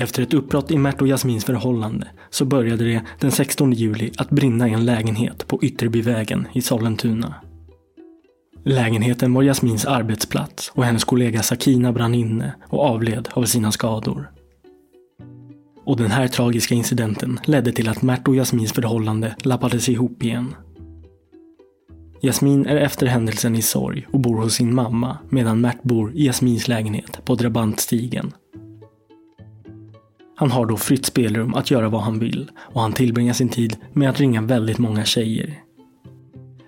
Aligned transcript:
Efter 0.00 0.22
ett 0.22 0.34
uppbrott 0.34 0.70
i 0.70 0.78
Mert 0.78 1.02
och 1.02 1.08
Jasmins 1.08 1.44
förhållande 1.44 2.06
så 2.30 2.44
började 2.44 2.84
det 2.84 3.02
den 3.18 3.30
16 3.30 3.72
juli 3.72 4.10
att 4.16 4.30
brinna 4.30 4.68
i 4.68 4.72
en 4.72 4.84
lägenhet 4.84 5.46
på 5.46 5.58
Ytterbyvägen 5.62 6.48
i 6.52 6.62
Sollentuna. 6.62 7.34
Lägenheten 8.64 9.34
var 9.34 9.42
Jasmins 9.42 9.84
arbetsplats 9.84 10.72
och 10.74 10.84
hennes 10.84 11.04
kollega 11.04 11.42
Sakina 11.42 11.92
brann 11.92 12.14
inne 12.14 12.54
och 12.68 12.84
avled 12.84 13.28
av 13.32 13.44
sina 13.44 13.72
skador. 13.72 14.30
Och 15.84 15.96
den 15.96 16.10
här 16.10 16.28
tragiska 16.28 16.74
incidenten 16.74 17.40
ledde 17.44 17.72
till 17.72 17.88
att 17.88 18.02
Mert 18.02 18.28
och 18.28 18.36
Jasmins 18.36 18.72
förhållande 18.72 19.36
lappades 19.42 19.88
ihop 19.88 20.22
igen. 20.22 20.54
Jasmin 22.22 22.66
är 22.66 22.76
efter 22.76 23.06
händelsen 23.06 23.56
i 23.56 23.62
sorg 23.62 24.06
och 24.12 24.20
bor 24.20 24.36
hos 24.36 24.54
sin 24.54 24.74
mamma 24.74 25.18
medan 25.28 25.60
Mert 25.60 25.82
bor 25.82 26.12
i 26.14 26.26
Jasmins 26.26 26.68
lägenhet 26.68 27.24
på 27.24 27.34
Drabantstigen. 27.34 28.32
Han 30.40 30.50
har 30.50 30.66
då 30.66 30.76
fritt 30.76 31.06
spelrum 31.06 31.54
att 31.54 31.70
göra 31.70 31.88
vad 31.88 32.00
han 32.00 32.18
vill 32.18 32.50
och 32.58 32.80
han 32.80 32.92
tillbringar 32.92 33.32
sin 33.32 33.48
tid 33.48 33.76
med 33.92 34.10
att 34.10 34.20
ringa 34.20 34.42
väldigt 34.42 34.78
många 34.78 35.04
tjejer. 35.04 35.54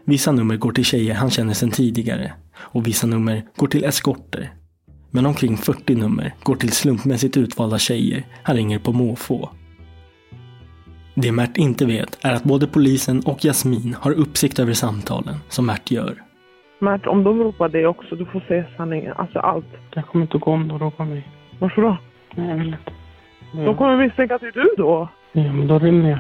Vissa 0.04 0.32
nummer 0.32 0.56
går 0.56 0.72
till 0.72 0.84
tjejer 0.84 1.14
han 1.14 1.30
känner 1.30 1.54
sedan 1.54 1.70
tidigare 1.70 2.32
och 2.54 2.86
vissa 2.86 3.06
nummer 3.06 3.42
går 3.56 3.66
till 3.66 3.84
eskorter. 3.84 4.50
Men 5.10 5.26
omkring 5.26 5.56
40 5.56 5.94
nummer 5.94 6.34
går 6.42 6.56
till 6.56 6.72
slumpmässigt 6.72 7.36
utvalda 7.36 7.78
tjejer 7.78 8.24
han 8.42 8.56
ringer 8.56 8.78
på 8.78 8.92
måfå. 8.92 9.48
Det 11.14 11.32
Mert 11.32 11.56
inte 11.56 11.86
vet 11.86 12.18
är 12.24 12.32
att 12.32 12.44
både 12.44 12.66
polisen 12.66 13.22
och 13.26 13.44
Jasmin 13.44 13.96
har 14.00 14.12
uppsikt 14.12 14.58
över 14.58 14.72
samtalen 14.72 15.34
som 15.48 15.66
Mert 15.66 15.90
gör. 15.90 16.22
Mert, 16.78 17.06
om 17.06 17.24
de 17.24 17.38
ropar 17.38 17.68
dig 17.68 17.86
också, 17.86 18.16
du 18.16 18.26
får 18.26 18.40
säga 18.40 18.66
sanningen. 18.76 19.12
Alltså 19.12 19.38
allt. 19.38 19.66
Jag 19.94 20.06
kommer 20.06 20.24
inte 20.24 20.38
gå 20.38 20.50
om 20.50 20.68
de 20.68 20.78
ropar 20.78 21.04
mig. 21.04 21.28
Varför 21.58 21.82
då? 21.82 21.96
Nej, 22.34 22.48
jag 22.48 22.56
vill 22.56 22.66
inte. 22.66 23.01
De 23.52 23.76
kommer 23.76 23.96
misstänka 23.96 24.34
att 24.34 24.40
det 24.40 24.46
är 24.46 24.52
du 24.52 24.74
då. 24.76 25.08
Ja, 25.32 25.52
men 25.52 25.66
då 25.66 25.78
rymmer 25.78 26.10
jag. 26.10 26.18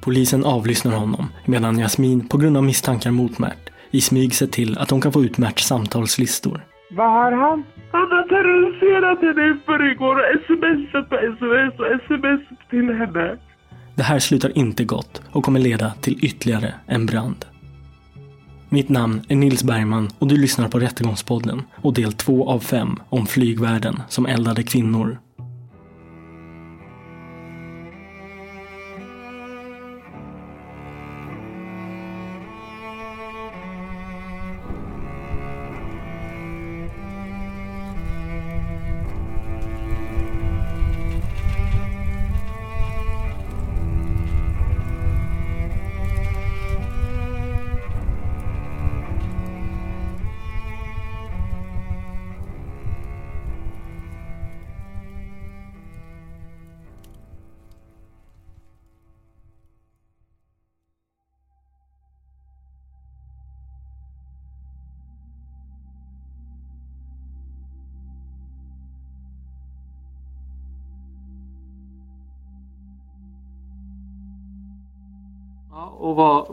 Polisen 0.00 0.44
avlyssnar 0.44 0.92
honom 0.92 1.28
medan 1.44 1.78
Jasmin 1.78 2.28
på 2.28 2.38
grund 2.38 2.56
av 2.56 2.64
misstankar 2.64 3.10
mot 3.10 3.38
Mert 3.38 3.70
i 3.90 4.00
smyg 4.00 4.34
ser 4.34 4.46
till 4.46 4.78
att 4.78 4.88
de 4.88 5.00
kan 5.00 5.12
få 5.12 5.24
ut 5.24 5.38
Merts 5.38 5.64
samtalslistor. 5.64 6.64
Vad 6.90 7.10
har 7.10 7.32
han? 7.32 7.64
Han 7.92 8.10
har 8.10 8.28
terroriserat 8.28 9.20
henne 9.20 9.50
i 9.50 9.54
förrgår 9.66 10.16
och 10.16 10.40
smsat 10.46 11.08
på 11.10 11.16
sms 11.16 11.78
och 11.78 11.86
sms 11.86 12.40
till 12.70 12.94
henne. 12.94 13.36
Det 13.94 14.02
här 14.02 14.18
slutar 14.18 14.58
inte 14.58 14.84
gott 14.84 15.22
och 15.32 15.44
kommer 15.44 15.60
leda 15.60 15.90
till 15.90 16.24
ytterligare 16.24 16.74
en 16.86 17.06
brand. 17.06 17.44
Mitt 18.68 18.88
namn 18.88 19.22
är 19.28 19.36
Nils 19.36 19.64
Bergman 19.64 20.10
och 20.18 20.28
du 20.28 20.36
lyssnar 20.36 20.68
på 20.68 20.78
Rättegångspodden 20.78 21.62
och 21.82 21.94
del 21.94 22.12
två 22.12 22.48
av 22.48 22.58
fem 22.58 22.96
om 23.08 23.26
flygvärden 23.26 24.02
som 24.08 24.26
eldade 24.26 24.62
kvinnor. 24.62 25.18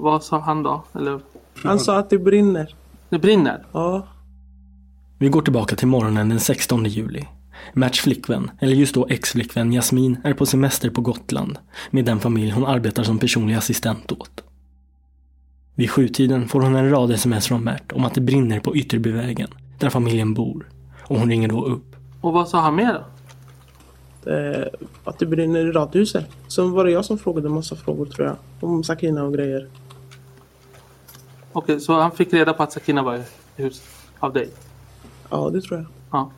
Vad, 0.02 0.24
sa 0.24 0.40
han 0.40 0.64
då? 0.64 0.84
Eller, 0.96 1.20
Han 1.64 1.80
sa 1.80 1.98
att 1.98 2.10
det 2.10 2.18
brinner. 2.18 2.76
det 3.10 3.20
brinner? 3.20 3.66
Ja. 3.72 4.08
Vi 5.18 5.30
går 5.30 5.42
tillbaka 5.42 5.76
till 5.76 5.88
morgonen 5.88 6.30
den 6.30 6.40
16 6.40 6.86
juli. 6.86 7.28
Merts 7.74 8.02
flickvän, 8.02 8.52
eller 8.60 8.74
just 8.74 8.96
då 8.96 9.08
ex-flickvän 9.10 9.72
Jasmin, 9.72 10.18
är 10.24 10.34
på 10.34 10.46
semester 10.46 10.90
på 10.90 11.02
Gotland 11.02 11.58
med 11.90 12.06
den 12.06 12.20
familj 12.20 12.52
hon 12.52 12.66
arbetar 12.66 13.04
som 13.04 13.20
personlig 13.20 13.56
assistent 13.56 14.12
åt. 14.12 14.44
Vid 15.76 15.90
sjutiden 15.90 16.48
får 16.48 16.62
hon 16.62 16.76
en 16.76 16.90
rad 16.90 17.12
sms 17.12 17.48
från 17.48 17.64
Mert 17.64 17.92
om 17.92 18.06
att 18.06 18.14
det 18.14 18.22
brinner 18.22 18.60
på 18.60 18.76
Ytterbyvägen, 18.76 19.50
där 19.78 19.90
familjen 19.90 20.34
bor. 20.34 20.70
Och 21.02 21.20
hon 21.20 21.30
ringer 21.30 21.48
då 21.48 21.66
upp. 21.66 21.96
Och 22.22 22.34
vad 22.34 22.50
sa 22.50 22.60
han 22.60 22.76
mer 22.76 22.94
då? 22.94 23.04
Eh, 24.32 24.68
att 25.04 25.20
det 25.20 25.26
brinner 25.26 25.60
i 25.60 25.72
radhuset. 25.72 26.26
Sen 26.48 26.72
var 26.72 26.86
det 26.86 26.92
jag 26.92 27.06
som 27.06 27.18
frågade 27.18 27.50
massa 27.50 27.76
frågor 27.76 28.06
tror 28.06 28.28
jag. 28.28 28.36
Om 28.60 28.84
Sakina 28.84 29.24
och 29.24 29.34
grejer. 29.34 29.68
Okej, 31.60 31.80
så 31.80 31.94
han 31.94 32.12
fick 32.12 32.34
reda 32.34 32.54
på 32.54 32.64
att 32.64 32.72
Sakina 32.72 33.04
var 33.04 33.16
i 33.16 33.24
huset 33.56 33.88
av 34.20 34.34
dig? 34.34 34.50
Ja, 35.30 35.50
det 35.50 35.62
tror 35.62 35.80
jag. 35.80 35.88
Ja. 36.12 36.32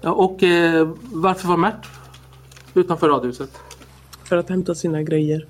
ja 0.00 0.12
och 0.12 0.42
eh, 0.42 0.88
varför 1.12 1.48
var 1.48 1.56
Mert 1.56 1.86
utanför 2.74 3.08
radhuset? 3.08 3.50
För 4.24 4.36
att 4.36 4.48
hämta 4.48 4.74
sina 4.74 5.02
grejer. 5.02 5.46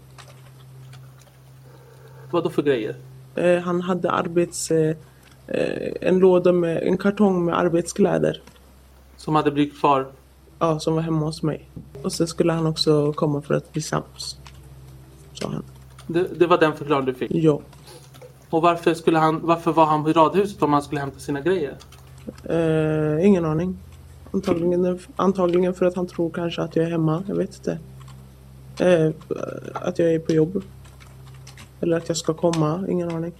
Vad 2.31 2.45
då 2.45 2.51
för 2.51 2.63
grejer? 2.63 2.97
Eh, 3.35 3.59
han 3.59 3.81
hade 3.81 4.11
arbets... 4.11 4.71
Eh, 4.71 4.97
eh, 5.47 5.93
en 6.01 6.19
låda 6.19 6.53
med 6.53 6.83
en 6.83 6.99
kartong 6.99 7.45
med 7.45 7.59
arbetskläder. 7.59 8.43
Som 9.17 9.35
hade 9.35 9.51
blivit 9.51 9.81
kvar? 9.81 10.07
Ja, 10.59 10.81
som 10.81 10.95
var 10.95 11.03
hemma 11.03 11.27
hos 11.27 11.43
mig. 11.43 11.69
Och 12.03 12.13
sen 12.13 12.27
skulle 12.27 12.53
han 12.53 12.67
också 12.67 13.13
komma 13.13 13.43
för 13.43 13.55
att 13.55 13.73
bli 13.73 13.83
sams. 13.83 14.37
Sa 15.33 15.49
han. 15.49 15.65
Det, 16.07 16.27
det 16.39 16.47
var 16.47 16.59
den 16.59 16.73
förklaring 16.77 17.07
du 17.07 17.15
fick? 17.15 17.31
Ja. 17.35 17.61
Och 18.53 18.63
varför, 18.63 18.95
skulle 18.95 19.19
han, 19.19 19.41
varför 19.43 19.73
var 19.73 19.87
han 19.87 20.05
på 20.05 20.13
radhuset 20.13 20.63
om 20.63 20.73
han 20.73 20.83
skulle 20.83 21.01
hämta 21.01 21.19
sina 21.19 21.41
grejer? 21.41 21.77
Eh, 22.45 23.27
ingen 23.27 23.45
aning. 23.45 23.79
Antagligen, 24.31 24.99
antagligen 25.17 25.75
för 25.75 25.87
att 25.87 25.97
han 25.97 26.07
tror 26.07 26.31
kanske 26.31 26.63
att 26.63 26.77
jag 26.77 26.87
är 26.87 26.91
hemma. 26.91 27.23
Jag 27.29 27.37
vet 27.37 27.57
inte. 27.57 27.79
Eh, 28.79 29.13
att 29.75 29.99
jag 29.99 30.15
är 30.15 30.19
på 30.19 30.33
jobb. 30.33 30.63
Eller 31.81 31.97
att 31.97 32.09
jag 32.09 32.17
ska 32.17 32.35
komma. 32.35 32.85
Ingen 32.89 33.11
aning. 33.11 33.33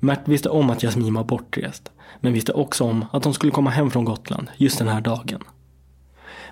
Mert 0.00 0.28
visste 0.28 0.48
om 0.48 0.70
att 0.70 0.82
Jasmin 0.82 1.14
var 1.14 1.24
bortrest, 1.24 1.92
men 2.20 2.32
visste 2.32 2.52
också 2.52 2.84
om 2.84 3.04
att 3.12 3.24
hon 3.24 3.34
skulle 3.34 3.52
komma 3.52 3.70
hem 3.70 3.90
från 3.90 4.04
Gotland 4.04 4.48
just 4.56 4.78
den 4.78 4.88
här 4.88 5.00
dagen. 5.00 5.44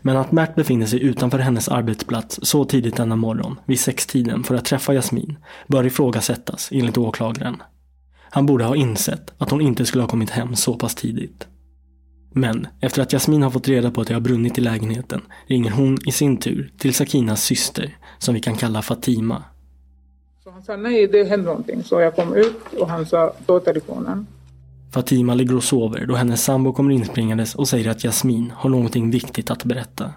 Men 0.02 0.16
att 0.16 0.32
Mert 0.32 0.54
befinner 0.54 0.86
sig 0.86 1.02
utanför 1.02 1.38
hennes 1.38 1.68
arbetsplats 1.68 2.38
så 2.42 2.64
tidigt 2.64 2.96
denna 2.96 3.16
morgon, 3.16 3.60
vid 3.64 3.80
sextiden, 3.80 4.44
för 4.44 4.54
att 4.54 4.64
träffa 4.64 4.94
Jasmin, 4.94 5.38
bör 5.66 5.86
ifrågasättas 5.86 6.68
enligt 6.72 6.98
åklagaren. 6.98 7.62
Han 8.30 8.46
borde 8.46 8.64
ha 8.64 8.76
insett 8.76 9.34
att 9.38 9.50
hon 9.50 9.60
inte 9.60 9.86
skulle 9.86 10.02
ha 10.02 10.08
kommit 10.08 10.30
hem 10.30 10.56
så 10.56 10.74
pass 10.74 10.94
tidigt. 10.94 11.46
Men 12.32 12.66
efter 12.80 13.02
att 13.02 13.12
Jasmin 13.12 13.42
har 13.42 13.50
fått 13.50 13.68
reda 13.68 13.90
på 13.90 14.00
att 14.00 14.06
det 14.06 14.14
har 14.14 14.20
brunnit 14.20 14.58
i 14.58 14.60
lägenheten 14.60 15.20
ringer 15.46 15.70
hon 15.70 15.98
i 16.06 16.12
sin 16.12 16.36
tur 16.36 16.72
till 16.78 16.94
Sakinas 16.94 17.42
syster, 17.42 17.96
som 18.18 18.34
vi 18.34 18.40
kan 18.40 18.56
kalla 18.56 18.82
Fatima. 18.82 19.44
Så 20.44 20.50
han 20.50 20.62
sa 20.62 20.76
nej, 20.76 21.06
det 21.06 21.24
hände 21.24 21.46
någonting. 21.46 21.84
Så 21.84 22.00
jag 22.00 22.16
kom 22.16 22.34
ut 22.34 22.74
och 22.78 22.88
han 22.88 23.06
sa 23.06 23.32
ta 23.46 23.60
telefonen. 23.60 24.26
Fatima 24.96 25.34
ligger 25.34 25.56
och 25.56 25.64
sover 25.64 26.06
då 26.06 26.14
hennes 26.14 26.44
sambo 26.44 26.72
kommer 26.72 26.94
inspringandes 26.94 27.54
och 27.54 27.68
säger 27.68 27.90
att 27.90 28.04
Jasmin 28.04 28.52
har 28.56 28.70
någonting 28.70 29.10
viktigt 29.10 29.50
att 29.50 29.64
berätta. 29.64 30.10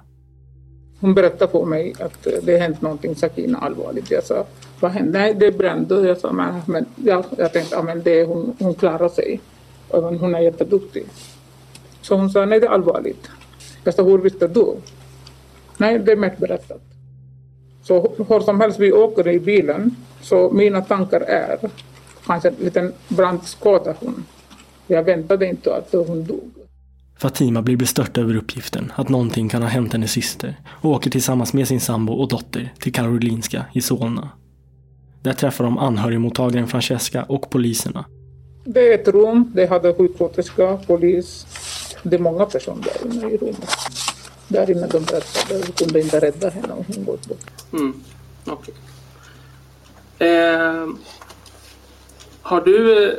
Hon 1.00 1.14
berättade 1.14 1.52
för 1.52 1.66
mig 1.66 1.94
att 2.00 2.28
eh, 2.28 2.34
det 2.44 2.58
hänt 2.58 2.82
någonting 2.82 3.16
Sakina 3.16 3.58
allvarligt. 3.58 4.12
Jag 4.12 4.24
sa 4.24 4.46
vad 4.80 4.92
hände? 4.92 5.20
Nej, 5.20 5.34
det 5.34 5.52
brände. 5.52 6.08
Jag 6.08 6.18
sa 6.18 6.32
men, 6.32 6.62
men 6.66 6.86
ja, 6.96 7.24
jag 7.38 7.54
tänkte 7.54 7.76
ja, 7.76 7.82
men 7.82 8.04
det, 8.04 8.24
hon, 8.24 8.56
hon 8.60 8.74
klarar 8.74 9.10
sig. 9.10 9.42
Hon 9.90 10.36
är 10.36 10.40
jätteduktig. 10.40 11.06
Så 12.02 12.16
hon 12.16 12.30
sa 12.30 12.46
nej, 12.46 12.60
det 12.60 12.66
är 12.66 12.72
allvarligt. 12.72 13.30
Jag 13.84 13.94
sa 13.94 14.04
hur 14.04 14.18
visste 14.18 14.48
du? 14.48 14.76
Nej, 15.78 16.00
det 16.00 16.12
är 16.12 16.16
Mert 16.16 16.38
berättat. 16.38 16.82
Så 17.84 18.14
hur 18.30 18.40
som 18.40 18.60
helst 18.60 18.80
vi 18.80 18.92
åker 18.92 19.28
i 19.28 19.40
bilen 19.40 19.96
så 20.22 20.52
mina 20.52 20.82
tankar 20.82 21.22
är 21.22 21.58
kanske 22.26 22.50
en 22.50 22.56
liten 22.60 22.94
brandskada 23.08 23.96
hon. 24.00 24.26
Jag 24.92 25.04
väntade 25.04 25.46
inte 25.46 25.76
att 25.76 26.08
hon 26.08 26.24
dog. 26.24 26.52
Fatima 27.18 27.62
blir 27.62 27.78
bestört 27.78 28.18
över 28.18 28.36
uppgiften 28.36 28.92
att 28.96 29.10
någonting 29.10 29.50
kan 29.50 29.62
ha 29.62 29.70
hänt 29.70 29.94
hennes 29.94 30.12
syster 30.12 30.56
och 30.68 30.92
åker 30.92 31.10
tillsammans 31.10 31.54
med 31.54 31.68
sin 31.68 31.80
sambo 31.80 32.14
och 32.14 32.28
dotter 32.28 32.74
till 32.80 32.94
Karolinska 32.94 33.66
i 33.74 33.82
Solna. 33.82 34.30
Där 35.22 35.34
träffar 35.34 35.64
de 35.64 35.78
anhörigmottagaren 35.78 36.68
Francesca 36.68 37.24
och 37.24 37.50
poliserna. 37.50 38.06
Det 38.66 38.94
är 38.94 38.96
ett 38.96 39.08
rum, 39.08 39.52
det 39.56 39.66
hade 39.66 39.94
sjuksköterska, 39.94 40.78
polis. 40.88 41.46
Det 42.04 42.16
är 42.16 42.20
många 42.20 42.46
personer 42.46 42.84
där 42.84 43.12
inne 43.12 43.34
i 43.34 43.38
rummet. 43.38 43.70
Där 44.48 44.72
inne 44.72 44.88
de 44.88 45.00
berättade, 45.00 45.62
de 45.66 45.72
kunde 45.72 46.02
inte 46.02 46.20
rädda 46.20 46.50
henne 46.50 46.74
om 46.74 46.84
hon 46.96 47.06
gått 47.06 47.28
bort. 47.28 47.52
Mm. 47.74 48.04
Okay. 48.46 48.76
Eh, 50.28 50.88
har 52.42 52.62
du 52.62 53.16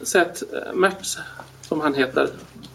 sett 0.00 0.42
eh, 0.42 0.74
Mert, 0.74 1.06
som 1.60 1.80
han 1.80 1.94
heter, 1.94 2.28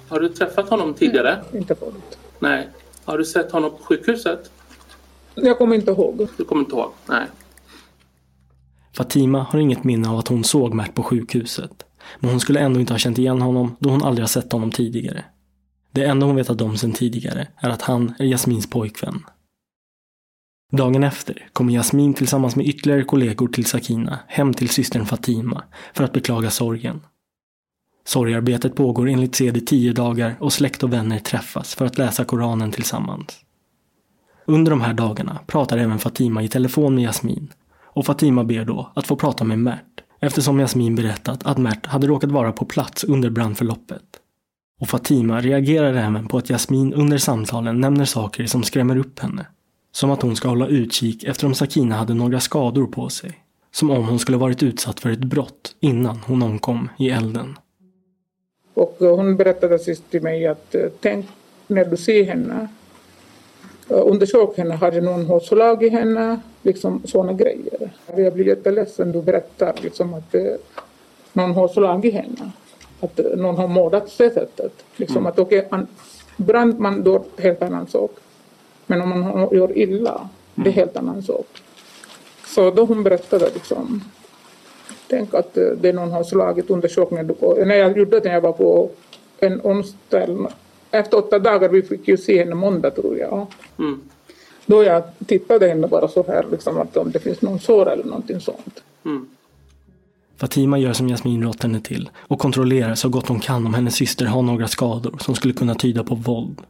har 0.07 0.19
du 0.19 0.29
träffat 0.29 0.69
honom 0.69 0.93
tidigare? 0.93 1.43
Nej, 1.51 1.61
inte 1.61 1.75
förut. 1.75 2.17
Nej. 2.39 2.69
Har 3.05 3.17
du 3.17 3.25
sett 3.25 3.51
honom 3.51 3.71
på 3.71 3.83
sjukhuset? 3.83 4.51
Jag 5.35 5.57
kommer 5.57 5.75
inte 5.75 5.91
ihåg. 5.91 6.27
Du 6.37 6.43
kommer 6.43 6.61
inte 6.61 6.75
ihåg? 6.75 6.91
Nej. 7.05 7.25
Fatima 8.97 9.43
har 9.49 9.59
inget 9.59 9.83
minne 9.83 10.09
av 10.09 10.19
att 10.19 10.27
hon 10.27 10.43
såg 10.43 10.73
Mert 10.73 10.95
på 10.95 11.03
sjukhuset. 11.03 11.85
Men 12.19 12.29
hon 12.29 12.39
skulle 12.39 12.59
ändå 12.59 12.79
inte 12.79 12.93
ha 12.93 12.97
känt 12.97 13.17
igen 13.17 13.41
honom 13.41 13.75
då 13.79 13.89
hon 13.89 14.03
aldrig 14.03 14.23
har 14.23 14.27
sett 14.27 14.51
honom 14.51 14.71
tidigare. 14.71 15.25
Det 15.91 16.03
enda 16.05 16.25
hon 16.25 16.35
vetat 16.35 16.61
om 16.61 16.77
sedan 16.77 16.91
tidigare 16.91 17.47
är 17.57 17.69
att 17.69 17.81
han 17.81 18.13
är 18.19 18.25
Jasmins 18.25 18.69
pojkvän. 18.69 19.23
Dagen 20.71 21.03
efter 21.03 21.47
kommer 21.53 21.73
Jasmin 21.73 22.13
tillsammans 22.13 22.55
med 22.55 22.67
ytterligare 22.67 23.03
kollegor 23.03 23.47
till 23.47 23.65
Sakina 23.65 24.19
hem 24.27 24.53
till 24.53 24.69
systern 24.69 25.05
Fatima 25.05 25.63
för 25.93 26.03
att 26.03 26.13
beklaga 26.13 26.49
sorgen. 26.49 27.01
Sorgarbetet 28.05 28.75
pågår 28.75 29.09
enligt 29.09 29.35
sed 29.35 29.57
i 29.57 29.61
tio 29.61 29.93
dagar 29.93 30.35
och 30.39 30.53
släkt 30.53 30.83
och 30.83 30.93
vänner 30.93 31.19
träffas 31.19 31.75
för 31.75 31.85
att 31.85 31.97
läsa 31.97 32.25
Koranen 32.25 32.71
tillsammans. 32.71 33.39
Under 34.45 34.69
de 34.69 34.81
här 34.81 34.93
dagarna 34.93 35.39
pratar 35.47 35.77
även 35.77 35.99
Fatima 35.99 36.43
i 36.43 36.47
telefon 36.47 36.95
med 36.95 37.03
Jasmin 37.03 37.53
och 37.83 38.05
Fatima 38.05 38.43
ber 38.43 38.65
då 38.65 38.91
att 38.95 39.07
få 39.07 39.15
prata 39.15 39.43
med 39.43 39.59
Mert 39.59 40.01
eftersom 40.19 40.59
Jasmin 40.59 40.95
berättat 40.95 41.45
att 41.45 41.57
Mert 41.57 41.85
hade 41.85 42.07
råkat 42.07 42.31
vara 42.31 42.51
på 42.51 42.65
plats 42.65 43.03
under 43.03 43.29
brandförloppet. 43.29 44.03
Och 44.79 44.89
Fatima 44.89 45.41
reagerar 45.41 45.93
även 45.93 46.27
på 46.27 46.37
att 46.37 46.49
Jasmin 46.49 46.93
under 46.93 47.17
samtalen 47.17 47.81
nämner 47.81 48.05
saker 48.05 48.45
som 48.45 48.63
skrämmer 48.63 48.97
upp 48.97 49.19
henne. 49.19 49.45
Som 49.91 50.11
att 50.11 50.21
hon 50.21 50.35
ska 50.35 50.47
hålla 50.47 50.67
utkik 50.67 51.23
efter 51.23 51.47
om 51.47 51.55
Sakina 51.55 51.95
hade 51.95 52.13
några 52.13 52.39
skador 52.39 52.87
på 52.87 53.09
sig. 53.09 53.31
Som 53.71 53.91
om 53.91 54.07
hon 54.07 54.19
skulle 54.19 54.37
varit 54.37 54.63
utsatt 54.63 54.99
för 54.99 55.09
ett 55.09 55.23
brott 55.23 55.75
innan 55.79 56.17
hon 56.17 56.43
omkom 56.43 56.89
i 56.99 57.09
elden. 57.09 57.57
Och 58.73 58.95
hon 58.99 59.37
berättade 59.37 59.79
sist 59.79 60.03
till 60.11 60.21
mig 60.21 60.47
att 60.47 60.75
tänk 60.99 61.25
när 61.67 61.85
du 61.85 61.97
ser 61.97 62.23
henne. 62.23 62.67
Undersök 63.87 64.57
henne, 64.57 64.75
hade 64.75 65.01
någon 65.01 65.25
hårt 65.25 65.45
slagit 65.45 65.91
henne? 65.91 66.39
Liksom 66.61 67.01
sådana 67.05 67.33
grejer. 67.33 67.91
Jag 68.15 68.33
blir 68.33 68.47
jätteledsen 68.47 69.11
du 69.11 69.21
berättar 69.21 69.75
liksom 69.81 70.13
att 70.13 70.35
någon 71.33 71.51
har 71.51 71.67
slagit 71.67 72.13
henne. 72.13 72.51
Att 72.99 73.19
någon 73.35 73.57
har 73.57 73.67
mördat 73.67 74.09
sättet. 74.09 74.73
Liksom 74.95 75.17
mm. 75.17 75.27
att 75.27 75.39
okej, 75.39 75.67
okay, 75.67 75.85
brand 76.37 76.79
man 76.79 77.03
då 77.03 77.23
helt 77.37 77.61
annan 77.61 77.87
sak. 77.87 78.11
Men 78.91 79.01
om 79.01 79.09
man 79.09 79.49
gör 79.51 79.77
illa, 79.77 80.29
det 80.55 80.61
är 80.61 80.65
mm. 80.65 80.73
helt 80.73 80.97
annan 80.97 81.23
sak. 81.23 81.47
Så 82.45 82.71
då 82.71 82.85
hon 82.85 83.03
berättade 83.03 83.49
liksom 83.53 84.01
Tänk 85.07 85.33
att 85.33 85.57
det 85.81 85.93
någon 85.93 86.11
har 86.11 86.23
slagit 86.23 86.69
undersökningen. 86.69 87.35
När 87.65 87.75
jag 87.75 87.97
gjorde 87.97 88.19
det 88.19 88.25
när 88.25 88.33
jag 88.33 88.41
var 88.41 88.51
på 88.51 88.89
en 89.39 89.61
onsdag. 89.63 90.51
Efter 90.91 91.17
åtta 91.17 91.39
dagar, 91.39 91.69
vi 91.69 91.81
fick 91.81 92.07
ju 92.07 92.17
se 92.17 92.39
henne 92.39 92.55
måndag 92.55 92.91
tror 92.91 93.17
jag. 93.17 93.47
Mm. 93.79 94.01
Då 94.65 94.83
jag 94.83 95.03
tittade 95.25 95.67
henne 95.67 95.87
bara 95.87 96.07
så 96.07 96.23
här, 96.27 96.45
liksom, 96.51 96.77
att 96.77 96.97
om 96.97 97.11
det 97.11 97.19
finns 97.19 97.41
någon 97.41 97.59
sår 97.59 97.91
eller 97.91 98.03
någonting 98.03 98.39
sånt. 98.39 98.83
Mm. 99.05 99.27
Fatima 100.37 100.77
gör 100.77 100.93
som 100.93 101.07
Jasmin 101.07 101.43
rått 101.43 101.63
henne 101.63 101.81
till 101.81 102.09
och 102.17 102.39
kontrollerar 102.39 102.95
så 102.95 103.09
gott 103.09 103.27
hon 103.27 103.39
kan 103.39 103.65
om 103.65 103.73
hennes 103.73 103.95
syster 103.95 104.25
har 104.25 104.41
några 104.41 104.67
skador 104.67 105.17
som 105.19 105.35
skulle 105.35 105.53
kunna 105.53 105.75
tyda 105.75 106.03
på 106.03 106.15
våld. 106.15 106.61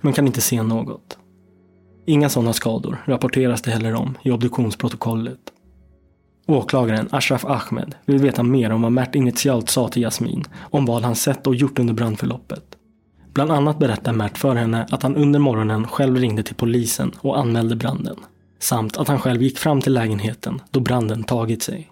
Men 0.00 0.12
kan 0.12 0.26
inte 0.26 0.40
se 0.40 0.62
något. 0.62 1.18
Inga 2.06 2.28
sådana 2.28 2.52
skador 2.52 3.02
rapporteras 3.04 3.62
det 3.62 3.70
heller 3.70 3.94
om 3.94 4.18
i 4.22 4.30
obduktionsprotokollet. 4.30 5.38
Åklagaren 6.46 7.08
Ashraf 7.10 7.44
Ahmed 7.44 7.94
vill 8.04 8.18
veta 8.18 8.42
mer 8.42 8.70
om 8.70 8.82
vad 8.82 8.92
Mert 8.92 9.14
initialt 9.14 9.70
sa 9.70 9.88
till 9.88 10.02
Jasmin 10.02 10.44
om 10.70 10.86
vad 10.86 11.02
han 11.02 11.14
sett 11.14 11.46
och 11.46 11.54
gjort 11.54 11.78
under 11.78 11.94
brandförloppet. 11.94 12.64
Bland 13.34 13.52
annat 13.52 13.78
berättar 13.78 14.12
Mert 14.12 14.38
för 14.38 14.54
henne 14.54 14.86
att 14.90 15.02
han 15.02 15.16
under 15.16 15.38
morgonen 15.38 15.88
själv 15.88 16.16
ringde 16.16 16.42
till 16.42 16.54
polisen 16.54 17.12
och 17.20 17.38
anmälde 17.38 17.76
branden. 17.76 18.16
Samt 18.58 18.96
att 18.96 19.08
han 19.08 19.20
själv 19.20 19.42
gick 19.42 19.58
fram 19.58 19.80
till 19.80 19.92
lägenheten 19.92 20.60
då 20.70 20.80
branden 20.80 21.24
tagit 21.24 21.62
sig. 21.62 21.90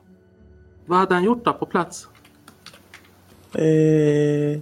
Vad 0.86 0.98
hade 0.98 1.14
han 1.14 1.24
gjort 1.24 1.44
då 1.44 1.52
på 1.52 1.66
plats? 1.66 2.08
Eh, 3.54 4.60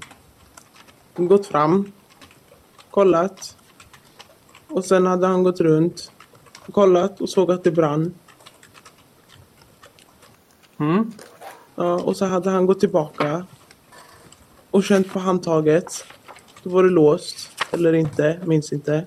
gått 1.16 1.46
fram, 1.46 1.92
kollat. 2.90 3.56
Och 4.70 4.84
sen 4.84 5.06
hade 5.06 5.26
han 5.26 5.42
gått 5.42 5.60
runt, 5.60 6.12
kollat 6.72 7.20
och 7.20 7.28
såg 7.28 7.50
att 7.50 7.64
det 7.64 7.70
brann. 7.70 8.14
Mm. 10.78 11.12
Ja, 11.74 11.94
och 11.94 12.16
så 12.16 12.24
hade 12.24 12.50
han 12.50 12.66
gått 12.66 12.80
tillbaka 12.80 13.46
och 14.70 14.84
känt 14.84 15.12
på 15.12 15.18
handtaget. 15.18 16.04
Då 16.62 16.70
var 16.70 16.82
det 16.82 16.90
låst, 16.90 17.50
eller 17.70 17.92
inte, 17.92 18.40
minns 18.44 18.72
inte. 18.72 19.06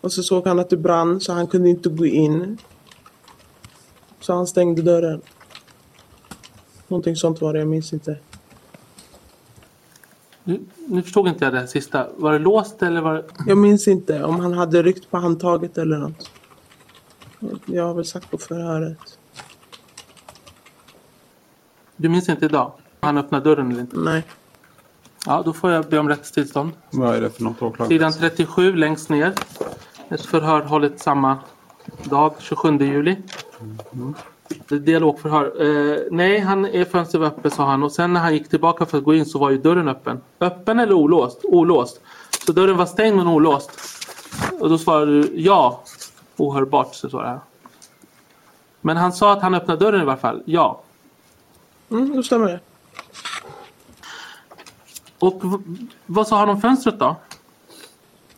Och 0.00 0.12
så 0.12 0.22
såg 0.22 0.46
han 0.46 0.58
att 0.58 0.70
det 0.70 0.76
brann 0.76 1.20
så 1.20 1.32
han 1.32 1.46
kunde 1.46 1.68
inte 1.68 1.88
gå 1.88 2.06
in. 2.06 2.58
Så 4.20 4.34
han 4.34 4.46
stängde 4.46 4.82
dörren. 4.82 5.22
Någonting 6.88 7.16
sånt 7.16 7.40
var 7.40 7.52
det, 7.52 7.58
jag 7.58 7.68
minns 7.68 7.92
inte. 7.92 8.18
Nu, 10.44 10.60
nu 10.88 11.02
förstod 11.02 11.28
inte 11.28 11.44
jag 11.44 11.54
det 11.54 11.66
sista. 11.68 12.06
Var 12.16 12.32
det 12.32 12.38
låst 12.38 12.82
eller 12.82 13.00
var 13.00 13.14
det... 13.14 13.24
Jag 13.46 13.58
minns 13.58 13.88
inte 13.88 14.24
om 14.24 14.40
han 14.40 14.52
hade 14.52 14.82
ryckt 14.82 15.10
på 15.10 15.18
handtaget 15.18 15.78
eller 15.78 15.98
något. 15.98 16.30
Jag 17.64 17.86
har 17.86 17.94
väl 17.94 18.04
sagt 18.04 18.30
på 18.30 18.38
förhöret. 18.38 19.18
Du 21.96 22.08
minns 22.08 22.28
inte 22.28 22.44
idag? 22.44 22.72
Han 23.00 23.18
öppnade 23.18 23.44
dörren 23.44 23.70
eller 23.70 23.80
inte? 23.80 23.96
Nej. 23.96 24.24
Ja, 25.26 25.42
då 25.44 25.52
får 25.52 25.70
jag 25.70 25.84
be 25.84 25.98
om 25.98 26.08
rättstillstånd. 26.08 26.72
Vad 26.90 27.16
är 27.16 27.20
det 27.20 27.30
för 27.30 27.42
något 27.42 27.62
åklagare? 27.62 27.88
Sidan 27.88 28.12
37 28.12 28.76
längst 28.76 29.08
ner. 29.08 29.32
Ett 30.08 30.26
förhör 30.26 30.62
hållet 30.62 31.00
samma 31.00 31.38
dag, 32.02 32.34
27 32.38 32.78
juli. 32.78 33.10
Är 33.10 34.31
Dialogförhör. 34.68 35.62
Eh, 35.62 35.98
nej, 36.10 36.38
han 36.38 36.64
är 36.64 36.84
fönstret 36.84 37.22
öppet 37.22 37.52
sa 37.52 37.64
han. 37.64 37.82
Och 37.82 37.92
sen 37.92 38.12
när 38.12 38.20
han 38.20 38.34
gick 38.34 38.48
tillbaka 38.48 38.86
för 38.86 38.98
att 38.98 39.04
gå 39.04 39.14
in 39.14 39.26
så 39.26 39.38
var 39.38 39.50
ju 39.50 39.58
dörren 39.58 39.88
öppen. 39.88 40.20
Öppen 40.40 40.78
eller 40.78 40.92
olåst? 40.92 41.40
Olåst. 41.44 42.00
Så 42.46 42.52
dörren 42.52 42.76
var 42.76 42.86
stängd 42.86 43.16
men 43.16 43.26
olåst. 43.26 43.70
Och 44.60 44.68
då 44.68 44.78
svarade 44.78 45.22
du 45.22 45.32
ja. 45.40 45.82
Ohörbart 46.36 46.94
så 46.94 47.08
det 47.08 47.28
här. 47.28 47.40
Men 48.80 48.96
han 48.96 49.12
sa 49.12 49.32
att 49.32 49.42
han 49.42 49.54
öppnade 49.54 49.84
dörren 49.84 50.00
i 50.00 50.02
alla 50.02 50.16
fall. 50.16 50.42
Ja. 50.44 50.82
Mm, 51.90 52.16
då 52.16 52.22
stämmer 52.22 52.48
det. 52.48 52.60
Och 55.18 55.42
vad 56.06 56.28
sa 56.28 56.38
han 56.38 56.48
om 56.48 56.60
fönstret 56.60 56.98
då? 56.98 57.16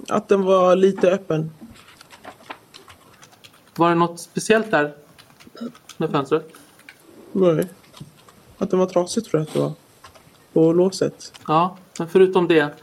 Att 0.09 0.28
den 0.28 0.42
var 0.42 0.76
lite 0.76 1.11
öppen. 1.11 1.50
Var 3.76 3.88
det 3.88 3.94
något 3.94 4.21
speciellt 4.21 4.71
där 4.71 4.94
med 5.96 6.10
fönstret? 6.10 6.52
Nej. 7.32 7.68
Att 8.58 8.70
den 8.70 8.78
var 8.78 8.86
trasig 8.86 9.24
tror 9.24 9.40
jag 9.40 9.48
att 9.48 9.54
det 9.54 9.60
var. 9.60 9.72
På 10.52 10.72
låset. 10.72 11.32
Ja, 11.46 11.76
men 11.98 12.08
förutom 12.08 12.48
det. 12.48 12.74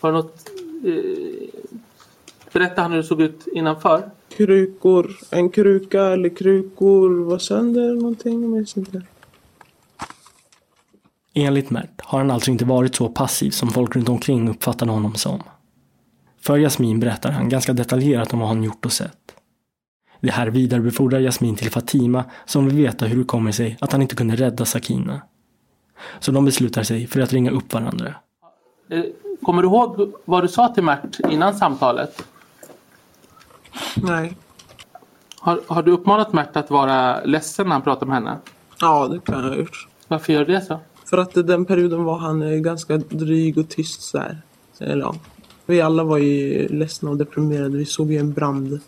Var 0.00 0.12
det 0.12 0.18
något... 0.18 0.50
Eh, 0.84 1.72
berätta 2.52 2.82
han 2.82 2.90
hur 2.90 2.98
det 2.98 3.04
såg 3.04 3.20
ut 3.20 3.46
innanför. 3.46 4.10
Krukor. 4.28 5.18
En 5.30 5.50
kruka 5.50 6.02
eller 6.02 6.28
krukor 6.28 7.24
var 7.24 7.38
sönder 7.38 7.82
eller 7.82 8.00
någonting. 8.00 8.42
Jag 8.42 8.50
minns 8.50 8.76
inte. 8.76 9.02
Enligt 11.34 11.70
Mert 11.70 12.00
har 12.00 12.18
han 12.18 12.30
alltså 12.30 12.50
inte 12.50 12.64
varit 12.64 12.94
så 12.94 13.08
passiv 13.08 13.50
som 13.50 13.70
folk 13.70 13.96
runt 13.96 14.08
omkring 14.08 14.48
uppfattade 14.48 14.90
honom 14.90 15.14
som. 15.14 15.42
För 16.40 16.58
Jasmin 16.58 17.00
berättar 17.00 17.30
han 17.30 17.48
ganska 17.48 17.72
detaljerat 17.72 18.32
om 18.32 18.38
vad 18.38 18.48
han 18.48 18.62
gjort 18.64 18.84
och 18.84 18.92
sett. 18.92 19.34
Det 20.20 20.30
här 20.30 20.46
vidarebefordrar 20.46 21.20
Jasmin 21.20 21.56
till 21.56 21.70
Fatima 21.70 22.24
som 22.46 22.66
vill 22.66 22.76
veta 22.76 23.06
hur 23.06 23.18
det 23.18 23.24
kommer 23.24 23.52
sig 23.52 23.76
att 23.80 23.92
han 23.92 24.02
inte 24.02 24.16
kunde 24.16 24.36
rädda 24.36 24.64
Sakina. 24.64 25.20
Så 26.20 26.32
de 26.32 26.44
beslutar 26.44 26.82
sig 26.82 27.06
för 27.06 27.20
att 27.20 27.32
ringa 27.32 27.50
upp 27.50 27.72
varandra. 27.72 28.14
Eh, 28.90 29.02
kommer 29.42 29.62
du 29.62 29.68
ihåg 29.68 30.12
vad 30.24 30.44
du 30.44 30.48
sa 30.48 30.68
till 30.68 30.82
Mert 30.82 31.20
innan 31.30 31.54
samtalet? 31.54 32.24
Nej. 33.96 34.36
Har, 35.40 35.60
har 35.66 35.82
du 35.82 35.92
uppmanat 35.92 36.32
Mert 36.32 36.56
att 36.56 36.70
vara 36.70 37.24
ledsen 37.24 37.66
när 37.66 37.72
han 37.72 37.82
pratar 37.82 38.06
med 38.06 38.14
henne? 38.14 38.36
Ja, 38.80 39.08
det 39.08 39.20
kan 39.20 39.44
jag 39.44 39.50
ha 39.50 39.56
gjort. 39.56 39.88
Varför 40.08 40.32
gör 40.32 40.44
du 40.44 40.52
det 40.52 40.60
så? 40.60 40.80
För 41.04 41.18
att 41.18 41.34
den 41.34 41.64
perioden 41.64 42.04
var 42.04 42.18
han 42.18 42.42
eh, 42.42 42.58
ganska 42.58 42.96
dryg 42.96 43.58
och 43.58 43.68
tyst 43.68 44.02
så 44.02 44.18
här. 44.18 44.42
Eller 44.78 45.02
ja. 45.02 45.14
Vi 45.66 45.80
alla 45.80 46.04
var 46.04 46.18
ju 46.18 46.68
ledsna 46.68 47.10
och 47.10 47.16
deprimerade. 47.16 47.78
Vi 47.78 47.86
såg 47.86 48.12
ju 48.12 48.18
en 48.18 48.32
brand. 48.32 48.80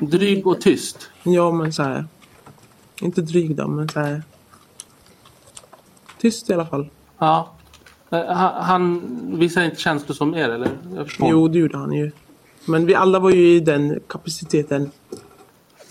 Dryg 0.00 0.46
och 0.46 0.60
tyst. 0.60 1.10
Ja, 1.22 1.52
men 1.52 1.72
så 1.72 1.82
här. 1.82 2.04
Inte 3.00 3.20
dryg 3.20 3.56
då, 3.56 3.68
men 3.68 3.88
så 3.88 4.00
här. 4.00 4.22
Tyst 6.20 6.50
i 6.50 6.54
alla 6.54 6.66
fall. 6.66 6.88
Ja. 7.18 7.48
Eh, 8.10 8.26
Han, 8.26 8.64
han 8.64 9.02
visar 9.38 9.62
inte 9.62 9.80
känslor 9.80 10.14
som 10.14 10.34
er 10.34 10.48
eller? 10.48 10.68
Jo, 11.18 11.48
det 11.48 11.58
gjorde 11.58 11.78
han 11.78 11.92
ju. 11.92 12.10
Men 12.64 12.86
vi 12.86 12.94
alla 12.94 13.18
var 13.18 13.30
ju 13.30 13.56
i 13.56 13.60
den 13.60 14.00
kapaciteten. 14.06 14.90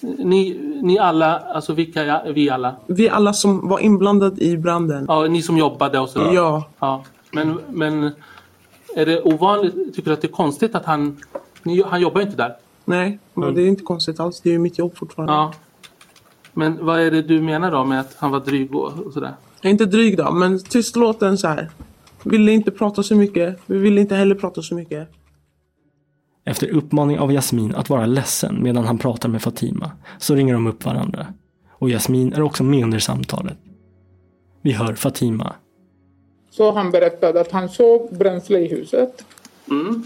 Ni, 0.02 0.60
ni 0.82 1.00
alla, 1.00 1.40
alltså 1.40 1.74
vilka 1.74 2.04
är 2.04 2.34
vi 2.34 2.50
alla? 2.50 2.76
Vi 2.88 3.10
alla 3.10 3.34
som 3.34 3.68
var 3.68 3.80
inblandade 3.80 4.44
i 4.44 4.58
branden. 4.58 5.06
Ja, 5.08 5.28
ni 5.28 5.42
som 5.42 5.58
jobbade 5.58 6.00
och 6.00 6.10
sådär. 6.10 6.34
Ja. 6.34 6.64
ja. 6.80 7.04
Men, 7.32 7.60
men 7.70 8.12
är 8.96 9.06
det 9.06 9.22
ovanligt, 9.22 9.96
tycker 9.96 10.10
du 10.10 10.14
att 10.14 10.22
det 10.22 10.28
är 10.28 10.32
konstigt 10.32 10.76
att 10.76 10.86
han, 10.86 11.18
ni, 11.64 11.84
han 11.84 12.02
jobbar 12.02 12.22
ju 12.22 12.26
inte 12.28 12.38
där? 12.38 12.56
Nej, 12.90 13.20
men 13.34 13.56
det 13.56 13.62
är 13.62 13.68
inte 13.68 13.84
konstigt 13.84 14.20
alls. 14.20 14.42
Det 14.42 14.50
är 14.50 14.54
ju 14.54 14.60
mitt 14.60 14.78
jobb 14.78 14.98
fortfarande. 14.98 15.34
Ja. 15.34 15.54
Men 16.54 16.86
vad 16.86 17.00
är 17.00 17.12
det 17.12 17.22
du 17.22 17.42
menar 17.42 17.72
då 17.72 17.84
med 17.84 18.00
att 18.00 18.16
han 18.20 18.32
var 18.32 18.40
dryg 18.40 18.76
och, 18.76 19.00
och 19.00 19.14
sådär? 19.14 19.34
Inte 19.64 19.86
dryg 19.86 20.18
då, 20.18 20.32
men 20.32 20.64
tystlåten 20.64 21.38
så 21.38 21.48
här. 21.48 21.70
Ville 22.24 22.52
inte 22.52 22.72
prata 22.72 23.04
så 23.04 23.16
mycket. 23.16 23.60
Vi 23.66 23.78
ville 23.78 24.02
inte 24.02 24.16
heller 24.16 24.36
prata 24.36 24.62
så 24.62 24.76
mycket. 24.76 25.10
Efter 26.46 26.70
uppmaning 26.70 27.20
av 27.20 27.32
Jasmin 27.32 27.76
att 27.76 27.90
vara 27.90 28.06
ledsen 28.06 28.64
medan 28.64 28.86
han 28.86 28.98
pratar 28.98 29.30
med 29.30 29.42
Fatima 29.42 29.92
så 30.18 30.36
ringer 30.36 30.54
de 30.54 30.68
upp 30.68 30.86
varandra. 30.86 31.28
Och 31.72 31.90
Jasmin 31.90 32.34
är 32.34 32.42
också 32.42 32.64
med 32.64 32.84
under 32.84 33.00
samtalet. 33.00 33.58
Vi 34.62 34.72
hör 34.72 34.94
Fatima. 34.94 35.56
Så 36.52 36.72
han 36.72 36.92
berättade 36.92 37.42
att 37.42 37.52
han 37.52 37.70
såg 37.70 38.18
bränsle 38.18 38.60
i 38.60 38.68
huset. 38.68 39.26
Mm. 39.72 40.04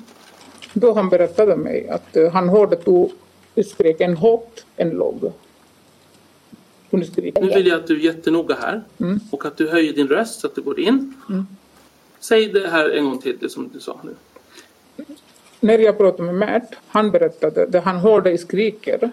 Då 0.74 0.94
han 0.94 1.10
berättade 1.10 1.56
mig 1.56 1.90
att 1.90 2.16
eh, 2.16 2.32
han 2.32 2.50
hörde 2.50 2.78
att 2.78 2.86
du 2.86 3.64
skrek 3.64 4.02
en 4.02 4.18
högt, 4.18 4.66
en 4.76 4.90
låg. 4.90 5.32
Nu 6.90 7.06
vill 7.56 7.68
jag 7.68 7.80
att 7.80 7.88
du 7.88 7.96
är 7.96 8.04
jättenoga 8.04 8.56
här 8.62 8.84
Mm. 9.00 9.20
och 9.32 9.46
att 9.46 9.58
du 9.58 9.70
höjer 9.70 9.94
din 9.94 10.08
röst 10.08 10.40
så 10.40 10.48
att 10.48 10.56
du 10.56 10.62
går 10.62 10.80
in. 10.80 11.14
Säg 12.20 12.48
det 12.48 12.68
här 12.68 12.90
en 12.90 13.06
gång 13.06 13.18
till, 13.22 13.38
det 13.40 13.50
som 13.50 13.70
du 13.74 13.80
sa 13.80 14.00
nu. 14.04 14.16
När 15.60 15.80
jag 15.80 15.98
pratade 15.98 16.24
med 16.24 16.36
Mert, 16.36 16.70
han 16.88 17.12
berättade 17.12 17.78
att 17.78 17.84
han 17.84 17.98
hörde 17.98 18.38
skriker 18.38 19.12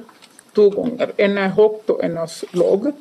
två 0.55 0.71
gånger. 0.71 1.13
En 1.17 1.39
är 1.39 1.49
högt 1.49 1.91
och 1.91 2.05
en 2.05 2.17
är 2.17 2.57
låg. 2.57 2.93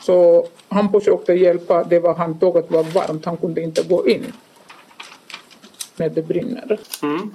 Så 0.00 0.46
han 0.68 0.92
försökte 0.92 1.32
hjälpa, 1.32 1.84
det 1.84 1.98
var 1.98 2.14
han 2.14 2.38
tog 2.38 2.58
att 2.58 2.68
det 2.68 2.74
var 2.74 2.84
varmt, 2.84 3.24
han 3.24 3.36
kunde 3.36 3.60
inte 3.60 3.82
gå 3.82 4.08
in 4.08 4.32
när 5.96 6.08
det 6.08 6.22
brinner. 6.22 6.78
Mm. 7.02 7.34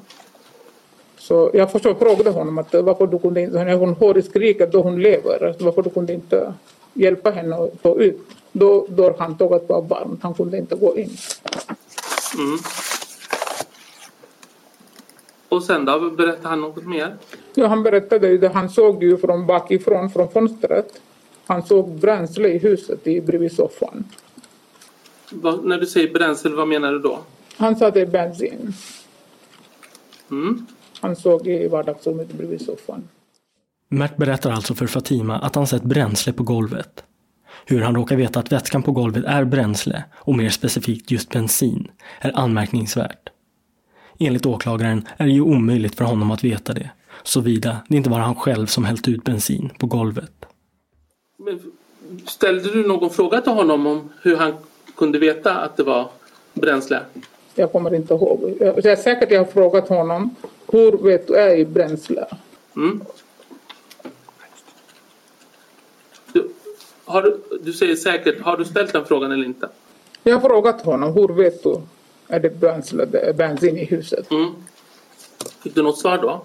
Så 1.28 1.52
jag 1.54 1.72
förstår, 1.72 1.94
frågade 1.94 2.30
honom 2.30 2.58
att 2.58 2.74
varför 2.74 3.08
du 3.08 3.20
kunde 3.20 3.42
inte, 3.42 3.74
hon 3.74 3.96
hör 3.96 4.22
skriket 4.22 4.72
då 4.72 4.82
hon 4.82 5.02
lever, 5.02 5.56
varför 5.60 5.82
du 5.82 5.90
kunde 5.90 6.14
inte 6.14 6.54
hjälpa 6.94 7.32
henne 7.32 7.56
att 7.56 7.84
ta 7.84 7.96
ut. 7.96 8.20
Då, 8.52 8.88
då 8.90 9.16
han 9.20 9.38
tog 9.38 9.54
att 9.54 9.68
det 9.68 9.74
var 9.74 9.82
varmt, 9.82 10.24
han 10.24 10.34
kunde 10.34 10.58
inte 10.58 10.76
gå 10.76 10.98
in. 10.98 11.10
Mm. 12.38 12.58
Och 15.50 15.64
sen 15.64 15.86
då, 15.86 16.10
berättade 16.10 16.48
han 16.48 16.62
något 16.62 16.86
mer? 16.86 17.16
Ja, 17.54 17.68
han 17.68 17.84
berättade 17.84 18.28
ju 18.28 18.38
det, 18.38 18.50
han 18.50 18.70
såg 18.70 19.04
ju 19.04 19.18
från 19.18 19.46
bakifrån, 19.46 20.10
från 20.10 20.30
fönstret. 20.30 21.02
Han 21.46 21.64
såg 21.64 21.92
bränsle 21.92 22.50
i 22.50 22.58
huset 22.58 23.08
i, 23.08 23.22
bredvid 23.22 23.52
soffan. 23.52 24.06
Vad, 25.32 25.66
när 25.66 25.78
du 25.78 25.86
säger 25.86 26.14
bränsle, 26.14 26.50
vad 26.50 26.68
menar 26.68 26.92
du 26.92 27.00
då? 27.00 27.20
Han 27.58 27.76
sa 27.76 27.92
det 27.92 28.02
är 28.02 28.06
bensin. 28.06 28.74
Mm. 30.32 30.66
Han 31.02 31.16
såg 31.16 31.48
i 31.48 31.68
vardagsrummet 31.68 32.34
bredvid 32.34 32.62
soffan. 32.62 33.08
Mert 33.90 34.18
berättar 34.18 34.52
alltså 34.52 34.76
för 34.76 34.88
Fatima 34.88 35.38
att 35.38 35.56
han 35.56 35.68
sett 35.68 35.84
bränsle 35.84 36.34
på 36.34 36.44
golvet. 36.44 37.04
Hur 37.66 37.82
han 37.82 37.96
råkar 37.96 38.16
veta 38.16 38.40
att 38.40 38.52
vätskan 38.52 38.84
på 38.84 38.92
golvet 38.92 39.24
är 39.26 39.44
bränsle, 39.44 40.04
och 40.16 40.36
mer 40.36 40.50
specifikt 40.50 41.12
just 41.12 41.30
bensin, 41.30 41.88
är 42.20 42.40
anmärkningsvärt. 42.40 43.30
Enligt 44.20 44.46
åklagaren 44.46 45.08
är 45.18 45.26
det 45.26 45.32
ju 45.32 45.42
omöjligt 45.42 45.96
för 45.96 46.06
honom 46.06 46.32
att 46.32 46.44
veta 46.44 46.74
det, 46.74 46.90
såvida 47.24 47.78
det 47.90 47.98
inte 47.98 48.10
var 48.10 48.20
han 48.20 48.36
själv 48.36 48.66
som 48.66 48.86
hällt 48.86 49.08
ut 49.08 49.24
bensin 49.24 49.72
på 49.80 49.88
golvet. 49.88 50.32
Men 51.38 51.72
ställde 52.28 52.72
du 52.72 52.88
någon 52.88 53.10
fråga 53.10 53.42
till 53.42 53.52
honom 53.52 53.88
om 53.88 54.10
hur 54.22 54.38
han 54.38 54.54
kunde 54.96 55.20
veta 55.20 55.56
att 55.56 55.78
det 55.78 55.84
var 55.84 56.10
bränsle? 56.54 57.00
Jag 57.56 57.72
kommer 57.72 57.96
inte 57.96 58.14
ihåg. 58.14 58.58
Jag, 58.60 58.78
jag 58.78 58.86
är 58.86 58.96
säkert 58.96 59.32
jag 59.32 59.40
har 59.40 59.52
frågat 59.52 59.90
honom. 59.90 60.36
Hur 60.68 60.92
vet 60.92 61.28
du 61.28 61.36
är 61.36 61.66
bränsle? 61.66 62.26
Mm. 62.76 63.02
Du, 66.34 66.50
har 67.06 67.22
du, 67.22 67.60
du 67.62 67.74
säger 67.74 67.96
säkert, 67.96 68.42
har 68.42 68.58
du 68.58 68.66
ställt 68.66 68.94
den 68.94 69.06
frågan 69.06 69.32
eller 69.32 69.46
inte? 69.46 69.70
Jag 70.24 70.34
har 70.38 70.50
frågat 70.50 70.82
honom. 70.82 71.14
Hur 71.14 71.28
vet 71.28 71.64
du 71.64 71.82
är 72.28 72.40
det 72.40 72.60
bränsle, 72.60 73.06
det 73.06 73.20
är 73.20 73.34
bensin 73.34 73.78
i 73.78 73.86
huset? 73.86 74.32
Mm. 74.32 74.52
Fick 75.64 75.76
du 75.76 75.84
något 75.84 76.00
svar 76.00 76.18
då? 76.18 76.42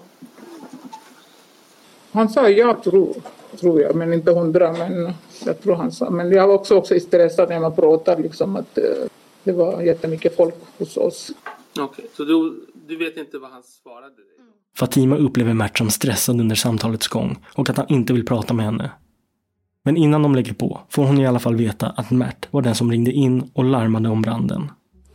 Han 2.11 2.29
sa 2.29 2.49
jag 2.49 2.83
tror, 2.83 3.15
tror 3.59 3.81
jag, 3.81 3.95
men 3.95 4.13
inte 4.13 4.31
hundra. 4.31 4.71
Men 4.71 5.13
jag 5.45 5.61
tror 5.61 5.75
han 5.75 5.91
sa. 5.91 6.09
Men 6.09 6.31
jag 6.31 6.47
var 6.47 6.55
också, 6.55 6.75
också 6.75 6.99
stressad 6.99 7.49
när 7.49 7.59
man 7.59 7.75
pratar 7.75 8.17
liksom 8.17 8.55
att 8.55 8.77
eh, 8.77 8.83
det 9.43 9.51
var 9.51 9.81
jättemycket 9.81 10.35
folk 10.35 10.55
hos 10.77 10.97
oss. 10.97 11.31
Okej, 11.79 12.05
så 12.17 12.23
du, 12.23 12.55
du 12.87 12.97
vet 12.97 13.17
inte 13.17 13.37
vad 13.37 13.51
han 13.51 13.63
svarade 13.63 14.15
dig? 14.15 14.25
Fatima 14.75 15.15
upplever 15.15 15.53
Mert 15.53 15.77
som 15.77 15.89
stressad 15.89 16.39
under 16.39 16.55
samtalets 16.55 17.07
gång 17.07 17.45
och 17.55 17.69
att 17.69 17.77
han 17.77 17.85
inte 17.89 18.13
vill 18.13 18.25
prata 18.25 18.53
med 18.53 18.65
henne. 18.65 18.91
Men 19.83 19.97
innan 19.97 20.23
de 20.23 20.35
lägger 20.35 20.53
på 20.53 20.79
får 20.89 21.03
hon 21.03 21.17
i 21.17 21.27
alla 21.27 21.39
fall 21.39 21.55
veta 21.55 21.87
att 21.87 22.11
Mert 22.11 22.47
var 22.51 22.61
den 22.61 22.75
som 22.75 22.91
ringde 22.91 23.11
in 23.11 23.51
och 23.53 23.63
larmade 23.63 24.09
om 24.09 24.21
branden. 24.21 24.71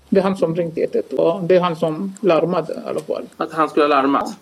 Det 0.09 0.19
är 0.21 0.25
han 0.25 0.37
som 0.37 0.57
ringde 0.57 0.81
112. 0.81 1.47
Det 1.47 1.57
är 1.57 1.61
han 1.61 1.77
som 1.77 2.15
larmade 2.21 2.73
i 2.73 2.89
alla 2.89 3.01
fall. 3.01 3.25
Att 3.37 3.53
han 3.53 3.69
skulle 3.69 3.85
ha 3.85 3.89
larmat? 3.89 4.37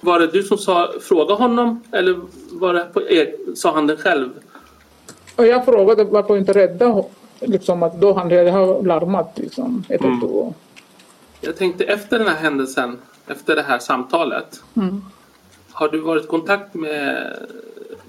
Var 0.00 0.20
det 0.20 0.26
du 0.26 0.42
som 0.42 0.58
sa 0.58 0.92
fråga 1.00 1.34
honom 1.34 1.82
eller 1.92 2.20
var 2.52 2.74
det 2.74 2.84
på 2.84 3.02
er, 3.02 3.54
sa 3.54 3.74
han 3.74 3.86
det 3.86 3.96
själv? 3.96 4.28
Och 5.36 5.46
jag 5.46 5.64
frågade 5.64 6.04
varför 6.04 6.36
inte 6.36 6.52
rädda 6.52 7.04
liksom 7.40 7.82
att 7.82 8.00
då 8.00 8.12
han 8.12 8.30
redan 8.30 8.54
har 8.54 8.82
larmat 8.82 9.32
liksom 9.38 9.84
ett 9.88 10.00
Mm. 10.04 10.20
Jag 11.40 11.56
tänkte 11.56 11.84
efter 11.84 12.18
den 12.18 12.28
här 12.28 12.36
händelsen, 12.36 12.98
efter 13.26 13.56
det 13.56 13.62
här 13.62 13.78
samtalet. 13.78 14.62
Mm. 14.76 15.04
Har 15.70 15.88
du 15.88 16.00
varit 16.00 16.24
i 16.24 16.26
kontakt 16.26 16.74
med, 16.74 17.36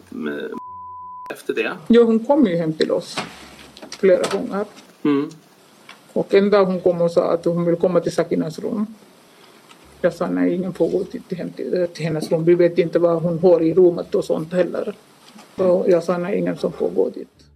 med 0.10 0.52
efter 1.30 1.54
det? 1.54 1.72
Jo, 1.88 2.04
hon 2.04 2.26
kom 2.26 2.48
ju 2.48 2.56
hem 2.56 2.74
till 2.74 2.92
oss 2.92 3.18
flera 3.90 4.38
gånger. 4.38 4.66
Mm. 5.04 5.30
Och 6.14 6.34
en 6.34 6.50
dag 6.50 6.66
hon 6.66 6.82
kom 6.82 7.02
och 7.02 7.12
sa 7.12 7.34
att 7.34 7.46
hon 7.46 7.66
vill 7.66 7.76
komma 7.76 8.00
till 8.00 8.12
Sakinas 8.12 8.60
rum. 8.60 8.86
Jag 10.02 10.14
sa 10.14 10.28
nej, 10.28 10.54
ingen 10.54 10.74
får 10.74 10.90
gå 10.90 11.04
till, 11.04 11.22
till, 11.22 11.54
till, 11.54 11.88
till 11.94 12.06
hennes 12.06 12.32
rum. 12.32 12.46
Vi 12.46 12.56
vet 12.56 12.78
inte 12.78 13.00
vad 13.00 13.22
hon 13.22 13.40
har 13.40 13.62
i 13.62 13.74
rummet 13.74 14.16
och 14.16 14.26
sånt 14.26 14.54
heller. 14.54 14.96
Så 15.58 15.86
jag 15.88 16.04
sa 16.04 16.18
nej, 16.18 16.38
ingen 16.38 16.58
som 16.58 16.72
får 16.72 16.90
gå 16.90 17.10
dit. 17.10 17.49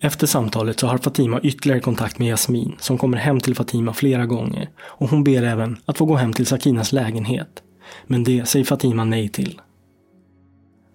Efter 0.00 0.26
samtalet 0.26 0.80
så 0.80 0.86
har 0.86 0.98
Fatima 0.98 1.40
ytterligare 1.40 1.80
kontakt 1.80 2.18
med 2.18 2.28
Jasmin 2.28 2.76
som 2.78 2.98
kommer 2.98 3.18
hem 3.18 3.40
till 3.40 3.54
Fatima 3.54 3.92
flera 3.92 4.26
gånger 4.26 4.68
och 4.80 5.10
hon 5.10 5.24
ber 5.24 5.42
även 5.42 5.76
att 5.84 5.98
få 5.98 6.04
gå 6.04 6.16
hem 6.16 6.32
till 6.32 6.46
Sakinas 6.46 6.92
lägenhet. 6.92 7.62
Men 8.06 8.24
det 8.24 8.48
säger 8.48 8.64
Fatima 8.64 9.04
nej 9.04 9.28
till. 9.28 9.60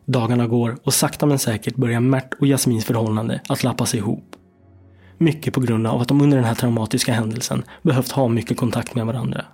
Dagarna 0.05 0.47
går 0.47 0.77
och 0.83 0.93
sakta 0.93 1.25
men 1.25 1.39
säkert 1.39 1.75
börjar 1.75 1.99
Mert 1.99 2.33
och 2.33 2.47
Jasmins 2.47 2.85
förhållande 2.85 3.41
att 3.49 3.63
lappas 3.63 3.95
ihop. 3.95 4.35
Mycket 5.17 5.53
på 5.53 5.61
grund 5.61 5.87
av 5.87 6.01
att 6.01 6.07
de 6.07 6.21
under 6.21 6.37
den 6.37 6.45
här 6.45 6.55
traumatiska 6.55 7.13
händelsen 7.13 7.63
behövt 7.81 8.11
ha 8.11 8.27
mycket 8.27 8.57
kontakt 8.57 8.95
med 8.95 9.05
varandra. 9.05 9.45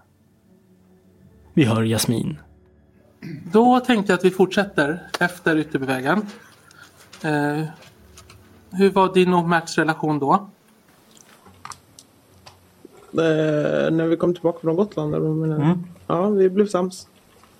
Vi 1.54 1.64
hör 1.64 1.84
Jasmin. 1.84 2.38
Då 3.52 3.80
tänkte 3.80 4.12
jag 4.12 4.18
att 4.18 4.26
vi 4.26 4.32
fortsätter 4.32 5.04
efter 5.20 5.58
Ytterbyvägen. 5.58 6.26
Eh, 7.24 7.64
hur 8.78 8.92
var 8.92 9.14
din 9.14 9.34
och 9.34 9.50
Merts 9.50 9.78
relation 9.78 10.20
då? 10.20 10.34
Eh, 13.12 13.92
när 13.92 14.08
vi 14.08 14.18
kom 14.18 14.34
tillbaka 14.34 14.60
från 14.60 14.76
Gotland. 14.76 15.16
Eller 15.16 15.58
du? 15.58 15.78
Ja, 16.08 16.30
vi 16.30 16.50
blev 16.50 16.68
sams. 16.68 17.08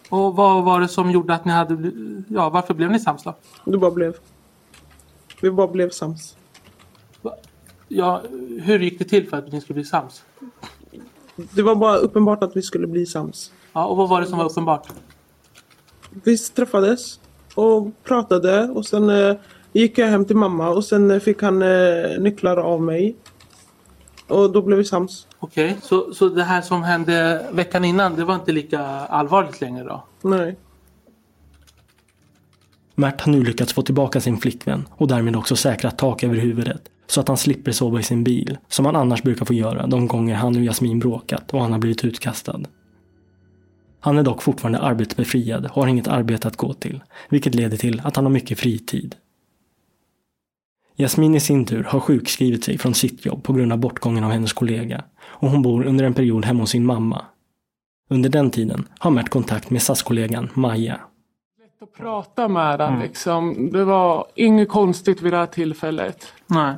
Och 0.10 0.36
vad 0.36 0.64
var 0.64 0.82
det 0.82 0.88
som 0.88 1.12
gjorde 1.12 1.34
att 1.34 1.46
ni 1.46 1.52
hade... 1.52 1.92
Ja, 2.28 2.50
varför 2.50 2.74
blev 2.74 2.92
ni 2.92 3.00
sams 3.00 3.24
då? 3.24 3.36
Det 3.66 3.78
bara 3.78 3.92
blev. 3.92 4.16
Vi 5.42 5.52
bara 5.52 5.68
blev 5.68 5.90
sams. 5.90 6.38
Ja, 7.88 8.22
hur 8.62 8.80
gick 8.80 9.00
det 9.00 9.06
till 9.06 9.30
för 9.30 9.38
att 9.38 9.52
ni 9.52 9.62
skulle 9.62 9.76
bli 9.76 9.86
sams? 9.86 10.24
Det 11.36 11.62
var 11.62 11.76
bara 11.76 11.98
uppenbart 11.98 12.44
att 12.44 12.58
vi 12.58 12.62
skulle 12.62 12.88
bli 12.88 13.06
sams. 13.06 13.52
Ja, 13.74 13.86
och 13.86 13.98
vad 13.98 14.10
var 14.10 14.22
det 14.22 14.28
som 14.28 14.38
var 14.38 14.46
uppenbart? 14.46 14.88
Vi 16.10 16.38
träffades 16.38 17.20
och 17.56 18.04
pratade 18.04 18.70
och 18.70 18.86
sen 18.86 19.10
eh, 19.10 19.36
gick 19.80 19.98
jag 19.98 20.08
hem 20.08 20.26
till 20.26 20.36
mamma 20.36 20.70
och 20.70 20.86
sen 20.86 21.12
eh, 21.12 21.20
fick 21.20 21.42
han 21.42 21.62
eh, 21.62 22.20
nycklar 22.20 22.58
av 22.58 22.82
mig. 22.82 23.16
Och 24.28 24.52
då 24.52 24.62
blev 24.62 24.78
vi 24.78 24.86
sams. 24.86 25.28
Okej, 25.40 25.78
så, 25.82 26.14
så 26.14 26.30
det 26.30 26.44
här 26.44 26.62
som 26.62 26.84
hände 26.84 27.46
veckan 27.52 27.86
innan, 27.86 28.16
det 28.16 28.26
var 28.26 28.36
inte 28.36 28.52
lika 28.52 28.80
allvarligt 28.86 29.62
längre 29.62 29.84
då? 29.84 30.04
Nej. 30.22 30.56
Mert 32.96 33.22
har 33.22 33.32
nu 33.32 33.44
lyckats 33.44 33.74
få 33.74 33.82
tillbaka 33.82 34.22
sin 34.22 34.38
flickvän 34.38 34.88
och 34.92 35.08
därmed 35.08 35.36
också 35.36 35.56
säkrat 35.56 35.98
tak 35.98 36.24
över 36.24 36.36
huvudet 36.36 36.82
så 37.08 37.22
att 37.22 37.28
han 37.28 37.38
slipper 37.38 37.72
sova 37.72 38.00
i 38.00 38.04
sin 38.04 38.24
bil, 38.24 38.58
som 38.68 38.86
han 38.86 38.96
annars 38.96 39.24
brukar 39.24 39.46
få 39.46 39.54
göra 39.54 39.88
de 39.88 40.08
gånger 40.08 40.36
han 40.36 40.56
och 40.56 40.62
Jasmin 40.62 41.00
bråkat 41.00 41.54
och 41.54 41.62
han 41.62 41.72
har 41.72 41.80
blivit 41.80 42.06
utkastad. 42.06 42.62
Han 44.00 44.18
är 44.18 44.24
dock 44.24 44.42
fortfarande 44.42 44.80
arbetsbefriad 44.80 45.66
och 45.66 45.72
har 45.72 45.88
inget 45.88 46.08
arbete 46.08 46.48
att 46.48 46.58
gå 46.58 46.74
till, 46.74 47.04
vilket 47.30 47.56
leder 47.56 47.78
till 47.78 48.02
att 48.04 48.16
han 48.16 48.26
har 48.26 48.32
mycket 48.32 48.60
fritid. 48.60 49.16
Jasmin 50.98 51.36
i 51.36 51.40
sin 51.40 51.66
tur 51.66 51.84
har 51.84 52.00
sjukskrivit 52.00 52.64
sig 52.64 52.78
från 52.78 52.94
sitt 52.94 53.26
jobb 53.26 53.44
på 53.44 53.54
grund 53.54 53.74
av 53.74 53.80
bortgången 53.80 54.24
av 54.24 54.32
hennes 54.32 54.54
kollega 54.54 55.04
och 55.24 55.50
hon 55.50 55.62
bor 55.62 55.86
under 55.86 56.06
en 56.06 56.14
period 56.14 56.46
hemma 56.46 56.64
hos 56.64 56.70
sin 56.70 56.86
mamma. 56.86 57.26
Under 58.10 58.30
den 58.30 58.52
tiden 58.52 58.88
har 59.00 59.12
Mert 59.12 59.30
kontakt 59.30 59.70
med 59.70 59.82
SAS-kollegan 59.82 60.50
Maja. 60.54 61.00
att 61.82 61.94
prata 61.94 62.48
med 62.48 62.80
den 62.80 63.00
liksom. 63.00 63.70
Det 63.72 63.86
var 63.86 64.26
inget 64.36 64.70
konstigt 64.70 65.22
vid 65.22 65.34
det 65.34 65.38
här 65.38 65.46
tillfället. 65.46 66.28
Nej. 66.48 66.76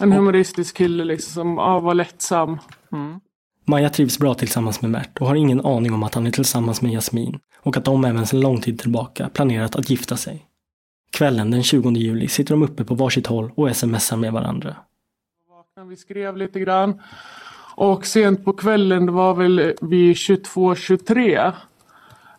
En 0.00 0.12
humoristisk 0.12 0.76
kille 0.76 1.04
liksom 1.04 1.32
som 1.32 1.56
ja, 1.56 1.80
var 1.80 1.94
lättsam. 1.94 2.58
Maja 3.64 3.90
trivs 3.90 4.18
bra 4.18 4.34
tillsammans 4.34 4.82
med 4.82 4.90
Mert 4.90 5.18
och 5.18 5.26
har 5.26 5.34
ingen 5.34 5.66
aning 5.66 5.92
om 5.92 6.02
att 6.02 6.14
han 6.14 6.26
är 6.26 6.30
tillsammans 6.30 6.82
med 6.82 6.92
Jasmin 6.92 7.38
och 7.62 7.76
att 7.76 7.84
de 7.84 8.04
även 8.04 8.26
sedan 8.26 8.40
lång 8.40 8.60
tid 8.60 8.78
tillbaka 8.78 9.28
planerat 9.28 9.76
att 9.76 9.90
gifta 9.90 10.16
sig. 10.16 10.46
Kvällen 11.10 11.50
den 11.50 11.62
20 11.62 11.90
juli 11.90 12.28
sitter 12.28 12.54
de 12.54 12.62
uppe 12.62 12.84
på 12.84 12.94
varsitt 12.94 13.26
håll 13.26 13.52
och 13.54 13.76
smsar 13.76 14.16
med 14.16 14.32
varandra. 14.32 14.76
Vi 15.88 15.96
skrev 15.96 16.36
lite 16.36 16.60
grann. 16.60 17.00
Och 17.74 18.06
sent 18.06 18.44
på 18.44 18.52
kvällen, 18.52 19.06
det 19.06 19.12
var 19.12 19.34
väl 19.34 19.74
vid 19.80 20.14
22-23. 20.14 21.52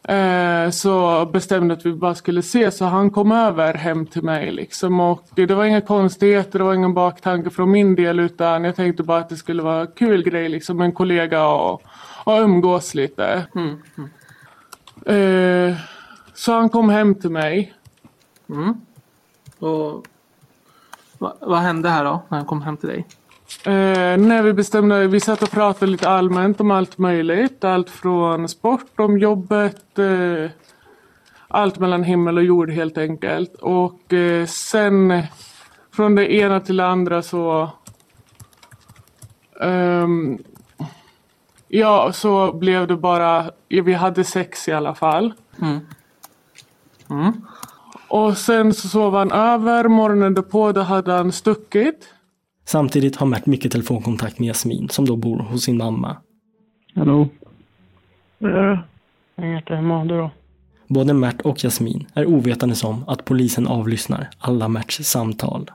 Eh, 0.04 0.70
så 0.70 1.26
bestämde 1.26 1.74
att 1.74 1.86
vi 1.86 1.94
bara 1.94 2.16
skulle 2.16 2.40
ses 2.40 2.78
så 2.78 2.86
han 2.86 3.10
kom 3.10 3.32
över 3.32 3.74
hem 3.74 4.06
till 4.06 4.24
mig 4.24 4.52
liksom. 4.52 5.00
Och 5.00 5.28
det, 5.36 5.46
det 5.46 5.56
var 5.56 5.66
inga 5.66 5.82
konstigheter, 5.82 6.60
det 6.60 6.66
var 6.66 6.74
ingen 6.74 6.94
baktanke 6.94 7.50
från 7.50 7.72
min 7.72 7.96
del 7.96 8.20
utan 8.20 8.64
jag 8.64 8.76
tänkte 8.76 9.04
bara 9.04 9.20
att 9.20 9.30
det 9.30 9.36
skulle 9.36 9.64
vara 9.64 9.82
en 9.82 9.88
kul 9.96 10.24
grej 10.24 10.50
liksom 10.50 10.78
med 10.78 10.86
en 10.86 10.92
kollega 10.92 11.48
och, 11.48 11.82
och 12.26 12.42
umgås 12.42 12.94
lite. 12.94 13.46
Eh, 15.06 15.76
så 16.34 16.54
han 16.54 16.70
kom 16.70 16.90
hem 16.90 17.16
till 17.16 17.32
mig. 17.32 17.74
Och 19.60 20.08
vad, 21.18 21.34
vad 21.42 21.60
hände 21.60 21.90
här 21.90 22.06
då, 22.06 22.22
när 22.30 22.38
han 22.38 22.48
kom 22.48 22.62
hem 22.62 22.78
till 22.78 22.90
dig? 22.90 23.08
Eh, 23.66 24.18
när 24.18 24.44
vi 24.44 24.54
bestämde, 24.54 25.08
vi 25.08 25.20
satt 25.20 25.44
och 25.44 25.52
pratade 25.52 25.92
lite 25.92 26.10
allmänt 26.10 26.62
om 26.62 26.72
allt 26.72 26.98
möjligt. 26.98 27.64
Allt 27.64 27.90
från 27.90 28.50
sport, 28.50 29.00
om 29.00 29.18
jobbet, 29.18 30.00
eh, 30.00 30.50
allt 31.48 31.80
mellan 31.80 32.04
himmel 32.04 32.38
och 32.38 32.44
jord 32.44 32.72
helt 32.72 32.98
enkelt. 32.98 33.56
Och 33.56 34.14
eh, 34.14 34.46
sen 34.46 35.24
från 35.92 36.16
det 36.16 36.34
ena 36.34 36.60
till 36.60 36.78
det 36.78 36.88
andra 36.88 37.22
så 37.22 37.70
ehm, 39.62 40.40
Ja, 41.74 42.14
så 42.14 42.54
blev 42.54 42.88
det 42.88 42.96
bara, 42.98 43.52
vi 43.70 43.94
hade 43.94 44.24
sex 44.24 44.68
i 44.68 44.72
alla 44.72 44.96
fall. 44.96 45.34
Och 48.12 48.38
sen 48.38 48.74
så 48.74 48.88
sov 48.88 49.14
han 49.14 49.32
över, 49.32 49.88
morgonen 49.88 50.34
därpå 50.34 50.72
då 50.72 50.82
hade 50.82 51.12
han 51.14 51.32
stuckit. 51.32 52.14
Samtidigt 52.66 53.16
har 53.16 53.28
Mert 53.28 53.46
mycket 53.46 53.72
telefonkontakt 53.72 54.40
med 54.40 54.48
Jasmin 54.48 54.90
som 54.90 55.06
då 55.06 55.16
bor 55.16 55.40
hos 55.40 55.64
sin 55.64 55.78
mamma. 55.78 56.18
Hallå? 56.96 57.28
Ja. 58.38 58.84
Inget 59.38 59.70
hemma, 59.70 60.06
du 60.06 60.18
då? 60.18 60.32
Både 60.88 61.14
Mert 61.14 61.42
och 61.42 61.58
Jasmin 61.64 62.08
är 62.14 62.26
ovetande 62.26 62.76
om 62.86 63.04
att 63.08 63.26
polisen 63.26 63.68
avlyssnar 63.68 64.28
alla 64.40 64.68
Merts 64.68 64.98
samtal. 65.04 65.72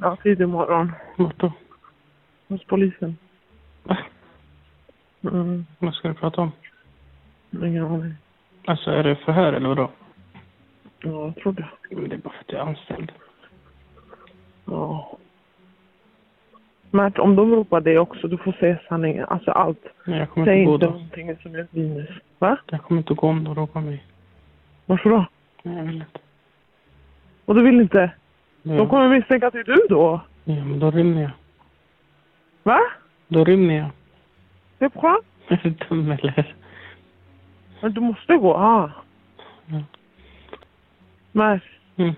Ja, 0.00 0.16
tidig 0.22 0.48
morgon. 0.48 0.92
Vart 1.16 1.40
då? 1.40 1.52
Hos 2.48 2.64
polisen. 2.64 3.16
Va? 3.84 3.98
Mm, 5.22 5.66
Vad 5.78 5.94
ska 5.94 6.08
du 6.08 6.14
prata 6.14 6.40
om? 6.40 6.52
ingen 7.52 7.84
aning. 7.84 8.14
Alltså 8.66 8.90
är 8.90 9.02
det 9.02 9.16
förhör 9.16 9.52
eller 9.52 9.68
vadå? 9.68 9.90
Ja, 11.02 11.10
jag 11.26 11.36
tror 11.36 11.52
det. 11.52 11.68
Men 11.90 12.08
Det 12.08 12.14
är 12.16 12.18
bara 12.18 12.30
för 12.32 12.40
att 12.40 12.52
jag 12.52 12.60
är 12.60 12.64
anställd. 12.66 13.12
Ja. 14.64 15.18
Mert, 16.90 17.18
om 17.18 17.36
de 17.36 17.50
ropar 17.50 17.80
det 17.80 17.98
också, 17.98 18.28
du 18.28 18.38
får 18.38 18.52
säga 18.52 18.78
sanningen. 18.88 19.24
Alltså 19.28 19.50
allt. 19.50 19.86
Nej, 20.06 20.18
jag 20.18 20.30
kommer 20.30 20.46
Säg 20.46 20.58
inte 20.58 20.66
gå 20.68 20.74
inte 20.74 20.86
då. 20.86 20.92
någonting 20.92 21.36
som 21.42 21.54
är 21.54 21.66
minus. 21.70 22.08
Va? 22.38 22.56
Jag 22.66 22.82
kommer 22.82 22.98
inte 23.00 23.14
gå 23.14 23.26
om 23.28 23.44
de 23.44 23.54
ropar 23.54 23.80
mig. 23.80 24.04
Varför 24.86 25.10
då? 25.10 25.24
Nej, 25.62 25.76
jag 25.76 25.84
vill 25.84 25.94
inte. 25.96 26.18
Och 27.44 27.54
du 27.54 27.62
vill 27.62 27.80
inte? 27.80 28.10
Ja, 28.62 28.72
De 28.76 28.88
kommer 28.88 29.08
misstänka 29.08 29.46
att 29.46 29.52
det 29.52 29.58
är 29.60 29.64
du 29.64 29.86
då. 29.88 30.20
ja 30.44 30.64
men 30.64 30.78
då 30.78 30.90
rymmer 30.90 31.22
jag. 31.22 31.30
Va? 32.62 32.78
Då 33.28 33.44
rymmer 33.44 33.74
jag. 33.78 33.90
Det 34.78 34.84
är 34.84 34.88
bra. 35.00 35.20
Är 35.48 35.60
du 35.62 35.70
dum 35.70 36.10
eller? 36.10 36.54
Men 37.80 37.92
du 37.92 38.00
måste 38.00 38.36
gå. 38.36 38.54
Ah. 38.54 38.90
Mert, 41.32 41.62
Mm. 41.96 42.12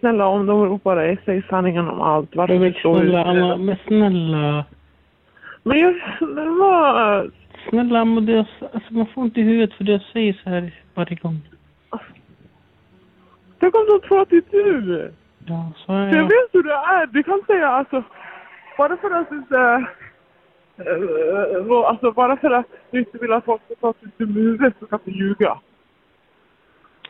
snälla 0.00 0.26
om 0.26 0.46
de 0.46 0.64
ropar 0.64 0.96
dig, 0.96 1.18
säg 1.24 1.42
sanningen 1.48 1.88
om 1.88 2.00
allt. 2.00 2.36
Varför 2.36 2.58
du 2.58 2.72
snälla, 2.72 3.24
Anna, 3.24 3.56
men 3.56 3.76
snälla. 3.86 4.64
Men 5.62 5.78
jag... 5.78 5.94
Det 6.20 6.44
var... 6.50 7.30
Snälla, 7.68 8.04
men 8.04 8.26
det, 8.26 8.38
alltså, 8.72 8.94
man 8.94 9.06
får 9.06 9.24
inte 9.24 9.40
i 9.40 9.42
huvudet 9.42 9.74
för 9.76 9.84
det 9.84 9.92
jag 9.92 10.02
säger 10.02 10.32
så 10.44 10.50
här 10.50 10.72
varje 10.94 11.16
gång. 11.16 11.40
Tänk 13.60 13.74
om 13.74 13.86
de 13.86 14.08
tror 14.08 14.20
att 14.22 14.30
det 14.30 14.36
är 14.36 14.62
du. 14.80 15.12
Ja, 15.46 15.72
så 15.76 15.92
är 15.92 16.06
Jag 16.06 16.14
jag. 16.16 16.22
vet 16.22 16.48
hur 16.52 16.62
det 16.62 16.72
är. 16.74 17.06
Du 17.06 17.22
kan 17.22 17.42
säga 17.46 17.68
alltså... 17.68 18.02
Bara 18.78 18.96
för 18.96 19.10
att 19.10 19.32
inte... 19.32 19.56
eh, 20.76 20.86
eh, 20.86 21.88
alltså 21.88 22.12
bara 22.12 22.36
för 22.36 22.50
att 22.50 22.66
du 22.90 22.98
inte 22.98 23.18
vill 23.18 23.32
att 23.32 23.44
folk 23.44 23.62
ska 23.64 23.74
ta 23.74 23.92
sig 24.00 24.10
till 24.16 24.26
huvudet 24.26 24.74
så 24.80 24.86
kan 24.86 24.98
du 25.04 25.10
ljuga. 25.12 25.58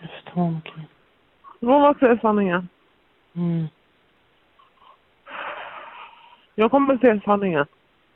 Jag 0.01 0.11
förstår, 0.11 0.57
okej. 0.59 0.87
Måste 1.65 1.81
man 1.81 1.95
säga 1.95 2.19
sanningen. 2.21 2.69
Mm. 3.37 3.65
Jag 6.55 6.71
kommer 6.71 6.97
säga 6.99 7.21
sanningen. 7.25 7.67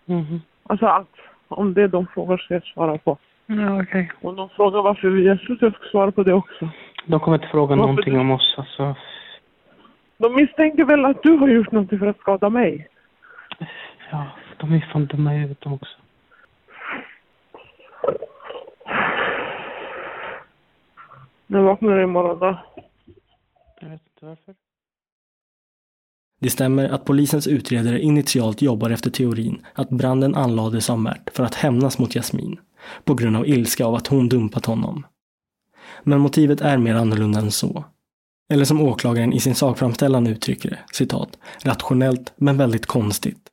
Mhm. 0.05 0.41
Alltså 0.63 0.87
allt. 0.87 1.17
Om 1.49 1.75
det 1.75 1.89
de 1.89 2.07
frågar 2.07 2.37
ska 2.37 2.55
jag 2.55 2.65
svara 2.65 2.99
på. 2.99 3.19
Ja, 3.47 3.83
okej. 3.83 4.11
Om 4.23 4.37
de 4.37 4.49
frågar 4.49 4.83
varför 4.83 5.09
vi 5.09 5.25
gästas, 5.25 5.59
jag 5.61 5.75
ska 5.75 5.85
svara 5.91 6.13
på 6.13 6.23
det 6.23 6.33
också. 6.33 6.69
De 7.07 7.21
kommer 7.21 7.37
inte 7.37 7.49
fråga 7.49 7.77
Varför 7.77 7.89
någonting 7.89 8.15
du- 8.15 8.21
om 8.21 8.31
oss 8.31 8.55
alltså. 8.59 8.95
De 10.19 10.35
misstänker 10.35 10.85
väl 10.85 11.05
att 11.05 11.23
du 11.23 11.37
har 11.37 11.49
gjort 11.49 11.73
någonting 11.73 11.99
för 11.99 12.07
att 12.07 12.19
skada 12.19 12.51
mig? 12.51 12.89
Ja, 14.11 14.27
de 14.57 14.73
är 14.73 14.81
fan 14.93 15.07
dumma 15.07 15.35
i 15.35 15.39
huvudet 15.39 15.61
de 15.61 15.73
också. 15.73 15.99
När 21.47 21.61
vaknar 21.61 21.97
du 21.97 22.03
imorgon 22.03 22.39
då? 22.39 22.57
Varför. 24.21 24.55
Det 26.41 26.51
stämmer 26.51 26.89
att 26.89 27.05
polisens 27.05 27.47
utredare 27.47 28.01
initialt 28.01 28.63
jobbar 28.63 28.91
efter 28.91 29.11
teorin 29.11 29.67
att 29.75 29.91
branden 29.91 30.35
anlades 30.35 30.91
av 30.91 30.99
Mert 31.01 31.37
för 31.37 31.45
att 31.45 31.55
hämnas 31.55 31.99
mot 31.99 32.15
Jasmin 32.15 32.61
på 33.05 33.15
grund 33.15 33.37
av 33.37 33.49
ilska 33.49 33.87
av 33.87 33.95
att 33.95 34.07
hon 34.07 34.29
dumpat 34.29 34.67
honom. 34.67 35.07
Men 36.03 36.21
motivet 36.21 36.61
är 36.61 36.79
mer 36.79 36.95
annorlunda 36.95 37.41
än 37.41 37.51
så. 37.51 37.85
Eller 38.53 38.65
som 38.65 38.81
åklagaren 38.81 39.33
i 39.33 39.41
sin 39.41 39.55
sakframställan 39.55 40.27
uttrycker 40.27 40.71
det, 40.71 40.79
citat, 40.93 41.39
rationellt 41.63 42.33
men 42.37 42.57
väldigt 42.57 42.87
konstigt. 42.87 43.49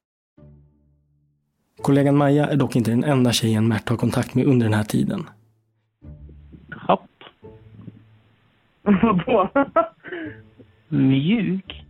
Kollegan 1.82 2.18
Maja 2.18 2.48
är 2.48 2.56
dock 2.56 2.76
inte 2.76 2.92
den 2.92 3.04
enda 3.04 3.32
tjejen 3.32 3.68
Mert 3.68 3.90
har 3.90 3.98
kontakt 3.98 4.36
med 4.36 4.46
under 4.46 4.66
den 4.66 4.74
här 4.74 4.84
tiden. 4.84 5.30
Hopp. 6.88 7.10
Vadå? 8.84 9.50
Mjuk. 10.96 11.86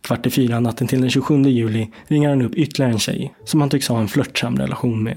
Kvart 0.00 0.26
i 0.26 0.30
fyra 0.30 0.60
natten 0.60 0.86
till 0.86 1.00
den 1.00 1.10
27 1.10 1.34
juli 1.42 1.90
ringer 2.08 2.28
han 2.28 2.42
upp 2.42 2.54
ytterligare 2.54 2.92
en 2.92 2.98
tjej 2.98 3.34
som 3.44 3.60
han 3.60 3.70
tycks 3.70 3.88
ha 3.88 4.00
en 4.00 4.08
flörtsam 4.08 4.56
relation 4.56 5.02
med. 5.02 5.16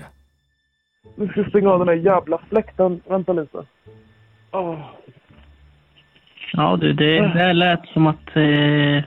Nu 1.16 1.28
ska 1.28 1.40
jag 1.40 1.50
stänga 1.50 1.70
av 1.70 1.80
den 1.80 1.88
här 1.88 1.96
jävla 1.96 2.40
fläkten. 2.50 3.02
Vänta 3.08 3.34
lite. 3.34 3.66
Åh. 4.52 4.80
Ja 6.54 6.78
du, 6.82 6.94
det, 6.94 7.34
det 7.34 7.54
lät 7.54 7.88
som 7.88 8.08
att 8.08 8.36
eh, 8.36 9.04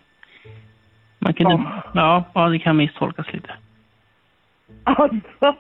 man 1.19 1.35
kunde... 1.35 1.53
Ja. 1.53 1.83
Ja, 1.95 2.25
ja, 2.35 2.49
det 2.49 2.59
kan 2.59 2.77
misstolkas 2.77 3.33
lite. 3.33 3.51
Alltså. 4.85 5.17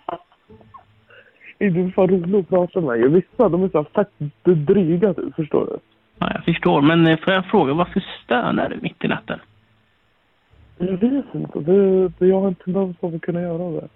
Är 1.58 1.70
du 1.70 1.92
fan 1.92 2.08
rolig 2.08 2.38
att 2.38 2.48
prata 2.48 2.80
med? 2.80 3.10
Vissa 3.10 3.48
de 3.48 3.64
är 3.64 3.68
så 3.68 3.78
här 3.78 3.86
fett 3.94 4.12
dryga 4.42 5.12
du, 5.12 5.32
förstår 5.36 5.66
du? 5.66 5.78
Ja, 6.20 6.30
jag 6.34 6.44
förstår. 6.44 6.82
Men 6.82 7.06
eh, 7.06 7.18
får 7.18 7.32
jag 7.32 7.46
fråga, 7.46 7.72
varför 7.74 8.04
stönar 8.24 8.68
du 8.68 8.78
mitt 8.82 9.04
i 9.04 9.08
natten? 9.08 9.38
Jag 10.78 10.96
vet 10.96 11.34
inte. 11.34 11.60
Det, 11.60 12.08
det, 12.08 12.26
jag 12.26 12.40
har 12.40 12.48
en 12.48 12.54
tendens 12.54 12.96
av 13.00 13.14
att 13.14 13.22
kunna 13.22 13.40
göra 13.40 13.80
det. 13.80 13.88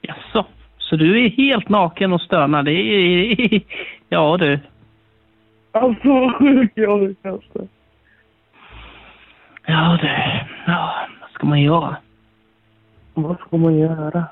Jaså? 0.00 0.46
Så 0.78 0.96
du 0.96 1.24
är 1.24 1.30
helt 1.30 1.68
naken 1.68 2.12
och 2.12 2.20
stönar? 2.20 2.62
Det 2.62 2.72
är... 2.72 3.60
Ja 4.08 4.36
du. 4.36 4.58
Alltså 5.72 6.08
vad 6.08 6.34
sjuk 6.38 6.72
jag 6.74 7.02
är 7.02 7.14
kanske. 7.22 7.58
Ja 9.66 9.98
du. 10.02 10.08
Ja, 10.66 10.94
vad 11.20 11.30
ska 11.30 11.46
man 11.46 11.60
göra? 11.62 11.96
Vad 13.14 13.38
ska 13.38 13.56
man 13.56 13.78
göra? 13.78 14.24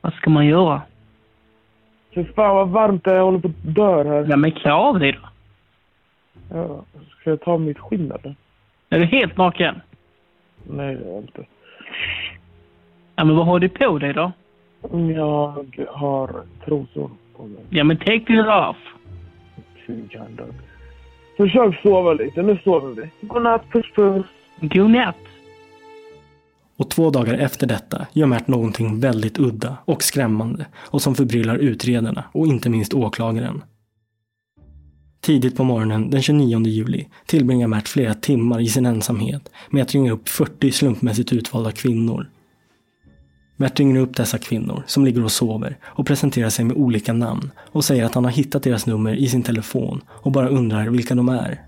Vad 0.00 0.12
ska 0.14 0.30
man 0.30 0.46
göra? 0.46 0.82
Fy 2.14 2.24
fan 2.24 2.56
vad 2.56 2.68
varmt 2.68 3.04
det 3.04 3.10
är. 3.10 3.14
Jag 3.14 3.24
håller 3.24 3.38
på 3.38 3.48
att 3.48 3.74
dö 3.74 4.04
här. 4.04 4.26
Ja, 4.30 4.36
men 4.36 4.52
klä 4.52 4.72
av 4.72 4.98
dig 4.98 5.12
då. 5.12 5.31
Ja. 6.54 6.84
Ska 7.20 7.30
jag 7.30 7.40
ta 7.40 7.58
mitt 7.58 7.78
skinn 7.78 8.12
eller? 8.12 8.36
Är 8.90 8.98
du 8.98 9.04
helt 9.04 9.36
naken? 9.36 9.80
Nej 10.64 10.94
det 10.94 11.04
är 11.04 11.08
jag 11.08 11.22
inte. 11.22 11.44
Ja, 13.16 13.24
men 13.24 13.36
vad 13.36 13.46
har 13.46 13.58
du 13.58 13.68
på 13.68 13.98
dig 13.98 14.12
då? 14.12 14.32
Jag 15.14 15.86
har 15.88 16.42
trosor 16.64 17.10
på 17.36 17.42
mig. 17.42 17.64
Ja, 17.70 17.84
men 17.84 17.96
take 17.96 18.14
it 18.14 18.46
off. 18.46 18.76
Försök 21.36 21.82
sova 21.82 22.12
lite. 22.12 22.42
Nu 22.42 22.58
sover 22.64 23.02
vi. 23.02 23.26
Godnatt. 23.26 23.62
Puss 23.72 23.86
puss. 23.94 24.26
Godnatt. 24.60 25.16
Och 26.76 26.90
två 26.90 27.10
dagar 27.10 27.34
efter 27.34 27.66
detta 27.66 28.06
gör 28.12 28.26
Mert 28.26 28.48
någonting 28.48 29.00
väldigt 29.00 29.38
udda 29.38 29.76
och 29.84 30.02
skrämmande 30.02 30.66
och 30.76 31.02
som 31.02 31.14
förbryllar 31.14 31.56
utredarna 31.56 32.24
och 32.32 32.46
inte 32.46 32.70
minst 32.70 32.94
åklagaren. 32.94 33.62
Tidigt 35.22 35.56
på 35.56 35.64
morgonen 35.64 36.10
den 36.10 36.22
29 36.22 36.66
juli 36.66 37.08
tillbringar 37.26 37.68
Mert 37.68 37.88
flera 37.88 38.14
timmar 38.14 38.60
i 38.60 38.68
sin 38.68 38.86
ensamhet 38.86 39.50
med 39.70 39.82
att 39.82 39.92
ringa 39.92 40.12
upp 40.12 40.28
40 40.28 40.72
slumpmässigt 40.72 41.32
utvalda 41.32 41.72
kvinnor. 41.72 42.30
Mert 43.56 43.80
ringer 43.80 44.00
upp 44.00 44.16
dessa 44.16 44.38
kvinnor 44.38 44.82
som 44.86 45.04
ligger 45.04 45.24
och 45.24 45.32
sover 45.32 45.78
och 45.84 46.06
presenterar 46.06 46.50
sig 46.50 46.64
med 46.64 46.76
olika 46.76 47.12
namn 47.12 47.50
och 47.58 47.84
säger 47.84 48.04
att 48.04 48.14
han 48.14 48.24
har 48.24 48.30
hittat 48.30 48.62
deras 48.62 48.86
nummer 48.86 49.14
i 49.14 49.28
sin 49.28 49.42
telefon 49.42 50.00
och 50.08 50.32
bara 50.32 50.48
undrar 50.48 50.88
vilka 50.88 51.14
de 51.14 51.28
är. 51.28 51.60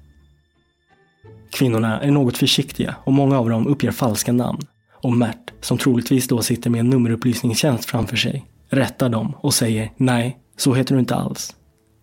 Kvinnorna 1.50 2.00
är 2.00 2.10
något 2.10 2.36
försiktiga 2.36 2.96
och 3.04 3.12
många 3.12 3.38
av 3.38 3.48
dem 3.48 3.66
uppger 3.66 3.90
falska 3.90 4.32
namn. 4.32 4.60
Och 5.02 5.12
Mert, 5.12 5.52
som 5.60 5.78
troligtvis 5.78 6.28
då 6.28 6.42
sitter 6.42 6.70
med 6.70 6.80
en 6.80 6.90
nummerupplysningstjänst 6.90 7.84
framför 7.84 8.16
sig, 8.16 8.44
rättar 8.68 9.08
dem 9.08 9.36
och 9.40 9.54
säger 9.54 9.90
nej, 9.96 10.38
så 10.56 10.74
heter 10.74 10.94
du 10.94 11.00
inte 11.00 11.14
alls. 11.14 11.54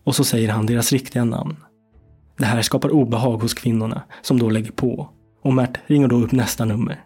Och 0.04 0.16
så 0.16 0.24
säger 0.24 0.50
han 0.50 0.66
deras 0.66 0.92
riktiga 0.92 1.26
namn. 1.26 1.56
Det 2.38 2.46
här 2.46 2.62
skapar 2.62 2.90
obehag 2.90 3.38
hos 3.38 3.54
kvinnorna, 3.54 4.02
som 4.22 4.40
då 4.40 4.50
lägger 4.50 4.72
på. 4.72 5.10
Och 5.42 5.54
Mert 5.54 5.78
ringer 5.88 6.08
då 6.08 6.16
upp 6.16 6.32
nästa 6.32 6.66
nummer. 6.66 7.04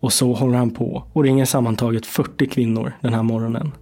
Och 0.00 0.12
så 0.12 0.32
håller 0.32 0.58
han 0.58 0.70
på 0.70 1.04
och 1.12 1.22
ringer 1.22 1.44
sammantaget 1.44 2.06
40 2.06 2.46
kvinnor 2.46 2.92
den 3.00 3.14
här 3.14 3.22
morgonen. 3.22 3.72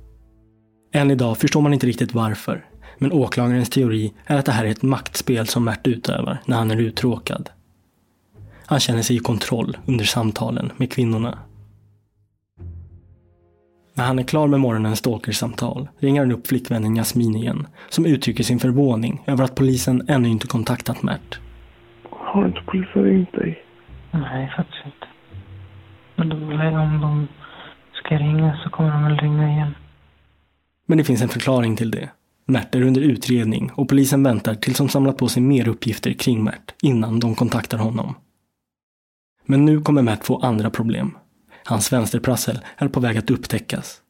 Än 0.93 1.11
idag 1.11 1.39
förstår 1.39 1.61
man 1.61 1.75
inte 1.75 1.87
riktigt 1.87 2.15
varför, 2.15 2.65
men 2.99 3.13
åklagarens 3.13 3.71
teori 3.71 4.13
är 4.27 4.39
att 4.39 4.47
det 4.47 4.53
här 4.53 4.65
är 4.65 4.71
ett 4.71 4.83
maktspel 4.83 5.47
som 5.47 5.65
Mert 5.65 5.87
utövar 5.87 6.39
när 6.47 6.57
han 6.57 6.71
är 6.71 6.77
uttråkad. 6.77 7.51
Han 8.67 8.81
känner 8.81 9.03
sig 9.03 9.17
i 9.17 9.19
kontroll 9.19 9.77
under 9.87 10.05
samtalen 10.05 10.73
med 10.77 10.93
kvinnorna. 10.93 11.39
När 13.99 14.05
han 14.05 14.19
är 14.19 14.23
klar 14.23 14.47
med 14.49 14.61
morgonens 14.61 14.99
stalkersamtal 14.99 15.89
ringer 15.99 16.21
han 16.21 16.33
upp 16.33 16.47
flickvännen 16.47 16.97
Jasmin 16.97 17.37
igen, 17.37 17.67
som 17.89 18.07
uttrycker 18.07 18.45
sin 18.45 18.59
förvåning 18.59 19.23
över 19.27 19.45
att 19.45 19.55
polisen 19.55 20.03
ännu 20.09 20.29
inte 20.29 20.47
kontaktat 20.47 21.03
Mert. 21.03 21.41
Har 22.11 22.47
inte 22.47 22.61
polisen 22.67 23.05
ringt 23.05 23.33
dig? 23.33 23.63
Nej, 24.11 24.53
faktiskt 24.57 24.87
inte. 24.87 25.07
Men 26.17 26.29
de, 26.29 26.37
om 26.77 27.01
de 27.01 27.29
ska 27.93 28.19
ringa 28.19 28.61
så 28.65 28.71
kommer 28.71 28.91
de 28.91 29.03
väl 29.05 29.19
ringa 29.19 29.51
igen. 29.53 29.75
Men 30.87 30.99
det 30.99 31.05
finns 31.05 31.23
en 31.23 31.29
förklaring 31.29 31.77
till 31.77 31.91
det. 31.91 32.11
Mert 32.47 32.75
är 32.75 32.83
under 32.83 33.01
utredning 33.01 33.71
och 33.75 33.89
polisen 33.89 34.23
väntar 34.23 34.55
tills 34.55 34.79
de 34.79 34.89
samlat 34.89 35.17
på 35.17 35.29
sig 35.29 35.43
mer 35.43 35.69
uppgifter 35.69 36.13
kring 36.13 36.45
Mert 36.45 36.75
innan 36.83 37.21
de 37.21 37.35
kontaktar 37.35 37.79
honom. 37.79 38.15
Men 39.47 39.65
nu 39.65 39.81
kommer 39.81 40.03
Mert 40.03 40.25
få 40.25 40.39
andra 40.39 40.71
problem. 40.71 41.19
Hans 41.69 41.93
vänsterprassel 41.93 42.59
är 42.77 42.89
på 42.89 43.01
väg 43.01 43.19
att 43.19 43.31
upptäckas. 43.31 44.01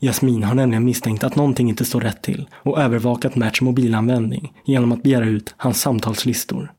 Jasmin 0.00 0.42
har 0.42 0.54
nämligen 0.54 0.84
misstänkt 0.84 1.24
att 1.24 1.36
någonting 1.36 1.68
inte 1.68 1.84
står 1.84 2.00
rätt 2.00 2.22
till 2.22 2.48
och 2.52 2.80
övervakat 2.80 3.36
Merts 3.36 3.60
mobilanvändning 3.60 4.52
genom 4.64 4.92
att 4.92 5.02
begära 5.02 5.24
ut 5.24 5.54
hans 5.56 5.80
samtalslistor. 5.80 6.72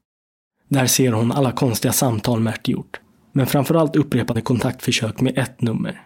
Där 0.69 0.86
ser 0.86 1.12
hon 1.12 1.32
alla 1.32 1.51
konstiga 1.51 1.91
samtal 1.91 2.39
Mert 2.39 2.67
gjort, 2.67 2.99
men 3.32 3.47
framförallt 3.47 3.95
upprepade 3.95 4.41
kontaktförsök 4.41 5.21
med 5.21 5.38
ett 5.38 5.62
nummer. 5.62 6.01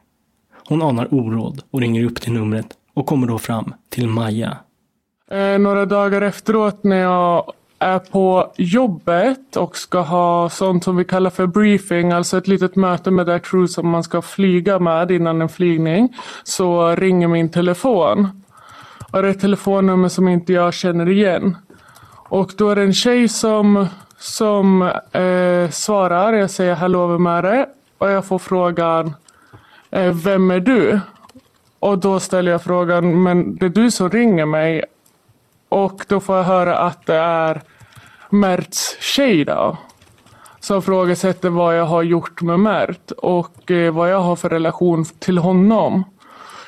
Hon 0.67 0.81
anar 0.81 1.13
oråd 1.13 1.61
och 1.71 1.81
ringer 1.81 2.03
upp 2.03 2.21
till 2.21 2.33
numret 2.33 2.67
och 2.93 3.05
kommer 3.05 3.27
då 3.27 3.37
fram 3.37 3.73
till 3.89 4.07
Maja. 4.07 4.57
Eh, 5.31 5.59
några 5.59 5.85
dagar 5.85 6.21
efteråt 6.21 6.83
när 6.83 6.97
jag 6.97 7.53
är 7.79 7.99
på 7.99 8.51
jobbet 8.57 9.55
och 9.55 9.77
ska 9.77 9.99
ha 9.99 10.49
sånt 10.49 10.83
som 10.83 10.95
vi 10.95 11.05
kallar 11.05 11.29
för 11.29 11.47
briefing, 11.47 12.11
alltså 12.11 12.37
ett 12.37 12.47
litet 12.47 12.75
möte 12.75 13.11
med 13.11 13.25
det 13.25 13.39
crew 13.39 13.67
som 13.67 13.89
man 13.89 14.03
ska 14.03 14.21
flyga 14.21 14.79
med 14.79 15.11
innan 15.11 15.41
en 15.41 15.49
flygning, 15.49 16.15
så 16.43 16.95
ringer 16.95 17.27
min 17.27 17.49
telefon. 17.49 18.43
Och 19.11 19.21
det 19.21 19.27
är 19.27 19.31
ett 19.31 19.41
telefonnummer 19.41 20.09
som 20.09 20.27
inte 20.27 20.53
jag 20.53 20.73
känner 20.73 21.09
igen. 21.09 21.57
Och 22.29 22.51
då 22.57 22.69
är 22.69 22.75
det 22.75 22.81
en 22.81 22.93
tjej 22.93 23.27
som, 23.27 23.87
som 24.17 24.81
eh, 25.11 25.69
svarar, 25.69 26.33
jag 26.33 26.49
säger 26.49 26.75
hallå 26.75 27.07
vem 27.07 27.27
är 27.27 27.41
det? 27.41 27.65
Och 27.97 28.09
jag 28.09 28.25
får 28.25 28.39
frågan, 28.39 29.13
eh, 29.91 30.13
vem 30.13 30.51
är 30.51 30.59
du? 30.59 30.99
Och 31.79 31.97
då 31.97 32.19
ställer 32.19 32.51
jag 32.51 32.63
frågan, 32.63 33.23
men 33.23 33.55
det 33.55 33.65
är 33.65 33.69
du 33.69 33.91
som 33.91 34.09
ringer 34.09 34.45
mig? 34.45 34.83
Och 35.69 36.05
då 36.07 36.19
får 36.19 36.37
jag 36.37 36.43
höra 36.43 36.77
att 36.77 37.05
det 37.05 37.15
är 37.15 37.61
Merts 38.29 38.97
tjej 38.99 39.45
då. 39.45 39.77
Som 40.59 40.81
frågasätter 40.81 41.49
vad 41.49 41.77
jag 41.77 41.85
har 41.85 42.03
gjort 42.03 42.41
med 42.41 42.59
Mert 42.59 43.11
och 43.11 43.71
eh, 43.71 43.93
vad 43.93 44.11
jag 44.11 44.19
har 44.19 44.35
för 44.35 44.49
relation 44.49 45.05
till 45.05 45.37
honom. 45.37 46.03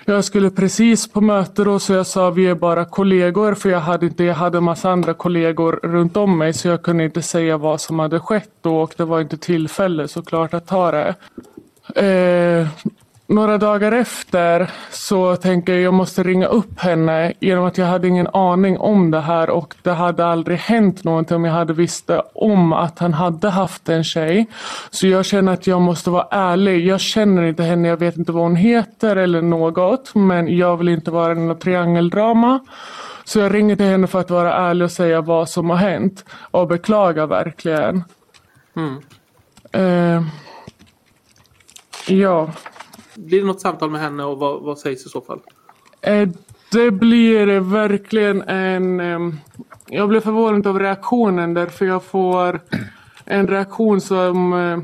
Jag 0.05 0.23
skulle 0.23 0.49
precis 0.49 1.11
på 1.11 1.21
möte 1.21 1.63
då 1.63 1.79
så 1.79 1.93
jag 1.93 2.07
sa 2.07 2.29
vi 2.29 2.47
är 2.47 2.55
bara 2.55 2.85
kollegor 2.85 3.53
för 3.53 3.69
jag 3.69 3.79
hade 3.79 4.05
inte, 4.05 4.23
jag 4.23 4.35
hade 4.35 4.57
en 4.57 4.63
massa 4.63 4.91
andra 4.91 5.13
kollegor 5.13 5.79
runt 5.83 6.17
om 6.17 6.37
mig 6.37 6.53
så 6.53 6.67
jag 6.67 6.83
kunde 6.83 7.03
inte 7.03 7.21
säga 7.21 7.57
vad 7.57 7.81
som 7.81 7.99
hade 7.99 8.19
skett 8.19 8.51
då 8.61 8.81
och 8.81 8.93
det 8.97 9.05
var 9.05 9.21
inte 9.21 9.37
tillfälle 9.37 10.07
såklart 10.07 10.53
att 10.53 10.67
ta 10.67 10.91
det. 10.91 11.15
Eh, 11.95 12.67
några 13.31 13.57
dagar 13.57 13.91
efter 13.91 14.71
så 14.91 15.35
tänker 15.35 15.73
jag 15.73 15.81
jag 15.81 15.93
måste 15.93 16.23
ringa 16.23 16.47
upp 16.47 16.79
henne 16.79 17.33
genom 17.39 17.65
att 17.65 17.77
jag 17.77 17.85
hade 17.85 18.07
ingen 18.07 18.27
aning 18.27 18.77
om 18.77 19.11
det 19.11 19.19
här 19.19 19.49
och 19.49 19.75
det 19.81 19.91
hade 19.91 20.25
aldrig 20.25 20.57
hänt 20.57 21.03
någonting 21.03 21.35
om 21.35 21.45
jag 21.45 21.53
hade 21.53 21.73
visste 21.73 22.21
om 22.33 22.73
att 22.73 22.99
han 22.99 23.13
hade 23.13 23.49
haft 23.49 23.89
en 23.89 24.03
tjej. 24.03 24.47
Så 24.89 25.07
jag 25.07 25.25
känner 25.25 25.53
att 25.53 25.67
jag 25.67 25.81
måste 25.81 26.09
vara 26.09 26.27
ärlig. 26.31 26.87
Jag 26.87 26.99
känner 26.99 27.43
inte 27.43 27.63
henne, 27.63 27.87
jag 27.87 27.97
vet 27.97 28.17
inte 28.17 28.31
vad 28.31 28.43
hon 28.43 28.55
heter 28.55 29.15
eller 29.15 29.41
något 29.41 30.15
men 30.15 30.57
jag 30.57 30.77
vill 30.77 30.89
inte 30.89 31.11
vara 31.11 31.31
i 31.31 31.35
något 31.35 31.61
triangeldrama. 31.61 32.59
Så 33.23 33.39
jag 33.39 33.53
ringer 33.53 33.75
till 33.75 33.85
henne 33.85 34.07
för 34.07 34.19
att 34.19 34.29
vara 34.29 34.53
ärlig 34.53 34.85
och 34.85 34.91
säga 34.91 35.21
vad 35.21 35.49
som 35.49 35.69
har 35.69 35.77
hänt 35.77 36.25
och 36.51 36.67
beklaga 36.67 37.25
verkligen. 37.25 38.03
Mm. 38.75 39.01
Eh, 39.71 40.23
ja. 42.07 42.49
Blir 43.15 43.41
det 43.41 43.47
något 43.47 43.61
samtal 43.61 43.89
med 43.89 44.01
henne 44.01 44.23
och 44.23 44.39
vad, 44.39 44.61
vad 44.61 44.77
sägs 44.77 45.05
i 45.05 45.09
så 45.09 45.21
fall? 45.21 45.39
Eh, 46.01 46.29
det 46.71 46.91
blir 46.91 47.59
verkligen 47.59 48.41
en... 48.41 49.39
jag 49.87 50.09
blev 50.09 50.21
förvånad 50.21 50.67
av 50.67 50.79
reaktionen 50.79 51.53
därför 51.53 51.85
jag 51.85 52.03
får 52.03 52.61
en 53.25 53.47
reaktion 53.47 54.01
som... 54.01 54.53
eh, 54.53 54.79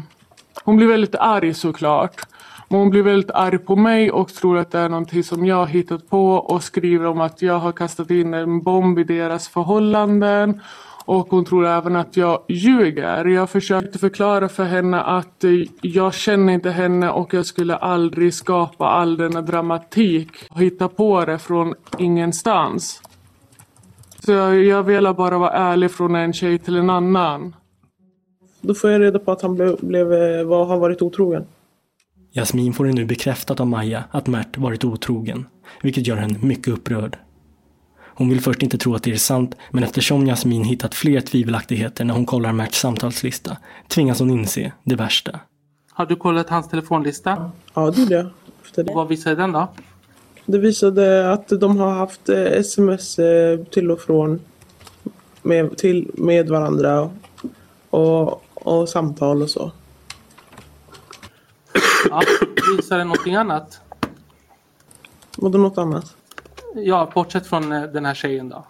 hon 0.63 0.77
blir 0.77 0.87
väldigt 0.87 1.15
arg 1.15 1.53
såklart. 1.53 2.21
Men 2.69 2.79
hon 2.79 2.89
blir 2.89 3.03
väldigt 3.03 3.31
arg 3.31 3.57
på 3.57 3.75
mig 3.75 4.11
och 4.11 4.33
tror 4.33 4.57
att 4.57 4.71
det 4.71 4.79
är 4.79 4.89
någonting 4.89 5.23
som 5.23 5.45
jag 5.45 5.55
har 5.55 5.65
hittat 5.65 6.09
på 6.09 6.33
och 6.33 6.63
skriver 6.63 7.05
om 7.05 7.21
att 7.21 7.41
jag 7.41 7.59
har 7.59 7.71
kastat 7.71 8.11
in 8.11 8.33
en 8.33 8.61
bomb 8.61 8.99
i 8.99 9.03
deras 9.03 9.47
förhållanden. 9.47 10.61
Och 11.07 11.27
hon 11.29 11.45
tror 11.45 11.65
även 11.65 11.95
att 11.95 12.17
jag 12.17 12.43
ljuger. 12.47 13.25
Jag 13.25 13.49
försökte 13.49 13.99
förklara 13.99 14.49
för 14.49 14.63
henne 14.63 15.01
att 15.01 15.43
eh, 15.43 15.51
jag 15.81 16.13
känner 16.13 16.53
inte 16.53 16.69
henne 16.69 17.09
och 17.09 17.33
jag 17.33 17.45
skulle 17.45 17.75
aldrig 17.75 18.33
skapa 18.33 18.87
all 18.87 19.17
denna 19.17 19.41
dramatik 19.41 20.29
och 20.49 20.61
hitta 20.61 20.87
på 20.87 21.25
det 21.25 21.39
från 21.39 21.73
ingenstans. 21.97 23.01
Så 24.25 24.31
jag, 24.31 24.63
jag 24.63 24.83
ville 24.83 25.13
bara 25.13 25.37
vara 25.37 25.51
ärlig 25.51 25.91
från 25.91 26.15
en 26.15 26.33
tjej 26.33 26.59
till 26.59 26.75
en 26.75 26.89
annan. 26.89 27.55
Då 28.61 28.73
får 28.73 28.89
jag 28.89 29.01
reda 29.01 29.19
på 29.19 29.31
att 29.31 29.41
han 29.41 29.55
blev, 29.55 29.77
blev, 29.81 30.13
eh, 30.13 30.43
var, 30.43 30.65
har 30.65 30.77
varit 30.77 31.01
otrogen. 31.01 31.45
Jasmin 32.33 32.73
får 32.73 32.85
det 32.85 32.93
nu 32.93 33.05
bekräftat 33.05 33.59
av 33.59 33.67
Maja 33.67 34.03
att 34.11 34.27
Mert 34.27 34.57
varit 34.57 34.83
otrogen, 34.83 35.45
vilket 35.81 36.07
gör 36.07 36.15
henne 36.15 36.39
mycket 36.41 36.73
upprörd. 36.73 37.17
Hon 38.17 38.29
vill 38.29 38.41
först 38.41 38.63
inte 38.63 38.77
tro 38.77 38.95
att 38.95 39.03
det 39.03 39.11
är 39.11 39.17
sant, 39.17 39.55
men 39.71 39.83
eftersom 39.83 40.25
Jasmin 40.25 40.63
hittat 40.63 40.95
fler 40.95 41.21
tvivelaktigheter 41.21 42.05
när 42.05 42.13
hon 42.13 42.25
kollar 42.25 42.53
Merts 42.53 42.79
samtalslista 42.79 43.57
tvingas 43.87 44.19
hon 44.19 44.29
inse 44.29 44.71
det 44.83 44.95
värsta. 44.95 45.39
Har 45.91 46.05
du 46.05 46.15
kollat 46.15 46.49
hans 46.49 46.69
telefonlista? 46.69 47.51
Ja, 47.73 47.91
det 47.91 48.01
gjorde 48.01 48.15
jag. 48.15 48.27
Efter 48.65 48.83
det. 48.83 48.93
Vad 48.93 49.07
visar 49.07 49.35
den 49.35 49.51
då? 49.51 49.67
det 50.47 50.57
visade 50.57 51.31
att 51.31 51.47
de 51.47 51.77
har 51.77 51.91
haft 51.91 52.29
eh, 52.29 52.37
sms 52.37 53.19
eh, 53.19 53.59
till 53.63 53.91
och 53.91 54.01
från 54.01 54.39
med, 55.41 55.77
till, 55.77 56.11
med 56.13 56.49
varandra 56.49 57.09
och, 57.89 58.43
och 58.53 58.89
samtal 58.89 59.41
och 59.41 59.49
så. 59.49 59.71
Ja, 62.09 62.21
visar 62.77 62.97
den 62.97 63.07
någonting 63.07 63.35
annat? 63.35 63.79
Vadå 65.37 65.57
något 65.57 65.77
annat? 65.77 66.15
Ja, 66.75 67.11
bortsett 67.13 67.47
från 67.47 67.71
eh, 67.71 67.83
den 67.83 68.05
här 68.05 68.13
tjejen 68.13 68.49
då. 68.49 68.65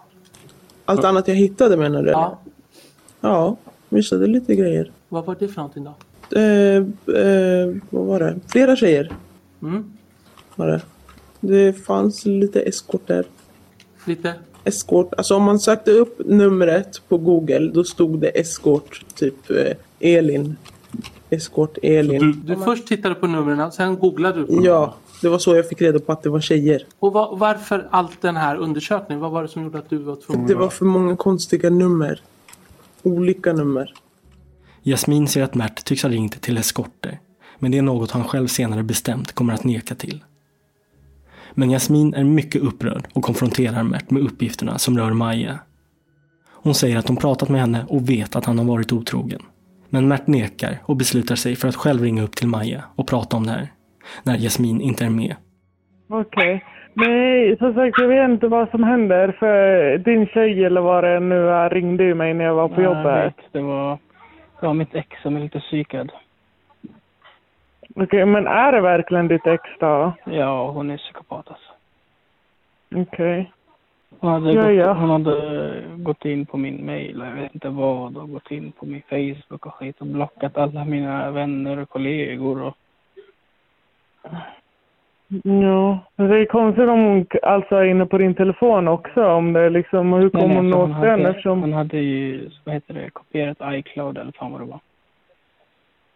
Allt 0.86 1.04
annat 1.04 1.28
jag 1.28 1.36
hittade 1.36 1.78
menar 1.78 2.04
du? 2.04 2.10
Ja. 2.10 2.40
Ja, 3.22 3.58
visade 3.90 4.28
lite 4.28 4.56
grejer. 4.56 4.92
Vad 5.10 5.26
var 5.26 5.36
det 5.40 5.48
för 5.48 5.56
någonting 5.56 5.84
då? 5.84 5.94
Eh, 6.40 6.76
eh, 7.22 7.76
vad 7.90 8.06
var 8.06 8.20
det? 8.20 8.40
Flera 8.48 8.76
tjejer 8.76 9.12
Mm. 9.62 9.92
var 10.56 10.68
det. 10.68 10.82
Det 11.40 11.74
fanns 11.74 12.26
lite 12.26 12.62
eskorter. 12.62 13.26
Lite? 14.06 14.34
Eskort. 14.64 15.14
Alltså 15.18 15.36
om 15.36 15.44
man 15.44 15.60
sökte 15.60 15.92
upp 15.92 16.22
numret 16.26 17.02
på 17.08 17.18
Google 17.18 17.72
då 17.74 17.84
stod 17.84 18.20
det 18.20 18.30
eskort. 18.40 19.06
Typ 19.16 19.50
eh, 19.50 19.74
Elin. 20.00 20.56
Eskort 21.30 21.78
Elin. 21.84 22.42
Du 22.46 22.56
först 22.56 22.88
tittade 22.88 23.16
på 23.16 23.28
numren, 23.28 23.72
sen 23.72 23.96
googlade 24.00 24.40
du 24.40 24.46
på 24.46 24.54
dem. 24.54 24.64
Det 25.22 25.30
var 25.30 25.40
så 25.40 25.56
jag 25.56 25.70
fick 25.70 25.82
reda 25.82 26.00
på 26.00 26.12
att 26.12 26.24
det 26.24 26.30
var 26.30 26.42
tjejer. 26.42 26.86
Och 27.00 27.14
va- 27.14 27.30
varför 27.34 27.88
allt 27.92 28.22
den 28.22 28.36
här 28.36 28.56
undersökningen? 28.56 29.22
Vad 29.22 29.32
var 29.32 29.42
det 29.42 29.48
som 29.48 29.64
gjorde 29.64 29.78
att 29.78 29.90
du 29.90 29.98
var 29.98 30.16
tvungen? 30.16 30.48
Det 30.48 30.56
var 30.56 30.70
för 30.70 30.86
många 30.86 31.16
konstiga 31.16 31.70
nummer. 31.70 32.22
Olika 33.04 33.54
nummer. 33.54 33.94
Jasmin 34.84 35.28
ser 35.28 35.44
att 35.44 35.56
Mert 35.56 35.84
tycks 35.86 36.04
ha 36.04 36.10
ringt 36.10 36.42
till 36.42 36.58
eskorter, 36.58 37.20
men 37.60 37.72
det 37.72 37.78
är 37.78 37.82
något 37.82 38.12
han 38.12 38.24
själv 38.24 38.48
senare 38.48 38.84
bestämt 38.84 39.32
kommer 39.32 39.54
att 39.54 39.64
neka 39.64 39.96
till. 39.96 40.24
Men 41.54 41.70
Jasmin 41.70 42.14
är 42.14 42.24
mycket 42.24 42.62
upprörd 42.62 43.08
och 43.14 43.24
konfronterar 43.24 43.84
Mert 43.84 44.12
med 44.12 44.24
uppgifterna 44.24 44.78
som 44.78 44.98
rör 44.98 45.14
Maja. 45.14 45.60
Hon 46.52 46.76
säger 46.76 46.98
att 46.98 47.08
hon 47.08 47.18
pratat 47.18 47.50
med 47.50 47.62
henne 47.62 47.86
och 47.90 48.10
vet 48.10 48.36
att 48.36 48.46
han 48.46 48.58
har 48.58 48.66
varit 48.66 48.92
otrogen. 48.92 49.42
Men 49.90 50.08
Mert 50.08 50.28
nekar 50.28 50.82
och 50.86 50.96
beslutar 50.96 51.36
sig 51.36 51.56
för 51.56 51.68
att 51.68 51.76
själv 51.76 52.02
ringa 52.04 52.24
upp 52.24 52.36
till 52.36 52.48
Maja 52.48 52.84
och 52.96 53.08
prata 53.08 53.38
om 53.38 53.46
det 53.46 53.52
här. 53.52 53.72
När 54.26 54.38
Jasmin 54.38 54.82
inte 54.82 55.06
är 55.06 55.10
med. 55.10 55.36
Okej. 56.10 56.66
Nej, 56.94 57.58
som 57.58 57.74
sagt 57.74 58.00
jag 58.00 58.08
vet 58.08 58.30
inte 58.30 58.48
vad 58.48 58.70
som 58.70 58.84
händer 58.84 59.32
för 59.40 59.98
din 59.98 60.28
tjej 60.28 60.66
eller 60.66 60.82
vad 60.82 61.04
det 61.04 61.20
nu 61.20 61.50
är 61.50 61.70
ringde 61.70 62.04
ju 62.04 62.16
mig 62.16 62.34
när 62.34 62.46
jag 62.46 62.56
var 62.56 62.68
på 62.68 62.82
Jag 62.82 62.98
jobbet. 62.98 63.26
vet, 63.26 63.36
det 63.52 63.62
var, 63.62 63.98
det 64.60 64.66
var 64.66 64.74
mitt 64.74 64.96
ex 64.96 65.22
som 65.22 65.36
är 65.36 65.40
lite 65.40 65.60
psykad. 65.60 66.12
Okej, 67.96 68.26
men 68.26 68.48
är 68.48 68.72
det 68.72 68.82
verkligen 68.82 69.28
ditt 69.28 69.48
ex 69.48 69.64
då? 69.80 70.14
Ja, 70.26 70.72
hon 70.72 70.90
är 70.90 70.98
psykopat 70.98 71.46
alltså. 71.48 71.72
Okej. 72.96 73.52
Hon 74.20 74.32
hade, 74.32 74.54
Ja, 74.54 74.62
gått, 74.62 74.74
ja. 74.76 74.94
hon 74.94 75.10
hade 75.10 75.84
gått 75.98 76.26
in 76.26 76.46
på 76.46 76.58
min 76.58 76.86
mail 76.86 77.24
jag 77.26 77.42
vet 77.42 77.54
inte 77.54 77.70
vad 77.70 78.18
och 78.18 78.32
gått 78.32 78.52
in 78.52 78.72
på 78.72 78.86
min 78.86 79.02
Facebook 79.10 79.66
och 79.66 79.74
skit 79.74 80.02
och 80.02 80.08
blockat 80.08 80.58
alla 80.58 80.86
mina 80.86 81.32
vänner 81.32 81.80
och 81.80 81.90
kollegor 81.90 82.62
och 82.64 82.78
Ja, 85.44 86.00
men 86.16 86.28
det 86.28 86.40
är 86.40 86.46
konstigt 86.46 86.90
om 86.90 87.00
hon 87.00 87.26
alltså 87.42 87.76
är 87.76 87.84
inne 87.84 88.06
på 88.06 88.18
din 88.18 88.34
telefon 88.36 88.88
också. 88.88 89.26
Om 89.26 89.54
det 89.54 89.70
liksom, 89.70 90.14
hur 90.14 90.30
kommer 90.30 90.56
hon 90.56 90.72
för 90.72 90.80
åt 90.80 90.90
hon 90.90 91.02
den 91.02 91.12
hade, 91.12 91.30
eftersom... 91.30 91.62
hon 91.62 91.74
hade 91.74 91.98
ju, 91.98 92.50
vad 92.64 92.76
heter 92.76 92.94
det, 92.94 93.10
kopierat 93.10 93.58
iCloud 93.62 94.18
eller 94.18 94.32
fan 94.32 94.52
vad 94.52 94.62
det 94.62 94.66
var. 94.66 94.80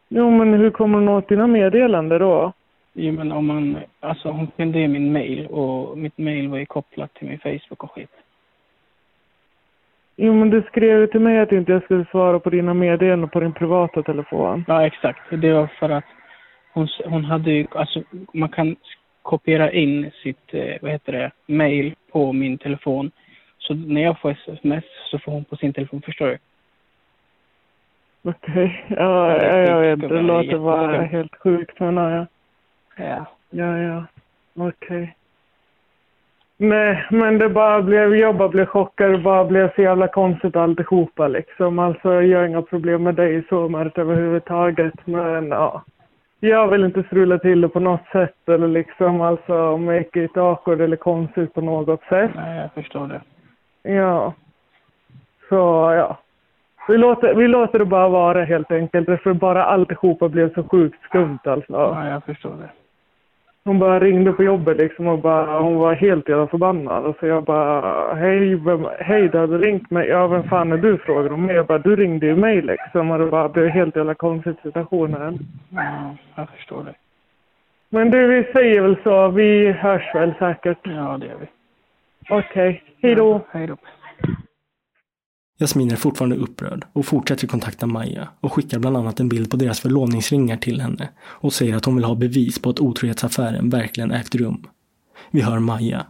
Jo, 0.10 0.32
men 0.32 0.54
hur 0.54 0.72
kommer 0.72 1.00
hon 1.00 1.10
åt 1.10 1.30
dina 1.30 1.48
meddelanden 1.48 2.20
då? 2.20 2.54
Jo 2.94 3.14
men 3.14 3.32
om 3.32 3.48
man, 3.48 3.78
alltså 4.00 4.30
hon 4.30 4.48
kunde 4.48 4.80
ju 4.80 4.88
min 4.88 5.12
mail 5.12 5.48
och 5.48 5.98
mitt 5.98 6.18
mail 6.18 6.48
var 6.48 6.58
ju 6.58 6.66
kopplat 6.66 7.14
till 7.14 7.28
min 7.28 7.40
Facebook 7.40 7.84
och 7.84 7.92
skit. 7.92 8.12
Jo, 10.16 10.34
men 10.34 10.50
du 10.50 10.62
skrev 10.62 11.00
ju 11.00 11.08
till 11.08 11.20
mig 11.20 11.40
att 11.40 11.52
inte 11.52 11.72
jag 11.72 11.84
skulle 11.84 12.06
svara 12.06 12.40
på 12.40 12.50
dina 12.50 12.74
meddelanden 12.74 13.30
på 13.30 13.40
din 13.40 13.54
privata 13.54 14.04
telefon. 14.04 14.66
Ja 14.68 14.86
exakt, 14.86 15.22
det 15.30 15.54
var 15.54 15.68
för 15.68 15.90
att 15.90 16.06
hon, 16.74 16.88
hon 17.06 17.26
hade 17.26 17.52
ju, 17.52 17.68
alltså 17.72 18.04
man 18.34 18.50
kan 18.50 18.76
kopiera 19.22 19.72
in 19.72 20.12
sitt, 20.24 20.54
eh, 20.54 20.76
vad 20.82 20.92
heter 20.92 21.12
det, 21.12 21.32
mail 21.46 21.96
på 22.12 22.34
min 22.34 22.58
telefon. 22.58 23.12
Så 23.58 23.74
när 23.74 24.02
jag 24.02 24.20
får 24.20 24.32
sms 24.32 24.84
så 25.12 25.20
får 25.20 25.32
hon 25.32 25.44
på 25.46 25.56
sin 25.56 25.74
telefon, 25.74 26.02
förstår 26.02 26.28
du? 26.28 26.38
Okej, 28.24 28.86
ja, 28.90 29.38
Ja, 29.38 29.58
ja, 29.58 29.86
jag 29.86 29.98
vet. 29.98 30.10
det 30.10 30.22
låter 30.22 30.58
bara 30.58 31.02
helt 31.02 31.36
sjukt, 31.36 31.80
men 31.80 31.98
ja, 31.98 32.28
ja. 32.98 33.26
Ja. 33.50 33.78
Ja. 33.78 34.06
Okej. 34.56 35.16
Nej, 36.58 37.06
men 37.12 37.38
det 37.38 37.50
bara 37.50 37.82
blev, 37.82 38.16
jag 38.16 38.36
bara 38.36 38.50
blev 38.50 38.66
chockad. 38.66 39.12
Det 39.12 39.18
bara 39.18 39.46
blev 39.46 39.76
så 39.76 39.82
jävla 39.82 40.08
konstigt 40.08 40.56
alltihopa 40.56 41.28
liksom. 41.28 41.80
Alltså, 41.80 42.22
jag 42.22 42.40
har 42.40 42.48
inga 42.48 42.62
problem 42.62 43.04
med 43.04 43.16
dig 43.16 43.44
så 43.50 43.70
Mart 43.70 43.98
överhuvudtaget. 43.98 45.08
Men 45.08 45.48
ja. 45.48 45.84
Jag 46.44 46.68
vill 46.68 46.84
inte 46.84 47.04
strula 47.04 47.38
till 47.38 47.62
det 47.62 47.70
på 47.70 47.80
något 47.80 48.08
sätt 48.12 48.50
eller 48.50 48.68
liksom 48.68 49.22
alltså 49.22 49.78
make 49.78 50.24
it 50.24 50.38
awkward 50.38 50.82
eller 50.82 50.96
konstigt 50.96 51.54
på 51.54 51.62
något 51.62 52.04
sätt. 52.04 52.32
Nej, 52.36 52.62
jag 52.62 52.74
förstår 52.74 53.08
det. 53.08 53.22
Ja. 53.92 54.34
Så 55.50 55.56
ja. 55.98 56.18
Vi 56.88 56.98
låter, 56.98 57.34
vi 57.34 57.48
låter 57.48 57.80
det 57.80 57.86
bara 57.86 58.10
vara 58.10 58.44
helt 58.44 58.72
enkelt. 58.72 59.22
För 59.22 59.34
bara 59.34 59.66
alltihopa 59.66 60.30
blev 60.30 60.54
så 60.54 60.64
sjukt 60.64 61.04
skumt 61.04 61.40
alltså. 61.44 61.74
Ja, 61.74 62.08
jag 62.08 62.24
förstår 62.24 62.50
det. 62.52 62.70
Hon 63.64 63.80
bara 63.80 64.00
ringde 64.00 64.32
på 64.32 64.44
jobbet 64.44 64.78
liksom 64.78 65.08
och 65.08 65.20
bara, 65.20 65.60
hon 65.60 65.76
var 65.76 65.94
helt 65.94 66.30
jävla 66.30 66.48
förbannad. 66.48 67.06
Och 67.06 67.16
så 67.20 67.28
jag 67.28 67.44
bara, 67.44 68.14
hej, 68.14 68.56
vem, 68.56 68.88
hej 69.00 69.30
du 69.30 69.38
hade 69.38 69.58
ringt 69.58 69.92
mig. 69.92 70.08
Ja, 70.08 70.28
vem 70.28 70.44
fan 70.44 70.72
är 70.72 70.78
du? 70.78 70.98
frågade 70.98 71.30
hon 71.30 71.46
mig. 71.46 71.56
Jag 71.56 71.66
bara, 71.66 71.78
du 71.78 71.96
ringde 71.96 72.26
ju 72.26 72.36
mig 72.36 72.62
liksom. 72.62 73.12
Och 73.12 73.20
det 73.20 73.26
bara 73.26 73.50
blev 73.50 73.68
helt 73.68 73.96
jävla 73.96 74.14
konstigt 74.14 74.58
situationen. 74.64 75.40
Ja, 75.70 76.16
jag 76.36 76.50
förstår 76.50 76.84
det. 76.84 76.94
Men 77.90 78.12
du, 78.12 78.28
vi 78.28 78.52
säger 78.54 78.82
väl 78.82 78.98
så. 79.04 79.28
Vi 79.28 79.72
hörs 79.72 80.16
väl 80.16 80.34
säkert. 80.40 80.80
Ja, 80.84 81.18
det 81.18 81.26
gör 81.26 81.38
vi. 81.40 81.48
Okej, 82.30 82.84
hej 83.02 83.16
då. 83.16 83.42
Hej 83.52 83.68
då. 83.68 83.78
Jasmin 85.62 85.92
är 85.92 85.96
fortfarande 85.96 86.36
upprörd 86.36 86.86
och 86.94 87.06
fortsätter 87.06 87.48
kontakta 87.48 87.86
Maja 87.86 88.28
och 88.42 88.54
skickar 88.54 88.80
bland 88.80 88.98
annat 88.98 89.20
en 89.20 89.30
bild 89.30 89.52
på 89.52 89.58
deras 89.58 89.80
förlovningsringar 89.80 90.58
till 90.58 90.82
henne 90.82 91.10
och 91.22 91.54
säger 91.54 91.76
att 91.76 91.86
hon 91.86 91.96
vill 91.96 92.04
ha 92.04 92.16
bevis 92.16 92.60
på 92.60 92.70
att 92.70 92.80
otrohetsaffären 92.80 93.70
verkligen 93.70 94.12
ägt 94.12 94.36
rum. 94.36 94.68
Vi 95.32 95.42
hör 95.42 95.60
Maja. 95.60 96.06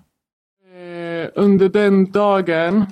Eh, 0.74 1.30
under 1.36 1.70
den 1.70 2.12
dagen 2.12 2.86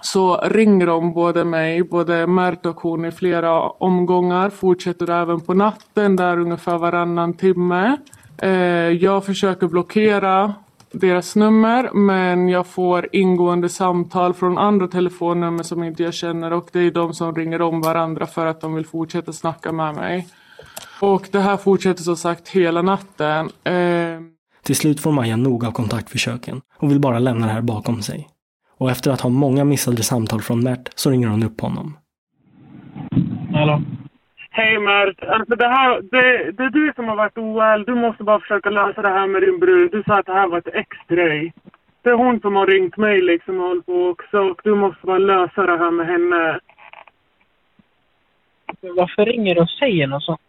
så 0.00 0.36
ringer 0.36 0.86
de 0.86 1.12
både 1.12 1.44
mig, 1.44 1.82
både 1.82 2.26
Mert 2.26 2.66
och 2.66 2.80
hon 2.80 3.04
i 3.04 3.12
flera 3.12 3.60
omgångar. 3.60 4.50
Fortsätter 4.50 5.10
även 5.10 5.40
på 5.40 5.54
natten, 5.54 6.16
där 6.16 6.38
ungefär 6.38 6.78
varannan 6.78 7.34
timme. 7.34 7.96
Eh, 8.38 8.50
jag 8.88 9.24
försöker 9.24 9.66
blockera 9.66 10.54
deras 10.92 11.36
nummer 11.36 11.90
men 11.92 12.48
jag 12.48 12.66
får 12.66 13.08
ingående 13.12 13.68
samtal 13.68 14.34
från 14.34 14.58
andra 14.58 14.88
telefonnummer 14.88 15.62
som 15.62 15.84
inte 15.84 16.02
jag 16.02 16.14
känner 16.14 16.52
och 16.52 16.68
det 16.72 16.80
är 16.80 16.90
de 16.90 17.14
som 17.14 17.34
ringer 17.34 17.62
om 17.62 17.80
varandra 17.80 18.26
för 18.26 18.46
att 18.46 18.60
de 18.60 18.74
vill 18.74 18.86
fortsätta 18.86 19.32
snacka 19.32 19.72
med 19.72 19.94
mig. 19.94 20.28
Och 21.00 21.28
det 21.32 21.40
här 21.40 21.56
fortsätter 21.56 22.02
som 22.02 22.16
sagt 22.16 22.48
hela 22.48 22.82
natten. 22.82 23.50
Eh... 23.64 24.20
Till 24.62 24.76
slut 24.76 25.00
får 25.00 25.12
Maja 25.12 25.36
nog 25.36 25.64
av 25.64 25.72
kontaktförsöken 25.72 26.60
och 26.76 26.90
vill 26.90 27.00
bara 27.00 27.18
lämna 27.18 27.46
det 27.46 27.52
här 27.52 27.62
bakom 27.62 28.02
sig. 28.02 28.28
Och 28.78 28.90
efter 28.90 29.10
att 29.10 29.20
ha 29.20 29.30
många 29.30 29.64
missade 29.64 30.02
samtal 30.02 30.42
från 30.42 30.62
Mert 30.62 30.88
så 30.94 31.10
ringer 31.10 31.28
hon 31.28 31.42
upp 31.42 31.60
honom. 31.60 31.96
Hallå? 33.52 33.82
Hej 34.54 34.78
Mert, 34.78 35.24
alltså 35.24 35.54
det, 35.56 35.68
här, 35.68 36.02
det, 36.02 36.52
det 36.52 36.64
är 36.64 36.70
du 36.70 36.92
som 36.96 37.08
har 37.08 37.16
varit 37.16 37.38
oärlig. 37.38 37.86
Du 37.86 37.94
måste 37.94 38.24
bara 38.24 38.40
försöka 38.40 38.70
lösa 38.70 39.02
det 39.02 39.08
här 39.08 39.26
med 39.26 39.42
din 39.42 39.58
brud. 39.58 39.90
Du 39.90 40.02
sa 40.02 40.18
att 40.18 40.26
det 40.26 40.32
här 40.32 40.48
var 40.48 40.58
ett 40.58 40.74
ex-grej. 40.74 41.52
Det 42.02 42.10
är 42.10 42.14
hon 42.14 42.40
som 42.40 42.56
har 42.56 42.66
ringt 42.66 42.96
mig 42.96 43.22
liksom 43.22 43.60
och 43.60 43.66
hållit 43.66 43.86
på 43.86 44.08
också 44.08 44.38
och 44.38 44.60
du 44.64 44.74
måste 44.74 45.06
bara 45.06 45.18
lösa 45.18 45.66
det 45.66 45.78
här 45.78 45.90
med 45.90 46.06
henne. 46.06 46.60
Varför 48.80 49.24
ringer 49.24 49.54
du 49.54 49.60
och 49.60 49.70
säger 49.70 50.06
något 50.06 50.22
sånt? 50.22 50.40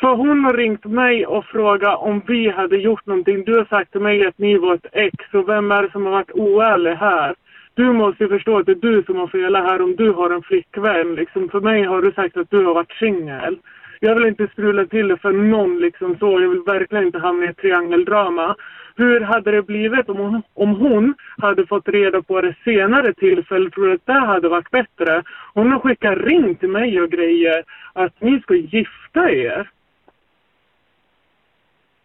För 0.00 0.14
hon 0.14 0.44
har 0.44 0.54
ringt 0.54 0.84
mig 0.84 1.26
och 1.26 1.44
frågat 1.44 1.98
om 1.98 2.22
vi 2.26 2.50
hade 2.50 2.76
gjort 2.76 3.06
någonting. 3.06 3.44
Du 3.44 3.58
har 3.58 3.64
sagt 3.64 3.92
till 3.92 4.00
mig 4.00 4.26
att 4.26 4.38
ni 4.38 4.58
var 4.58 4.74
ett 4.74 4.86
ex 4.92 5.14
och 5.32 5.48
vem 5.48 5.72
är 5.72 5.82
det 5.82 5.90
som 5.90 6.04
har 6.04 6.12
varit 6.12 6.30
oärlig 6.30 6.94
här? 6.94 7.34
Du 7.74 7.92
måste 7.92 8.24
ju 8.24 8.28
förstå 8.28 8.58
att 8.58 8.66
det 8.66 8.72
är 8.72 8.76
du 8.90 9.02
som 9.02 9.16
har 9.16 9.26
fel 9.26 9.56
här 9.56 9.82
om 9.82 9.96
du 9.96 10.10
har 10.10 10.30
en 10.30 10.42
flickvän. 10.42 11.14
Liksom, 11.14 11.48
för 11.48 11.60
mig 11.60 11.82
har 11.82 12.02
du 12.02 12.12
sagt 12.12 12.36
att 12.36 12.50
du 12.50 12.64
har 12.64 12.74
varit 12.74 12.92
singel. 12.92 13.58
Jag 14.00 14.14
vill 14.14 14.26
inte 14.26 14.48
strula 14.52 14.86
till 14.86 15.08
det 15.08 15.16
för 15.16 15.32
någon 15.32 15.78
liksom 15.78 16.18
så. 16.18 16.40
Jag 16.40 16.48
vill 16.48 16.62
verkligen 16.62 17.06
inte 17.06 17.18
hamna 17.18 17.44
i 17.44 17.48
ett 17.48 17.56
triangeldrama. 17.56 18.56
Hur 18.96 19.20
hade 19.20 19.50
det 19.50 19.62
blivit 19.62 20.08
om 20.08 20.16
hon, 20.16 20.42
om 20.54 20.74
hon 20.74 21.14
hade 21.38 21.66
fått 21.66 21.88
reda 21.88 22.22
på 22.22 22.40
det 22.40 22.54
senare 22.64 23.14
tillfälle? 23.14 23.70
Tror 23.70 23.86
du 23.86 23.92
att 23.92 24.06
det 24.06 24.12
hade 24.12 24.48
varit 24.48 24.70
bättre? 24.70 25.22
Hon 25.54 25.72
har 25.72 25.78
skickat 25.78 26.18
ring 26.18 26.54
till 26.54 26.68
mig 26.68 27.00
och 27.00 27.10
grejer 27.10 27.64
att 27.92 28.20
ni 28.20 28.40
ska 28.40 28.54
gifta 28.54 29.30
er. 29.30 29.70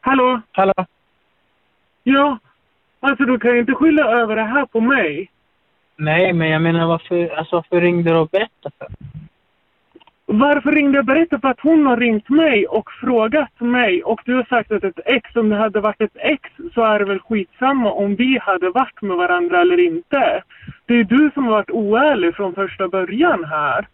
Hallå? 0.02 0.42
Hallå? 0.52 0.86
Ja. 2.04 2.40
Alltså 3.00 3.24
du 3.24 3.40
kan 3.40 3.54
ju 3.54 3.60
inte 3.60 3.74
skylla 3.74 4.22
över 4.22 4.36
det 4.36 4.44
här 4.44 4.66
på 4.66 4.80
mig. 4.80 5.32
Nej, 5.98 6.34
men 6.34 6.50
jag 6.50 6.62
menar 6.62 6.88
varför, 6.88 7.38
alltså, 7.38 7.56
varför 7.56 7.82
ringde 7.82 8.12
du 8.12 8.18
och 8.18 8.30
berättade 8.30 8.76
för? 8.78 8.88
Varför 10.26 10.72
ringde 10.72 10.98
jag 10.98 11.02
och 11.02 11.06
berättade? 11.06 11.42
För 11.42 11.48
att 11.48 11.60
hon 11.60 11.86
har 11.86 11.98
ringt 11.98 12.30
mig 12.30 12.68
och 12.68 12.92
frågat 12.92 13.60
mig 13.60 14.04
och 14.04 14.22
du 14.26 14.36
har 14.36 14.44
sagt 14.44 14.72
att 14.72 14.84
ett 14.84 15.00
ex, 15.06 15.36
om 15.36 15.50
det 15.50 15.56
hade 15.56 15.80
varit 15.80 16.02
ett 16.02 16.16
ex 16.16 16.50
så 16.74 16.84
är 16.84 17.00
det 17.00 17.06
väl 17.06 17.20
skitsamma 17.20 17.92
om 17.92 18.16
vi 18.16 18.40
hade 18.42 18.70
varit 18.70 19.02
med 19.02 19.18
varandra 19.18 19.62
eller 19.62 19.80
inte. 19.80 20.44
Det 20.86 20.94
är 20.94 21.04
du 21.04 21.32
som 21.34 21.44
har 21.44 21.52
varit 21.52 21.72
oärlig 21.72 22.36
från 22.36 22.56
första 22.56 22.88
början 22.88 23.44
här. 23.44 23.88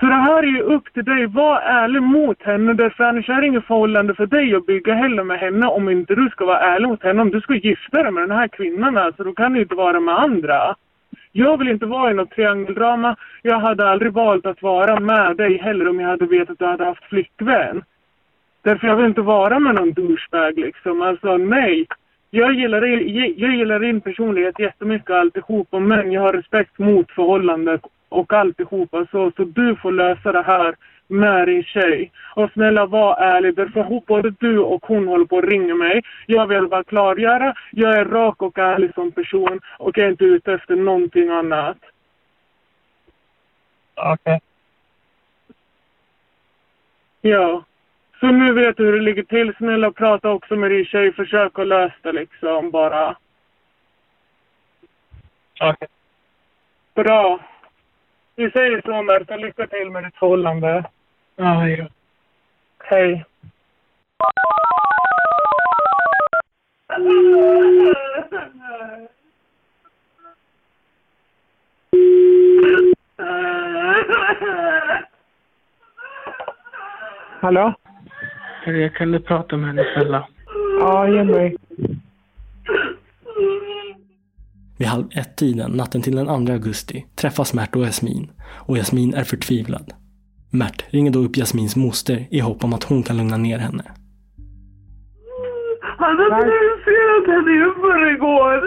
Så 0.00 0.06
det 0.06 0.14
här 0.14 0.42
är 0.42 0.46
ju 0.46 0.60
upp 0.60 0.92
till 0.92 1.04
dig. 1.04 1.26
Var 1.26 1.60
ärlig 1.60 2.02
mot 2.02 2.42
henne. 2.42 2.72
Därför 2.72 3.04
annars 3.04 3.28
är 3.28 3.40
det 3.40 3.46
inget 3.46 3.66
förhållande 3.66 4.14
för 4.14 4.26
dig 4.26 4.54
att 4.54 4.66
bygga 4.66 4.94
heller 4.94 5.24
med 5.24 5.38
henne 5.38 5.66
om 5.66 5.88
inte 5.88 6.14
du 6.14 6.28
ska 6.28 6.44
vara 6.44 6.60
ärlig 6.60 6.88
mot 6.88 7.02
henne. 7.02 7.22
Om 7.22 7.30
du 7.30 7.40
ska 7.40 7.54
gifta 7.54 8.02
dig 8.02 8.12
med 8.12 8.22
den 8.22 8.38
här 8.38 8.48
kvinnan 8.48 8.96
alltså, 8.96 9.24
då 9.24 9.32
kan 9.32 9.52
du 9.52 9.62
inte 9.62 9.74
vara 9.74 10.00
med 10.00 10.18
andra. 10.18 10.74
Jag 11.32 11.58
vill 11.58 11.68
inte 11.68 11.86
vara 11.86 12.10
i 12.10 12.14
något 12.14 12.30
triangeldrama. 12.30 13.16
Jag 13.42 13.58
hade 13.58 13.88
aldrig 13.88 14.12
valt 14.12 14.46
att 14.46 14.62
vara 14.62 15.00
med 15.00 15.36
dig 15.36 15.58
heller 15.58 15.88
om 15.88 16.00
jag 16.00 16.08
hade 16.08 16.26
vetat 16.26 16.50
att 16.50 16.58
du 16.58 16.64
hade 16.64 16.84
haft 16.84 17.04
flickvän. 17.04 17.82
Därför 18.62 18.86
jag 18.86 18.96
vill 18.96 19.06
inte 19.06 19.20
vara 19.20 19.58
med 19.58 19.74
någon 19.74 19.92
douchebag 19.92 20.58
liksom. 20.58 21.02
Alltså 21.02 21.36
nej. 21.36 21.86
Jag 22.30 22.54
gillar, 22.54 22.82
jag 23.40 23.54
gillar 23.56 23.78
din 23.78 24.00
personlighet 24.00 24.58
jättemycket 24.58 25.10
alltihop 25.10 25.68
men 25.72 26.12
jag 26.12 26.20
har 26.20 26.32
respekt 26.32 26.78
mot 26.78 27.10
förhållandet 27.10 27.80
och 28.14 28.32
alltihopa. 28.32 29.06
Så, 29.10 29.32
så 29.36 29.44
du 29.44 29.76
får 29.76 29.92
lösa 29.92 30.32
det 30.32 30.42
här 30.42 30.74
med 31.06 31.48
din 31.48 31.64
tjej. 31.64 32.12
Och 32.36 32.50
snälla 32.52 32.86
var 32.86 33.16
ärlig, 33.16 33.56
därför 33.56 34.00
både 34.06 34.30
du 34.30 34.58
och 34.58 34.86
hon 34.86 35.08
håller 35.08 35.24
på 35.24 35.38
att 35.38 35.44
ringa 35.44 35.74
mig. 35.74 36.02
Jag 36.26 36.46
vill 36.46 36.68
bara 36.68 36.84
klargöra, 36.84 37.54
jag 37.70 37.98
är 37.98 38.04
rak 38.04 38.42
och 38.42 38.58
ärlig 38.58 38.94
som 38.94 39.12
person 39.12 39.60
och 39.78 39.98
är 39.98 40.08
inte 40.08 40.24
ute 40.24 40.52
efter 40.52 40.76
någonting 40.76 41.28
annat. 41.28 41.76
Okej. 43.94 44.12
Okay. 44.12 44.38
Ja. 47.20 47.64
Så 48.20 48.26
nu 48.26 48.52
vet 48.52 48.76
du 48.76 48.84
hur 48.84 48.92
det 48.92 49.00
ligger 49.00 49.22
till. 49.22 49.54
Snälla 49.54 49.90
prata 49.90 50.30
också 50.30 50.56
med 50.56 50.70
din 50.70 50.84
tjej. 50.84 51.12
Försök 51.12 51.58
att 51.58 51.66
lösa 51.66 51.94
det 52.02 52.12
liksom 52.12 52.70
bara. 52.70 53.16
Okej. 55.60 55.72
Okay. 55.72 55.88
Bra. 56.94 57.40
Vi 58.36 58.50
säger 58.50 58.82
så 58.84 59.02
Märta. 59.02 59.36
Lycka 59.36 59.66
till 59.66 59.90
med 59.90 60.04
ditt 60.04 60.16
förhållande. 60.16 60.84
Ja, 61.36 61.44
hej 61.44 61.76
då. 61.76 61.88
Hej. 62.78 63.24
Hallå? 77.40 77.74
Jag 78.66 78.94
kan 78.94 79.12
du 79.12 79.20
prata 79.20 79.56
med 79.56 79.66
henne 79.66 79.84
snälla? 79.94 80.28
Ja, 80.80 81.08
ge 81.08 81.24
mig. 81.24 81.56
Vid 84.84 84.90
halv 84.90 85.06
ett-tiden 85.22 85.70
natten 85.80 86.02
till 86.02 86.16
den 86.16 86.26
2 86.26 86.52
augusti 86.52 86.98
träffas 87.20 87.54
Mert 87.54 87.76
och 87.76 87.84
Jasmin 87.86 88.24
och 88.66 88.76
Jasmin 88.78 89.14
är 89.14 89.24
förtvivlad. 89.32 89.88
Mert 90.60 90.80
ringer 90.94 91.12
då 91.12 91.18
upp 91.18 91.36
Jasmins 91.36 91.76
moster 91.76 92.18
i 92.30 92.40
hopp 92.40 92.64
om 92.64 92.72
att 92.76 92.84
hon 92.84 93.02
kan 93.02 93.16
lugna 93.16 93.36
ner 93.36 93.58
henne. 93.58 93.84
Han 96.02 96.16
har 96.20 96.30
terroriserat 96.40 97.24
henne 97.32 97.52
i 97.60 97.66
förrgår. 97.84 98.60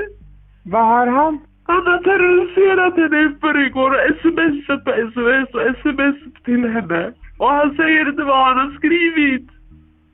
Vad 0.74 0.86
har 0.94 1.08
han? 1.08 1.34
Han 1.72 1.84
har 1.90 2.00
terroriserat 2.10 2.96
henne 3.02 3.18
i 3.26 3.30
förrgår 3.42 3.92
och 3.92 4.02
smsat 4.22 4.82
på 4.86 4.92
sms 5.10 5.50
och 5.58 5.66
sms 5.80 6.18
till 6.46 6.64
henne. 6.76 7.14
Och 7.40 7.50
han 7.50 7.76
säger 7.76 8.10
inte 8.10 8.24
vad 8.24 8.42
han 8.48 8.58
har 8.64 8.72
skrivit. 8.78 9.48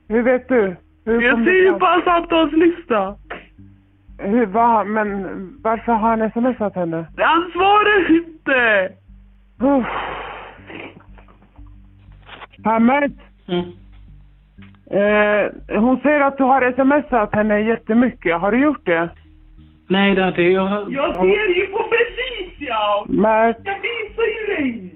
Hur 0.08 0.22
vet 0.22 0.48
du? 0.48 0.76
Hur 1.06 1.20
jag 1.22 1.44
ser 1.44 1.60
ju 1.66 1.72
på 1.72 1.86
hans 1.86 2.04
samtalslista. 2.04 3.00
Hur, 4.18 4.46
va, 4.46 4.84
men 4.84 5.26
varför 5.62 5.92
har 5.92 6.16
han 6.16 6.30
smsat 6.30 6.74
henne? 6.74 7.06
Han 7.16 7.50
svarar 7.52 8.10
inte! 8.10 8.92
Uh. 9.62 9.86
Hamed? 12.64 13.12
Mm. 13.48 13.64
Eh, 14.90 15.80
hon 15.80 16.00
säger 16.00 16.20
att 16.20 16.38
du 16.38 16.44
har 16.44 16.72
smsat 16.72 17.34
henne 17.34 17.60
jättemycket. 17.60 18.40
Har 18.40 18.52
du 18.52 18.62
gjort 18.62 18.86
det? 18.86 19.08
Nej, 19.88 20.14
det 20.14 20.22
har 20.22 20.38
jag. 20.38 20.92
Jag 20.92 21.16
ser 21.16 21.56
ju 21.56 21.66
på 21.66 21.78
precis 21.78 22.54
ja! 22.58 23.06
Mert, 23.08 23.56
Jag 23.64 23.74
visar 23.74 24.22
ju 24.22 24.56
dig! 24.56 24.94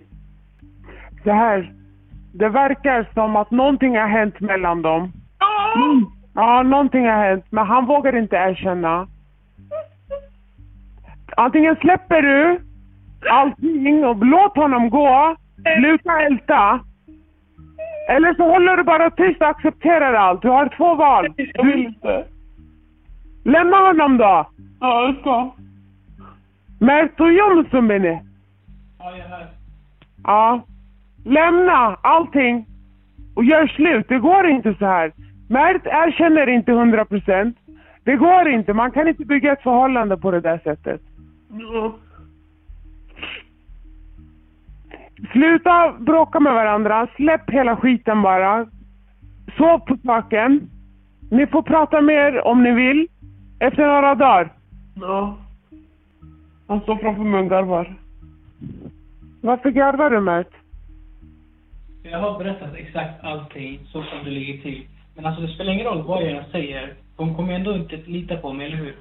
det 1.25 1.33
här. 1.33 1.73
Det 2.35 2.49
verkar 2.49 3.07
som 3.15 3.37
att 3.37 3.51
någonting 3.51 3.97
har 3.99 4.09
hänt 4.09 4.41
mellan 4.41 4.83
dem. 4.83 5.13
Ja! 5.39 5.73
Mm. 5.77 6.07
Ja, 6.39 6.63
någonting 6.63 7.07
har 7.07 7.13
hänt, 7.13 7.45
men 7.51 7.67
han 7.67 7.87
vågar 7.87 8.17
inte 8.17 8.37
erkänna. 8.37 9.07
Antingen 11.37 11.77
släpper 11.77 12.23
du 12.23 12.61
allting 13.31 14.05
och 14.05 14.27
låt 14.27 14.57
honom 14.57 14.91
gå, 14.91 15.37
sluta 15.79 16.21
älta. 16.23 16.81
Eller 18.09 18.35
så 18.35 18.51
håller 18.51 18.77
du 18.77 18.83
bara 18.83 19.11
tyst 19.11 19.41
och 19.41 19.49
accepterar 19.49 20.15
allt. 20.15 20.43
Du 20.43 20.49
har 20.49 20.69
två 20.77 20.95
val. 20.95 21.35
Jag 21.37 21.65
vill 21.65 21.85
inte. 21.85 22.25
Lämna 23.45 23.77
honom 23.77 24.17
då. 24.17 24.51
Ja, 24.81 25.03
jag 25.03 25.17
ska. 25.21 25.51
Mertoyo 26.81 27.55
musun 27.55 27.89
beni? 27.89 28.21
Ja, 28.99 29.11
jag 29.11 29.19
är 29.19 29.29
här. 29.29 29.47
Ja. 30.25 30.61
Lämna 31.25 31.97
allting 32.03 32.67
och 33.37 33.45
gör 33.45 33.67
slut. 33.67 34.09
Det 34.09 34.19
går 34.19 34.47
inte 34.47 34.75
så 34.75 34.87
här. 34.87 35.13
Mert 35.49 35.87
erkänner 35.87 36.49
inte 36.49 36.73
100 36.73 37.05
procent. 37.05 37.57
Det 38.05 38.17
går 38.17 38.49
inte. 38.49 38.73
Man 38.73 38.91
kan 38.91 39.09
inte 39.09 39.25
bygga 39.25 39.53
ett 39.53 39.63
förhållande 39.63 40.17
på 40.17 40.31
det 40.31 40.41
där 40.41 40.59
sättet. 40.59 41.01
Ja. 41.51 41.97
Sluta 45.33 45.93
bråka 45.99 46.41
med 46.41 46.55
varandra. 46.55 47.09
Släpp 47.17 47.51
hela 47.51 47.77
skiten 47.77 48.23
bara. 48.23 48.67
Sov 49.57 49.79
på 49.79 49.97
saken. 50.05 50.71
Ni 51.31 51.47
får 51.47 51.63
prata 51.63 52.01
mer 52.01 52.47
om 52.47 52.63
ni 52.63 52.73
vill. 52.73 53.09
Efter 53.61 53.87
några 53.87 54.15
dagar. 54.15 54.53
Ja. 54.95 55.39
Han 56.69 56.81
står 56.81 56.97
framför 56.97 57.23
mig 57.23 57.41
och 57.41 57.51
garvar. 57.51 57.95
Varför 59.41 59.71
garvar 59.71 60.11
du 60.11 60.21
Mert? 60.21 60.49
Jag 62.03 62.19
har 62.19 62.39
berättat 62.39 62.75
exakt 62.75 63.25
allting 63.25 63.81
så 63.93 64.03
som 64.03 64.25
det 64.25 64.31
ligger 64.31 64.63
till. 64.63 64.87
Men 65.19 65.27
alltså 65.27 65.43
det 65.43 65.55
spelar 65.55 65.73
ingen 65.73 65.87
roll 65.87 66.03
vad 66.03 66.23
jag 66.23 66.31
än 66.31 66.51
säger. 66.53 66.95
De 67.17 67.35
kommer 67.37 67.53
ändå 67.53 67.77
inte 67.77 67.97
lita 67.97 68.37
på 68.37 68.53
mig, 68.53 68.67
eller 68.67 68.77
hur? 68.77 68.97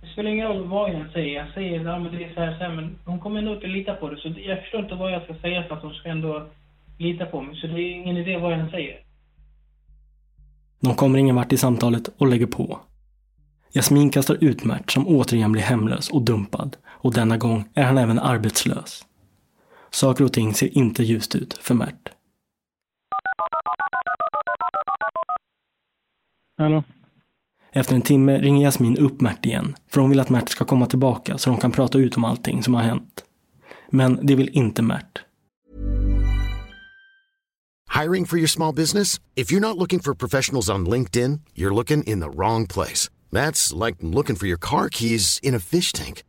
Det 0.00 0.06
spelar 0.12 0.30
ingen 0.30 0.48
roll 0.48 0.68
vad 0.68 0.90
jag 0.90 1.00
än 1.00 1.12
säger. 1.12 1.36
Jag 1.36 1.54
säger 1.54 1.80
att 1.80 1.86
ja, 1.86 1.98
men 1.98 2.12
det 2.12 2.24
är 2.24 2.34
så 2.34 2.40
här, 2.40 2.58
så 2.58 2.64
här, 2.64 2.74
men 2.74 2.98
de 3.04 3.20
kommer 3.20 3.38
ändå 3.38 3.54
inte 3.54 3.66
lita 3.66 3.94
på 3.94 4.10
det. 4.10 4.16
Så 4.16 4.34
jag 4.36 4.60
förstår 4.60 4.80
inte 4.80 4.94
vad 4.94 5.12
jag 5.12 5.24
ska 5.24 5.34
säga 5.34 5.62
för 5.62 5.74
att 5.74 5.82
de 5.82 5.94
ska 5.94 6.08
ändå 6.08 6.46
lita 6.98 7.26
på 7.26 7.42
mig. 7.42 7.56
Så 7.60 7.66
det 7.66 7.80
är 7.80 7.94
ingen 7.94 8.16
idé 8.16 8.36
vad 8.36 8.52
jag 8.52 8.60
än 8.60 8.70
säger. 8.70 9.00
De 10.80 10.94
kommer 10.94 11.18
ingen 11.18 11.36
vart 11.36 11.52
i 11.52 11.56
samtalet 11.56 12.08
och 12.18 12.26
lägger 12.26 12.46
på. 12.46 12.78
Jasmin 13.72 14.10
kastar 14.10 14.44
ut 14.44 14.64
Mert 14.64 14.90
som 14.90 15.08
återigen 15.08 15.52
blir 15.52 15.62
hemlös 15.62 16.10
och 16.10 16.22
dumpad 16.22 16.76
och 16.88 17.14
denna 17.14 17.36
gång 17.36 17.64
är 17.74 17.84
han 17.84 17.98
även 17.98 18.18
arbetslös. 18.18 19.06
Saker 19.90 20.24
och 20.24 20.32
ting 20.32 20.54
ser 20.54 20.78
inte 20.78 21.02
ljust 21.02 21.34
ut 21.34 21.58
för 21.62 21.74
Mert. 21.74 22.13
Hallå? 26.58 26.84
Efter 27.72 27.94
en 27.94 28.02
timme 28.02 28.38
ringer 28.40 28.62
Jasmin 28.62 28.98
upp 28.98 29.20
Mert 29.20 29.46
igen, 29.46 29.76
för 29.88 30.00
hon 30.00 30.10
vill 30.10 30.20
att 30.20 30.30
Mert 30.30 30.48
ska 30.48 30.64
komma 30.64 30.86
tillbaka 30.86 31.38
så 31.38 31.50
de 31.50 31.58
kan 31.58 31.72
prata 31.72 31.98
ut 31.98 32.16
om 32.16 32.24
allting 32.24 32.62
som 32.62 32.74
har 32.74 32.82
hänt. 32.82 33.24
Men 33.90 34.26
det 34.26 34.34
vill 34.34 34.48
inte 34.48 34.82
Mert. 34.82 35.18
Hiring 38.02 38.26
for 38.26 38.38
your 38.38 38.48
small 38.48 38.74
business? 38.74 39.20
If 39.36 39.52
you're 39.52 39.60
not 39.60 39.76
looking 39.76 40.00
for 40.00 40.14
professionals 40.14 40.68
on 40.68 40.88
LinkedIn, 40.88 41.40
you're 41.54 41.74
looking 41.74 42.02
in 42.02 42.20
the 42.20 42.30
wrong 42.30 42.66
place. 42.66 43.10
That's 43.32 43.86
like 43.86 43.96
looking 44.00 44.36
for 44.36 44.46
your 44.46 44.58
car 44.60 44.88
keys 44.88 45.40
in 45.42 45.54
a 45.54 45.60
fish 45.60 45.92
tank. 45.92 46.22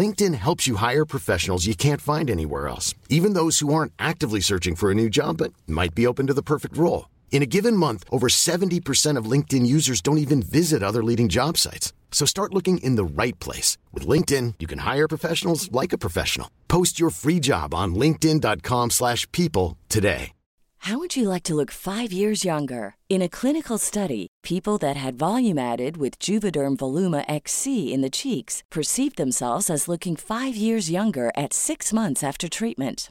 LinkedIn 0.00 0.34
helps 0.34 0.66
you 0.68 0.76
hire 0.76 1.04
professionals 1.04 1.66
you 1.66 1.74
can't 1.74 2.00
find 2.00 2.30
anywhere 2.30 2.68
else, 2.68 2.94
even 3.08 3.34
those 3.34 3.60
who 3.60 3.72
aren't 3.74 3.92
actively 3.98 4.40
searching 4.40 4.76
for 4.76 4.90
a 4.90 4.94
new 4.94 5.08
job 5.08 5.36
but 5.36 5.52
might 5.66 5.94
be 5.94 6.06
open 6.06 6.26
to 6.26 6.34
the 6.34 6.42
perfect 6.42 6.76
role. 6.76 7.06
In 7.30 7.42
a 7.42 7.46
given 7.46 7.76
month, 7.76 8.04
over 8.10 8.26
70% 8.28 9.16
of 9.16 9.30
LinkedIn 9.30 9.64
users 9.64 10.00
don't 10.00 10.18
even 10.18 10.42
visit 10.42 10.82
other 10.82 11.04
leading 11.04 11.28
job 11.28 11.56
sites. 11.56 11.92
So 12.10 12.26
start 12.26 12.52
looking 12.52 12.78
in 12.78 12.96
the 12.96 13.22
right 13.22 13.38
place. 13.38 13.78
With 13.92 14.08
LinkedIn, 14.08 14.54
you 14.58 14.66
can 14.66 14.80
hire 14.80 15.06
professionals 15.06 15.70
like 15.70 15.92
a 15.92 15.98
professional. 15.98 16.50
Post 16.66 16.98
your 16.98 17.10
free 17.10 17.38
job 17.38 17.72
on 17.74 17.94
linkedin.com 17.94 18.90
slash 18.90 19.30
people 19.30 19.78
today. 19.88 20.32
How 20.82 20.98
would 20.98 21.16
you 21.16 21.28
like 21.28 21.42
to 21.44 21.54
look 21.54 21.72
five 21.72 22.12
years 22.12 22.44
younger? 22.44 22.94
In 23.08 23.20
a 23.20 23.28
clinical 23.28 23.78
study, 23.78 24.28
people 24.44 24.78
that 24.78 24.96
had 24.96 25.18
volume 25.18 25.58
added 25.58 25.96
with 25.96 26.18
Juvederm 26.20 26.76
Voluma 26.76 27.24
XC 27.28 27.92
in 27.92 28.00
the 28.00 28.10
cheeks 28.10 28.62
perceived 28.70 29.16
themselves 29.16 29.68
as 29.68 29.88
looking 29.88 30.16
five 30.16 30.54
years 30.56 30.90
younger 30.90 31.32
at 31.36 31.52
six 31.52 31.92
months 31.92 32.22
after 32.22 32.48
treatment. 32.48 33.10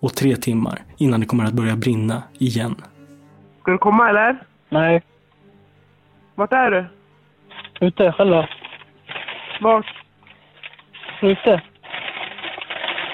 och 0.00 0.14
tre 0.14 0.36
timmar 0.36 0.78
innan 0.98 1.20
det 1.20 1.26
kommer 1.26 1.44
att 1.44 1.52
börja 1.52 1.76
brinna 1.76 2.22
igen. 2.38 2.74
Ska 3.60 3.70
du 3.70 3.78
komma 3.78 4.08
eller? 4.08 4.36
Nej. 4.68 5.02
Vart 6.34 6.52
är 6.52 6.70
du? 6.70 6.84
Ute, 7.86 8.12
själv 8.12 8.30
då? 8.30 8.48
Vart? 9.60 9.86
Ute. 11.22 11.62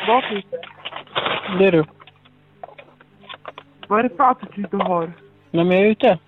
Vart 0.09 0.33
ute? 0.33 0.57
Det 1.59 1.65
är 1.67 1.73
du. 1.73 1.85
Vad 3.89 3.99
är 3.99 4.03
det 4.03 4.17
för 4.17 4.25
attityd 4.31 4.67
du 4.71 4.77
har? 4.77 5.13
Nej, 5.51 5.65
men 5.65 5.77
jag 5.77 5.87
är 5.87 5.91
ute. 5.91 6.19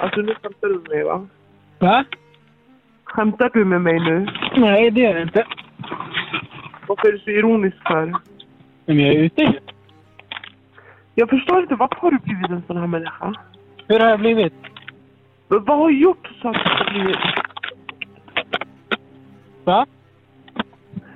Alltså 0.00 0.20
nu 0.20 0.34
skämtar 0.34 0.68
du 0.68 0.74
med 0.74 0.88
mig 0.88 1.04
va? 1.04 1.26
Va? 1.78 2.04
Skämtar 3.04 3.50
du 3.54 3.64
med 3.64 3.80
mig 3.80 4.00
nu? 4.00 4.26
Nej, 4.56 4.90
det 4.90 5.00
gör 5.00 5.12
jag 5.14 5.22
inte. 5.22 5.46
Varför 6.92 7.08
är 7.08 7.12
du 7.12 7.18
så 7.18 7.30
ironisk 7.30 7.76
för? 7.86 8.12
Men 8.86 8.98
jag 9.00 9.14
är 9.14 9.18
ute. 9.18 9.54
Jag 11.14 11.30
förstår 11.30 11.62
inte, 11.62 11.74
varför 11.74 11.96
har 12.00 12.10
du 12.10 12.18
blivit 12.18 12.50
en 12.50 12.62
sån 12.66 12.76
här 12.76 12.86
människa? 12.86 13.34
Hur 13.88 14.00
har 14.00 14.08
jag 14.08 14.20
blivit? 14.20 14.52
Men 15.48 15.64
Vad 15.64 15.78
har 15.78 15.88
du 15.88 15.98
gjort 15.98 16.30
så 16.42 16.48
att 16.48 16.54
du 16.54 16.60
har 16.60 16.90
blivit... 16.90 17.16
Va? 19.64 19.86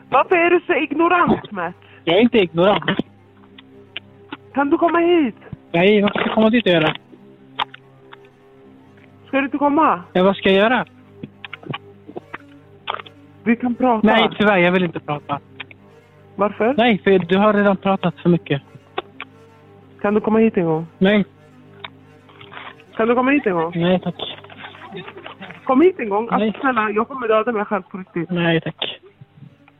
Varför 0.08 0.36
är 0.36 0.50
du 0.50 0.60
så 0.66 0.74
ignorant 0.74 1.50
Matt? 1.50 1.74
Jag 2.04 2.16
är 2.16 2.20
inte 2.20 2.38
ignorant. 2.38 3.00
Kan 4.54 4.70
du 4.70 4.78
komma 4.78 4.98
hit? 4.98 5.36
Nej, 5.72 6.02
vad 6.02 6.10
ska 6.10 6.20
jag 6.20 6.34
komma 6.34 6.50
dit 6.50 6.66
och 6.66 6.72
göra? 6.72 6.94
Ska 9.26 9.36
du 9.38 9.44
inte 9.44 9.58
komma? 9.58 10.02
Ja, 10.12 10.22
vad 10.22 10.36
ska 10.36 10.50
jag 10.50 10.58
göra? 10.58 10.84
Vi 13.44 13.56
kan 13.56 13.74
prata. 13.74 14.06
Nej, 14.06 14.28
tyvärr, 14.38 14.58
jag 14.58 14.72
vill 14.72 14.84
inte 14.84 15.00
prata. 15.00 15.40
Varför? 16.36 16.74
Nej, 16.76 16.98
för 17.04 17.18
du 17.18 17.38
har 17.38 17.52
redan 17.54 17.76
pratat 17.76 18.14
för 18.20 18.28
mycket. 18.28 18.62
Kan 20.00 20.14
du 20.14 20.20
komma 20.20 20.38
hit 20.38 20.56
en 20.56 20.64
gång? 20.64 20.86
Nej, 20.98 21.24
Kan 22.96 23.08
du 23.08 23.14
komma 23.14 23.30
hit 23.30 23.46
en 23.46 23.54
gång? 23.54 23.72
nej 23.74 24.00
tack. 24.00 24.14
Kom 25.64 25.80
hit 25.80 25.98
en 25.98 26.08
gång. 26.08 26.28
Nej. 26.30 26.46
Alltså 26.46 26.60
snälla, 26.60 26.90
jag 26.90 27.08
kommer 27.08 27.28
döda 27.28 27.52
mig 27.52 27.64
själv 27.64 27.82
på 27.82 27.98
riktigt. 27.98 28.30
Nej 28.30 28.60
tack. 28.60 29.00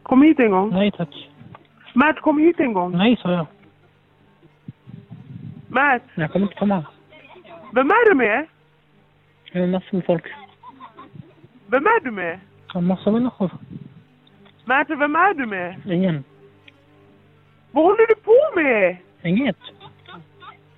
Kom 0.03 0.23
hit 0.23 0.39
en 0.41 0.51
gång. 0.51 0.71
Nej 0.71 0.91
tack. 0.91 1.29
Matt, 1.95 2.21
kom 2.21 2.39
hit 2.39 2.61
en 2.61 2.73
gång. 2.73 2.93
Nej, 2.97 3.17
sa 3.23 3.33
jag. 3.33 3.47
Matt, 5.69 6.03
Jag 6.15 6.33
kommer 6.33 6.47
inte 6.47 6.59
komma. 6.59 6.85
vem 7.73 7.91
är 7.91 8.11
du 8.11 8.15
med? 8.15 8.47
Det 9.53 9.59
är 9.59 9.67
massor 9.67 9.97
med 9.97 10.05
folk. 10.07 10.25
Vem 11.67 11.87
är 11.87 12.05
du 12.05 12.11
med? 12.11 12.39
Massor 12.75 13.13
med 13.13 13.21
människor. 13.23 13.51
Matt, 14.65 14.87
vem 14.91 15.17
är 15.17 15.35
du 15.35 15.47
med? 15.47 15.77
Ingen. 15.87 16.25
Vad 17.77 17.85
håller 17.85 18.07
du 18.07 18.15
på 18.15 18.61
med? 18.61 18.97
Inget. 19.25 19.57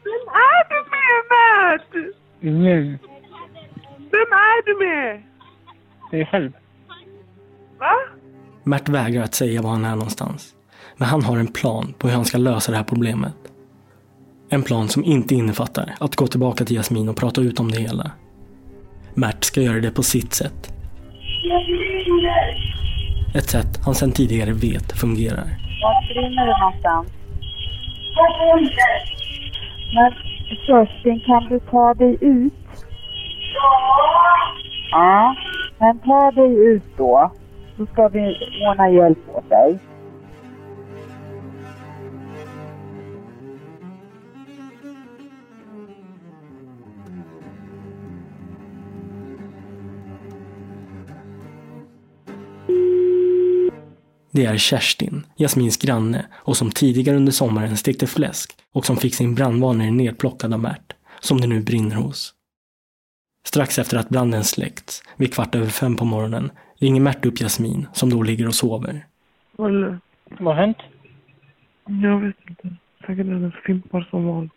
Vem 0.05 0.25
är 0.49 0.63
du 0.69 0.79
med, 0.95 1.19
Matt? 1.33 2.15
Ingen. 2.41 2.99
Vem 3.97 4.33
är 4.33 4.65
du 4.67 4.87
med? 4.87 5.23
Det 6.11 6.21
är 6.21 6.25
själv. 6.25 6.53
Va? 7.79 7.95
Mert 8.65 8.89
vägrar 8.89 9.23
att 9.23 9.35
säga 9.35 9.63
var 9.63 9.71
han 9.71 9.85
är 9.85 9.97
någonstans. 9.97 10.55
Men 10.97 11.09
han 11.09 11.23
har 11.23 11.39
en 11.39 11.47
plan 11.47 11.95
på 11.99 12.09
hur 12.09 12.15
han 12.15 12.25
ska 12.25 12.39
lösa 12.39 12.71
det 12.73 12.77
här 12.77 12.85
problemet. 12.85 13.37
En 14.49 14.63
plan 14.63 14.89
som 14.89 15.05
inte 15.05 15.35
innefattar 15.35 15.95
att 16.01 16.17
gå 16.17 16.27
tillbaka 16.27 16.65
till 16.65 16.77
Jasmin 16.77 17.09
och 17.09 17.17
prata 17.17 17.41
ut 17.41 17.61
om 17.61 17.71
det 17.71 17.81
hela. 17.81 18.11
Mert 19.15 19.45
ska 19.45 19.61
göra 19.61 19.81
det 19.81 19.91
på 19.91 20.03
sitt 20.03 20.35
sätt. 20.35 20.73
Ett 23.35 23.51
sätt 23.51 23.81
han 23.85 23.95
sedan 23.95 24.13
tidigare 24.13 24.53
vet 24.53 24.93
fungerar. 24.93 25.68
Vart 25.83 26.09
brinner 26.09 26.47
du 26.47 26.53
någonstans? 26.61 27.09
Men 29.95 30.13
Kerstin, 30.67 31.21
kan 31.21 31.45
du 31.49 31.61
ta 31.61 31.95
dig 31.95 32.17
ut? 32.21 32.53
Ja. 34.91 35.35
Men 35.79 35.99
ta 35.99 36.31
dig 36.31 36.67
ut 36.67 36.83
då. 36.97 37.31
Så 37.77 37.87
ska 37.87 38.09
vi 38.09 38.37
ordna 38.69 38.91
hjälp 38.91 39.19
åt 39.35 39.49
dig. 39.49 39.79
Det 54.39 54.45
är 54.45 54.57
Kerstin, 54.57 55.27
Jasmins 55.37 55.77
granne 55.77 56.27
och 56.35 56.57
som 56.57 56.71
tidigare 56.71 57.17
under 57.17 57.33
sommaren 57.33 57.77
stekte 57.77 58.07
fläsk 58.07 58.53
och 58.73 58.87
som 58.87 58.97
fick 58.97 59.15
sin 59.15 59.35
brandvarnare 59.35 59.91
nedplockad 59.91 60.53
av 60.53 60.61
Mert, 60.61 60.93
som 61.21 61.41
det 61.41 61.47
nu 61.47 61.63
brinner 61.63 61.97
hos. 61.97 62.35
Strax 63.45 63.79
efter 63.79 63.97
att 63.99 64.09
branden 64.09 64.45
släckts, 64.45 65.03
vid 65.17 65.35
kvart 65.35 65.55
över 65.55 65.67
fem 65.67 65.97
på 65.97 66.05
morgonen, 66.05 66.51
ringer 66.81 67.01
Mert 67.01 67.27
upp 67.27 67.41
Jasmin, 67.41 67.87
som 67.93 68.11
då 68.11 68.23
ligger 68.23 68.47
och 68.47 68.55
sover. 68.55 69.07
Eller, 69.59 69.99
Vad 70.25 70.55
har 70.57 70.63
hänt? 70.63 70.79
jag 72.03 72.21
vet 72.21 72.37
inte. 72.49 72.77
Säkert 73.01 73.27
hennes 73.27 73.55
fimpar 73.55 74.09
som 74.11 74.27
vanligt. 74.27 74.53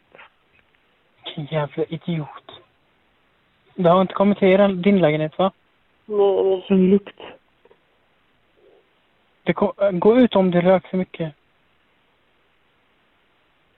Vilken 1.25 1.57
jävla 1.57 1.83
idiot. 1.83 2.47
Du 3.75 3.83
har 3.89 4.01
inte 4.01 4.13
kommit 4.13 4.37
till 4.37 4.81
din 4.81 4.99
lägenhet 4.99 5.37
va? 5.37 5.51
Nej, 6.05 6.65
en 6.69 6.89
lukt. 6.89 7.19
Det 9.51 9.55
kom, 9.55 9.99
gå 9.99 10.17
ut 10.17 10.35
om 10.35 10.51
det 10.51 10.61
rök 10.61 10.87
för 10.87 10.97
mycket. 10.97 11.33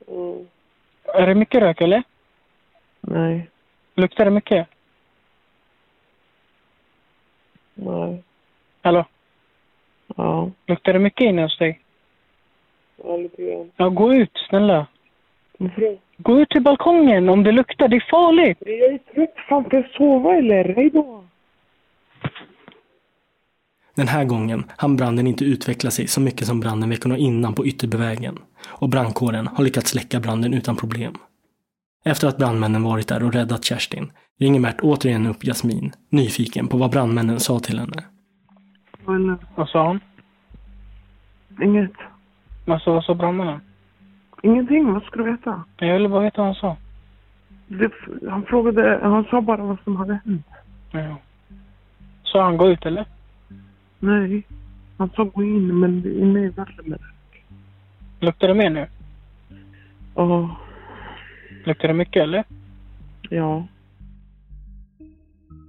Mm. 0.07 0.47
Är 1.03 1.28
det 1.28 1.36
mycket 1.36 1.61
rök 1.61 1.82
eller? 1.82 2.03
Nej, 3.01 3.49
Luktar 3.95 4.26
det 4.26 4.32
mycket? 4.32 4.67
nej. 7.74 8.24
Hallå? 8.82 9.05
Ja, 10.15 10.51
Luktar 10.65 10.93
det 10.93 10.99
mycket 10.99 11.26
inne 11.26 11.41
hos 11.41 11.57
dig? 11.57 11.80
ja 13.03 13.17
lite 13.17 13.41
grann. 13.43 13.71
Ja, 13.78 13.89
gå 13.89 14.13
ut 14.13 14.38
snälla. 14.49 14.88
Varför 15.57 15.97
Gå 16.17 16.39
ut 16.39 16.49
till 16.49 16.61
balkongen 16.61 17.30
om 17.30 17.43
det 17.43 17.51
luktar, 17.51 17.88
det 17.88 17.95
är 17.95 18.07
farligt. 18.11 18.57
Jag 18.61 18.93
är 18.93 18.97
trött. 18.97 19.34
Fan, 19.49 19.63
får 19.63 19.74
jag 19.74 19.89
sova 19.89 20.36
eller? 20.36 20.74
Hej 20.76 20.89
då. 20.89 21.24
Den 23.96 24.08
här 24.08 24.26
gången 24.26 24.64
hann 24.78 24.96
branden 24.96 25.28
inte 25.28 25.46
utveckla 25.46 25.91
sig 25.91 26.08
så 26.08 26.22
mycket 26.22 26.48
som 26.48 26.60
branden 26.60 26.89
veckorna 26.89 27.18
innan 27.18 27.54
på 27.54 27.66
Ytterbyvägen. 27.68 28.38
Och 28.68 28.89
brandkåren 28.89 29.48
har 29.48 29.64
lyckats 29.64 29.89
släcka 29.91 30.20
branden 30.20 30.54
utan 30.54 30.76
problem. 30.76 31.14
Efter 32.06 32.28
att 32.28 32.38
brandmännen 32.38 32.84
varit 32.84 33.08
där 33.08 33.24
och 33.24 33.34
räddat 33.34 33.64
Kerstin 33.66 34.12
ringer 34.39 34.60
Mert 34.60 34.82
återigen 34.82 35.28
upp 35.28 35.44
Jasmin, 35.44 35.91
nyfiken 36.10 36.68
på 36.68 36.78
vad 36.78 36.91
brandmännen 36.91 37.39
sa 37.39 37.60
till 37.60 37.80
henne. 37.80 38.04
Eller, 39.08 39.38
Vad 39.56 39.70
sa 39.70 39.88
hon? 39.88 40.00
inget. 41.62 41.91
Alltså, 42.68 42.94
vad 42.94 43.04
sa 43.04 43.14
brandmännen? 43.16 43.60
Ingenting. 44.44 44.94
Vad 44.94 45.04
ska 45.04 45.16
du 45.18 45.32
veta? 45.32 45.64
Jag 45.78 45.94
ville 45.94 46.10
bara 46.10 46.24
veta 46.24 46.38
vad 46.41 46.46
han 46.48 46.56
sa. 46.56 46.78
Det, 47.68 47.91
han 48.30 48.44
frågade, 48.46 49.00
han 49.04 49.24
sa 49.24 49.41
bara 49.41 49.64
vad 49.64 49.78
som 49.84 49.96
hade 49.96 50.20
hänt. 50.26 50.46
Ja. 50.91 51.18
Sa 52.24 52.44
han 52.44 52.58
gå 52.58 52.70
ut 52.70 52.86
eller? 52.86 53.06
Nej. 54.04 54.43
Han 54.97 55.10
sa 55.16 55.24
gå 55.24 55.43
in, 55.43 55.80
men 55.80 56.01
det- 56.01 56.20
inne 56.20 56.39
är 56.45 56.49
värre 56.49 56.82
med 56.84 56.99
det. 56.99 58.26
Luktar 58.26 58.47
det 58.47 58.54
mer 58.54 58.70
nu? 58.70 58.88
Ja, 60.16 60.56
Luktar 61.66 61.88
det 61.88 61.93
mycket 61.93 62.24
eller? 62.24 62.43
ja. 63.30 63.68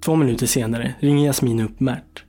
Två 0.04 0.16
minuter 0.16 0.46
senare 0.46 0.94
ringer 1.00 1.26
Jasmin 1.26 1.60
upp 1.60 1.80
Mert. 1.80 2.24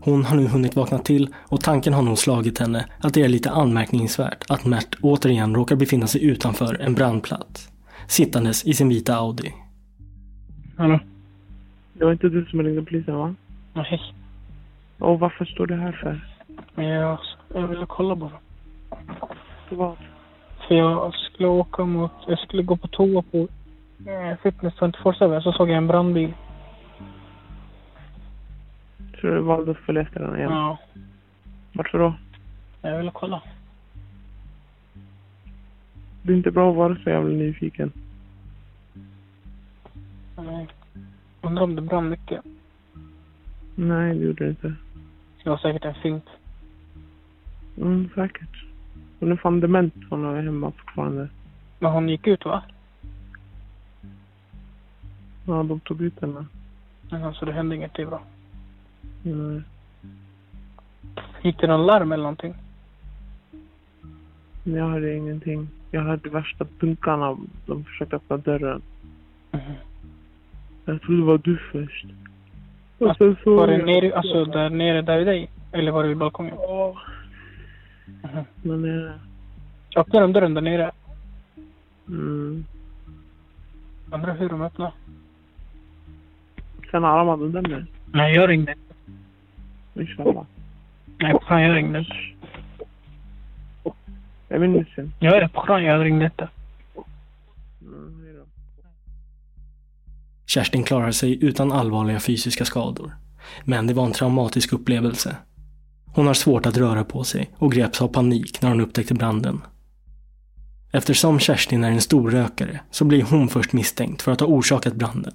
Hon 0.00 0.24
har 0.24 0.36
nu 0.36 0.46
hunnit 0.46 0.76
vakna 0.76 0.98
till 0.98 1.28
och 1.48 1.60
tanken 1.60 1.92
har 1.92 2.02
nog 2.02 2.18
slagit 2.18 2.58
henne 2.58 2.86
att 2.98 3.14
det 3.14 3.22
är 3.22 3.28
lite 3.28 3.50
anmärkningsvärt 3.50 4.44
att 4.50 4.64
Mert 4.64 4.94
återigen 5.00 5.54
råkar 5.54 5.76
befinna 5.76 6.06
sig 6.06 6.24
utanför 6.24 6.80
en 6.80 6.94
brandplats. 6.94 7.68
Sittandes 8.06 8.64
i 8.64 8.74
sin 8.74 8.88
vita 8.88 9.16
Audi. 9.16 9.52
Hallå? 10.76 11.00
Det 11.92 12.04
var 12.04 12.12
inte 12.12 12.28
du 12.28 12.46
som 12.46 12.62
ringde 12.62 12.82
polisen, 12.82 13.14
va? 13.14 13.34
Nej. 13.74 14.00
Och 15.02 15.20
varför 15.20 15.44
står 15.44 15.66
det 15.66 15.76
här 15.76 15.92
för? 15.92 16.20
Jag, 16.82 17.18
jag 17.54 17.66
ville 17.66 17.86
kolla 17.86 18.16
bara. 18.16 18.38
Vad? 19.70 19.96
För 20.68 20.74
jag 20.74 21.14
skulle 21.14 21.48
åka 21.48 21.84
mot, 21.84 22.12
jag 22.26 22.38
skulle 22.38 22.62
gå 22.62 22.76
på 22.76 22.88
toa 22.88 23.22
på 23.22 23.48
eh, 24.10 24.36
Fitness 24.42 24.74
24-7 24.74 25.40
så 25.40 25.52
såg 25.52 25.68
jag 25.70 25.76
en 25.76 25.86
brandbil. 25.86 26.34
Så 29.20 29.26
du 29.26 29.40
valde 29.40 29.70
att 29.70 29.76
följa 29.76 30.02
efter 30.02 30.20
den 30.20 30.36
igen? 30.36 30.52
Ja. 30.52 30.78
Varför 31.72 31.98
då? 31.98 32.14
Jag 32.82 32.98
ville 32.98 33.10
kolla. 33.14 33.42
Det 36.22 36.32
är 36.32 36.36
inte 36.36 36.50
bra 36.50 36.70
att 36.70 36.76
vara 36.76 36.96
så 37.04 37.10
jävla 37.10 37.34
nyfiken. 37.34 37.92
Nej. 40.36 40.68
Undrar 41.40 41.62
om 41.62 41.76
det 41.76 41.82
brann 41.82 42.08
mycket. 42.08 42.40
Nej, 43.74 44.14
det 44.14 44.24
gjorde 44.24 44.44
det 44.44 44.50
inte. 44.50 44.74
Det 45.44 45.50
var 45.50 45.56
säkert 45.56 45.84
en 45.84 45.94
fimp. 45.94 46.24
Mm, 47.76 48.08
säkert. 48.14 48.64
Hon 49.20 49.32
är 49.32 49.36
fan 49.36 49.60
dement. 49.60 49.94
Hon 50.10 50.24
är 50.24 50.42
hemma 50.42 50.70
fortfarande. 50.70 51.28
Men 51.78 51.92
hon 51.92 52.08
gick 52.08 52.26
ut 52.26 52.44
va? 52.44 52.62
Ja, 55.46 55.62
de 55.62 55.80
tog 55.80 56.00
ut 56.00 56.20
henne. 56.20 56.46
Ja, 57.10 57.32
så 57.32 57.44
det 57.44 57.52
hände 57.52 57.76
inget, 57.76 57.94
det 57.94 58.02
är 58.02 58.06
bra. 58.06 58.22
Nej. 59.22 59.62
Gick 61.42 61.60
det 61.60 61.66
någon 61.66 61.86
larm 61.86 62.12
eller 62.12 62.22
någonting? 62.22 62.54
Jag 64.64 64.88
hörde 64.88 65.16
ingenting. 65.16 65.68
Jag 65.90 66.02
hörde 66.02 66.30
värsta 66.30 66.66
dunkarna. 66.80 67.36
De 67.66 67.84
försökte 67.84 68.16
öppna 68.16 68.36
dörren. 68.36 68.82
Mhm. 69.50 69.74
Jag 70.84 71.02
trodde 71.02 71.20
det 71.20 71.26
var 71.26 71.38
du 71.38 71.58
först. 71.72 72.06
Och 73.02 73.16
sen 73.16 73.36
så... 73.44 73.56
Var 73.56 73.66
det 73.66 73.84
nere, 73.84 74.16
alltså 74.16 74.44
där 74.44 74.70
nere 74.70 75.02
där 75.02 75.18
vid 75.18 75.26
dig? 75.26 75.50
Eller 75.72 75.92
var 75.92 76.02
det 76.02 76.08
vid 76.08 76.18
balkongen? 76.18 76.54
Ja. 76.58 76.96
Mhm. 78.22 78.44
Men 78.62 79.06
eh, 79.06 79.12
Öppnade 79.96 80.24
de 80.24 80.32
dörren 80.32 80.54
där 80.54 80.62
nere? 80.62 80.90
mm. 82.08 82.64
Undrar 84.12 84.36
hur 84.36 84.48
de 84.48 84.62
öppnade? 84.62 84.92
Sen 86.90 87.04
armade 87.04 87.48
den 87.48 87.62
där. 87.62 87.86
Nej, 88.12 88.34
jag 88.34 88.48
ringde. 88.48 88.74
Inshallah. 89.94 90.44
Nej, 91.18 91.34
fan 91.48 91.62
jag 91.62 91.76
ringde 91.76 91.98
inte. 91.98 92.16
Jag 94.48 94.60
minns 94.60 94.98
inte. 94.98 95.10
Jag 95.18 95.36
är 95.36 95.48
på 95.48 95.80
jag 95.80 96.04
ringde 96.04 96.24
inte. 96.24 96.48
Mm. 97.82 98.21
Kerstin 100.54 100.84
klarar 100.84 101.10
sig 101.10 101.44
utan 101.44 101.72
allvarliga 101.72 102.20
fysiska 102.20 102.64
skador. 102.64 103.16
Men 103.64 103.86
det 103.86 103.94
var 103.94 104.04
en 104.06 104.12
traumatisk 104.12 104.72
upplevelse. 104.72 105.36
Hon 106.06 106.26
har 106.26 106.34
svårt 106.34 106.66
att 106.66 106.76
röra 106.76 107.04
på 107.04 107.24
sig 107.24 107.50
och 107.56 107.72
greps 107.72 108.02
av 108.02 108.08
panik 108.08 108.62
när 108.62 108.68
hon 108.68 108.80
upptäckte 108.80 109.14
branden. 109.14 109.60
Eftersom 110.92 111.38
Kerstin 111.38 111.84
är 111.84 111.90
en 111.90 112.00
stor 112.00 112.30
rökare 112.30 112.80
så 112.90 113.04
blir 113.04 113.22
hon 113.22 113.48
först 113.48 113.72
misstänkt 113.72 114.22
för 114.22 114.32
att 114.32 114.40
ha 114.40 114.46
orsakat 114.46 114.94
branden. 114.94 115.32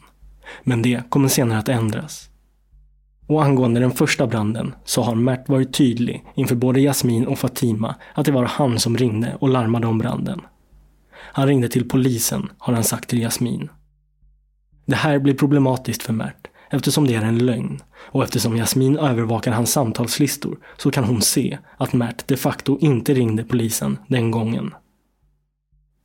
Men 0.63 0.82
det 0.82 1.09
kommer 1.09 1.28
senare 1.28 1.59
att 1.59 1.70
ändras. 1.70 2.30
Och 3.28 3.43
angående 3.43 3.80
den 3.80 3.91
första 3.91 4.28
branden 4.28 4.76
så 4.86 5.01
har 5.01 5.15
Mert 5.15 5.49
varit 5.49 5.74
tydlig 5.74 6.24
inför 6.36 6.55
både 6.55 6.82
Jasmin 6.82 7.28
och 7.28 7.39
Fatima 7.39 7.95
att 8.13 8.26
det 8.26 8.32
var 8.32 8.45
han 8.45 8.80
som 8.80 8.97
ringde 8.97 9.36
och 9.39 9.49
larmade 9.49 9.88
om 9.88 9.97
branden. 9.97 10.41
Han 11.13 11.47
ringde 11.47 11.70
till 11.70 11.89
polisen, 11.89 12.49
har 12.57 12.74
han 12.74 12.84
sagt 12.84 13.09
till 13.09 13.22
Jasmin. 13.22 13.70
Det 14.88 14.95
här 14.95 15.19
blir 15.19 15.33
problematiskt 15.33 16.03
för 16.03 16.13
Mert 16.13 16.47
eftersom 16.69 17.07
det 17.07 17.15
är 17.15 17.25
en 17.25 17.45
lögn 17.45 17.79
och 17.95 18.23
eftersom 18.23 18.57
Jasmin 18.57 18.97
övervakar 18.97 19.51
hans 19.51 19.71
samtalslistor 19.71 20.57
så 20.77 20.91
kan 20.91 21.03
hon 21.03 21.21
se 21.21 21.57
att 21.77 21.93
Mert 21.93 22.27
de 22.27 22.38
facto 22.38 22.77
inte 22.79 23.13
ringde 23.13 23.43
polisen 23.43 23.97
den 24.07 24.31
gången. 24.31 24.73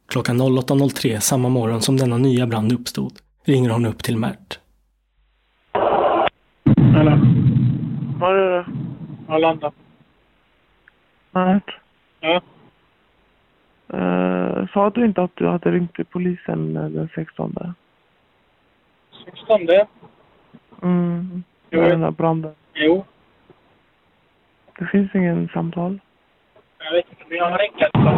Klockan 0.08 0.40
08.03 0.40 1.20
samma 1.20 1.48
morgon 1.48 1.80
som 1.80 1.96
denna 1.96 2.18
nya 2.18 2.46
brand 2.46 2.72
uppstod 2.72 3.12
ringer 3.44 3.70
hon 3.70 3.86
upp 3.86 4.02
till 4.02 4.16
Mert. 4.16 4.60
Eller? 6.76 7.20
Vad 8.20 8.36
är 8.38 8.50
det? 8.50 8.66
Jag 9.28 9.40
landade. 9.40 9.74
Mert? 11.30 11.70
Ja. 12.20 12.42
Eh, 13.92 14.68
sa 14.72 14.90
du 14.90 15.04
inte 15.04 15.22
att 15.22 15.36
du 15.36 15.48
hade 15.48 15.70
ringt 15.70 15.94
till 15.94 16.04
polisen 16.04 16.74
den 16.74 17.08
16? 17.14 17.74
16? 19.24 19.60
Mm. 20.82 21.42
Jo. 21.70 21.80
Här 21.82 22.10
branden. 22.10 22.54
Jo. 22.74 23.04
Det 24.78 24.86
finns 24.86 25.14
ingen 25.14 25.48
samtal. 25.48 26.00
Jag 26.78 26.92
vet 26.92 27.06
inte, 27.10 27.22
men 27.28 27.38
jag 27.38 27.50
har 27.50 27.58
ringt 27.58 27.82
alltså. 27.82 28.08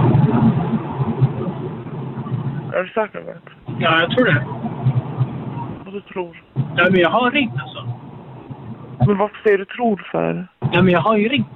Är 2.77 2.83
du 2.83 2.89
säker 2.89 3.21
på 3.21 3.27
det? 3.27 3.41
Ja, 3.79 4.01
jag 4.01 4.11
tror 4.11 4.25
det. 4.25 4.45
Vad 5.85 5.95
du 5.95 6.01
tror? 6.01 6.43
Ja, 6.55 6.87
men 6.91 7.01
jag 7.01 7.11
har 7.11 7.31
ringt 7.31 7.61
alltså. 7.61 7.89
Men 9.07 9.19
varför 9.19 9.43
säger 9.43 9.59
du 9.59 9.65
tror 9.65 10.09
för? 10.13 10.47
Ja, 10.73 10.83
men 10.83 10.89
jag 10.89 11.01
har 11.01 11.17
ju 11.17 11.29
ringt. 11.29 11.47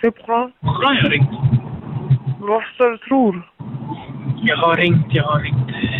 Se 0.00 0.10
på 0.10 0.22
koran. 0.22 0.52
Koran 0.60 0.96
jag 0.96 1.02
har 1.02 1.10
ringt. 1.10 1.30
Men 2.40 2.48
varför 2.48 2.74
säger 2.76 2.90
du 2.90 2.98
tror? 2.98 3.50
Jag 4.42 4.56
har 4.56 4.76
ringt, 4.76 5.06
jag 5.08 5.24
har 5.24 5.40
ringt. 5.40 5.93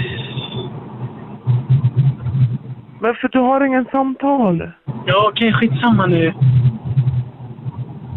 Men 3.04 3.14
för 3.14 3.28
du 3.28 3.38
har 3.38 3.66
ingen 3.66 3.84
samtal. 3.84 4.70
Ja, 5.06 5.28
okej, 5.32 5.52
skitsamma 5.52 6.06
nu. 6.06 6.32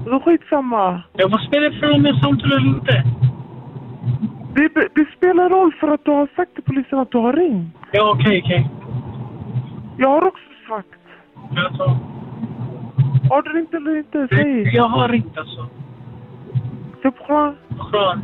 Då 0.05 0.19
skitsamma. 0.19 1.01
Ja, 1.13 1.27
vad 1.31 1.41
spelar 1.41 1.69
det 1.69 1.79
för 1.79 1.87
roll 1.87 2.01
med 2.01 2.15
samtal 2.15 2.51
eller 2.51 2.67
inte? 2.67 3.03
Det, 4.55 4.87
det 4.95 5.07
spelar 5.17 5.49
roll 5.49 5.73
för 5.79 5.87
att 5.87 6.05
du 6.05 6.11
har 6.11 6.27
sagt 6.35 6.53
till 6.53 6.63
polisen 6.63 6.99
att 6.99 7.11
du 7.11 7.17
har 7.17 7.33
ringt. 7.33 7.75
Ja, 7.91 8.11
okej, 8.15 8.41
okej. 8.45 8.69
Jag 9.97 10.09
har 10.09 10.27
också 10.27 10.43
sagt. 10.69 10.99
Alltså, 11.57 11.83
Har 13.29 13.41
du 13.41 13.49
ringt 13.49 13.73
eller 13.73 13.97
inte? 13.97 14.27
Säg. 14.31 14.75
jag 14.75 14.87
har 14.87 15.09
ringt 15.09 15.37
alltså. 15.37 15.67
Se 17.01 17.11
på 17.11 17.53
koran. 17.77 18.21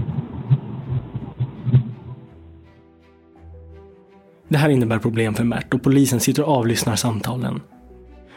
Det 4.53 4.59
här 4.59 4.69
innebär 4.69 4.99
problem 4.99 5.33
för 5.33 5.43
Mert 5.43 5.73
och 5.73 5.83
polisen 5.83 6.19
sitter 6.19 6.43
och 6.43 6.57
avlyssnar 6.57 6.95
samtalen. 6.95 7.61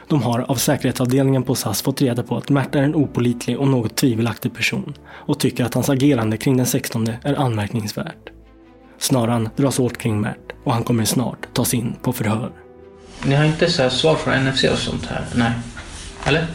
De 0.09 0.23
har 0.23 0.41
av 0.41 0.55
säkerhetsavdelningen 0.55 1.43
på 1.43 1.55
SAS 1.55 1.83
fått 1.83 2.03
reda 2.03 2.23
på 2.23 2.37
att 2.37 2.51
Mert 2.51 2.75
är 2.75 2.83
en 2.83 2.95
opolitlig 2.95 3.59
och 3.59 3.69
något 3.69 3.97
tvivelaktig 3.97 4.55
person 4.55 4.95
och 5.09 5.41
tycker 5.41 5.65
att 5.65 5.75
hans 5.75 5.91
agerande 5.91 6.37
kring 6.37 6.57
den 6.57 6.67
16 6.67 7.09
är 7.23 7.35
anmärkningsvärt. 7.35 8.31
Snaran 8.99 9.49
dras 9.57 9.79
åt 9.79 9.99
kring 9.99 10.21
Mert 10.21 10.53
och 10.65 10.73
han 10.73 10.85
kommer 10.85 11.05
snart 11.05 11.55
tas 11.55 11.75
in 11.75 11.97
på 12.03 12.13
förhör. 12.13 12.51
Ni 13.25 13.35
har 13.35 13.45
inte 13.45 13.71
så 13.71 13.83
här 13.83 13.91
svar 13.91 14.15
från 14.15 14.45
NFC 14.45 14.65
och 14.65 14.79
sånt 14.79 15.07
här? 15.07 15.25
Nej. 15.35 15.53
Eller? 16.25 16.47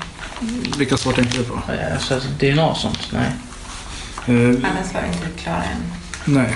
Vilka 0.77 0.97
svar 0.97 1.13
tänkte 1.13 1.37
du 1.37 1.43
på? 1.43 1.59
Alltså 1.93 2.19
DNA 2.39 2.69
och 2.69 2.77
sånt? 2.77 3.11
Nej. 3.13 3.31
Annars 4.63 4.93
var 4.93 5.05
inte 5.07 5.41
klara 5.43 5.63
än. 5.63 5.81
Nej. 6.25 6.55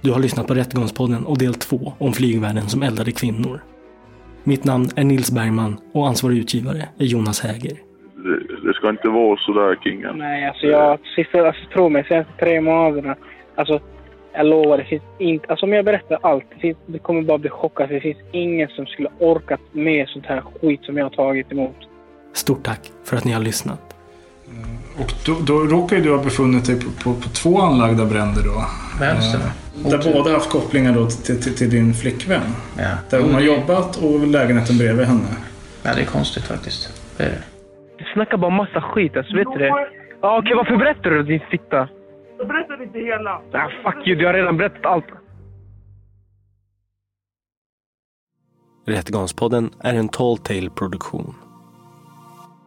Du 0.00 0.12
har 0.12 0.20
lyssnat 0.20 0.46
på 0.46 0.54
Rättegångspodden 0.54 1.26
och 1.26 1.38
del 1.38 1.54
2 1.54 1.92
om 1.98 2.12
flygvärden 2.12 2.68
som 2.68 2.82
eldade 2.82 3.12
kvinnor. 3.12 3.60
Mitt 4.44 4.64
namn 4.64 4.88
är 4.96 5.04
Nils 5.04 5.30
Bergman 5.30 5.76
och 5.92 6.06
ansvarig 6.06 6.38
utgivare 6.38 6.88
är 6.98 7.04
Jonas 7.04 7.40
Häger. 7.40 7.76
Det, 8.16 8.66
det 8.66 8.74
ska 8.74 8.90
inte 8.90 9.08
vara 9.08 9.36
så 9.36 9.52
där, 9.52 9.76
Kingen. 9.84 10.18
Nej, 10.18 10.46
alltså 10.48 10.66
jag, 10.66 10.98
sista, 11.16 11.46
alltså, 11.46 11.62
tro 11.72 11.88
mig, 11.88 12.04
senaste 12.04 12.32
tre 12.38 12.60
månaderna. 12.60 13.16
Alltså, 13.54 13.80
jag 14.32 14.46
lovar, 14.46 14.78
det 14.78 14.84
finns 14.84 15.02
inte, 15.18 15.46
alltså 15.48 15.66
om 15.66 15.72
jag 15.72 15.84
berättar 15.84 16.18
allt, 16.22 16.44
det, 16.54 16.60
finns, 16.60 16.76
det 16.86 16.98
kommer 16.98 17.22
bara 17.22 17.38
bli 17.38 17.50
chockat. 17.50 17.88
Det 17.88 18.00
finns 18.00 18.18
ingen 18.32 18.68
som 18.68 18.86
skulle 18.86 19.08
orkat 19.18 19.60
med 19.72 20.08
sånt 20.08 20.26
här 20.26 20.42
skit 20.60 20.80
som 20.84 20.96
jag 20.96 21.04
har 21.04 21.10
tagit 21.10 21.52
emot. 21.52 21.76
Stort 22.32 22.64
tack 22.64 22.92
för 23.04 23.16
att 23.16 23.24
ni 23.24 23.32
har 23.32 23.42
lyssnat. 23.42 23.85
Och 24.98 25.12
då, 25.26 25.36
då 25.46 25.58
råkar 25.58 25.96
ju 25.96 26.02
du 26.02 26.10
ha 26.16 26.22
befunnit 26.24 26.64
dig 26.66 26.80
på, 26.80 26.90
på, 26.90 27.14
på 27.20 27.28
två 27.28 27.60
anlagda 27.60 28.04
bränder 28.04 28.42
då. 28.42 28.64
Vänster. 29.00 29.38
Eh, 29.84 29.90
Där 29.90 30.12
båda 30.12 30.32
haft 30.32 30.50
kopplingar 30.50 30.92
då 30.94 31.06
till, 31.10 31.42
till, 31.42 31.54
till 31.56 31.70
din 31.70 31.94
flickvän. 31.94 32.40
Ja. 32.78 32.90
Där 33.10 33.20
hon 33.20 33.34
har 33.34 33.40
jobbat 33.40 33.96
och 33.96 34.26
lägenheten 34.26 34.78
bredvid 34.78 35.06
henne. 35.06 35.28
Ja, 35.82 35.94
det 35.94 36.00
är 36.00 36.04
konstigt 36.06 36.44
faktiskt. 36.44 37.02
Det 37.16 37.24
är 37.24 37.28
det. 37.30 37.42
Du 37.98 38.04
snackar 38.14 38.36
bara 38.36 38.50
massa 38.50 38.80
skit, 38.80 39.16
alltså, 39.16 39.36
vet 39.36 39.46
du 39.52 39.58
det? 39.58 39.68
Ja, 40.22 40.38
okej, 40.38 40.54
varför 40.56 40.76
berättar 40.76 41.10
du 41.10 41.22
din 41.22 41.40
fitta? 41.50 41.88
Jag 42.38 42.48
berättar 42.48 42.82
inte 42.82 42.98
hela. 42.98 43.30
Ah, 43.52 43.68
fuck 43.92 44.06
you, 44.06 44.16
du 44.18 44.26
har 44.26 44.34
redan 44.34 44.56
berättat 44.56 44.86
allt. 44.86 45.04
Rättegångspodden 48.86 49.70
är 49.80 49.94
en 49.94 50.08
Tall 50.08 50.38
Tale 50.38 50.70
produktion. 50.70 51.34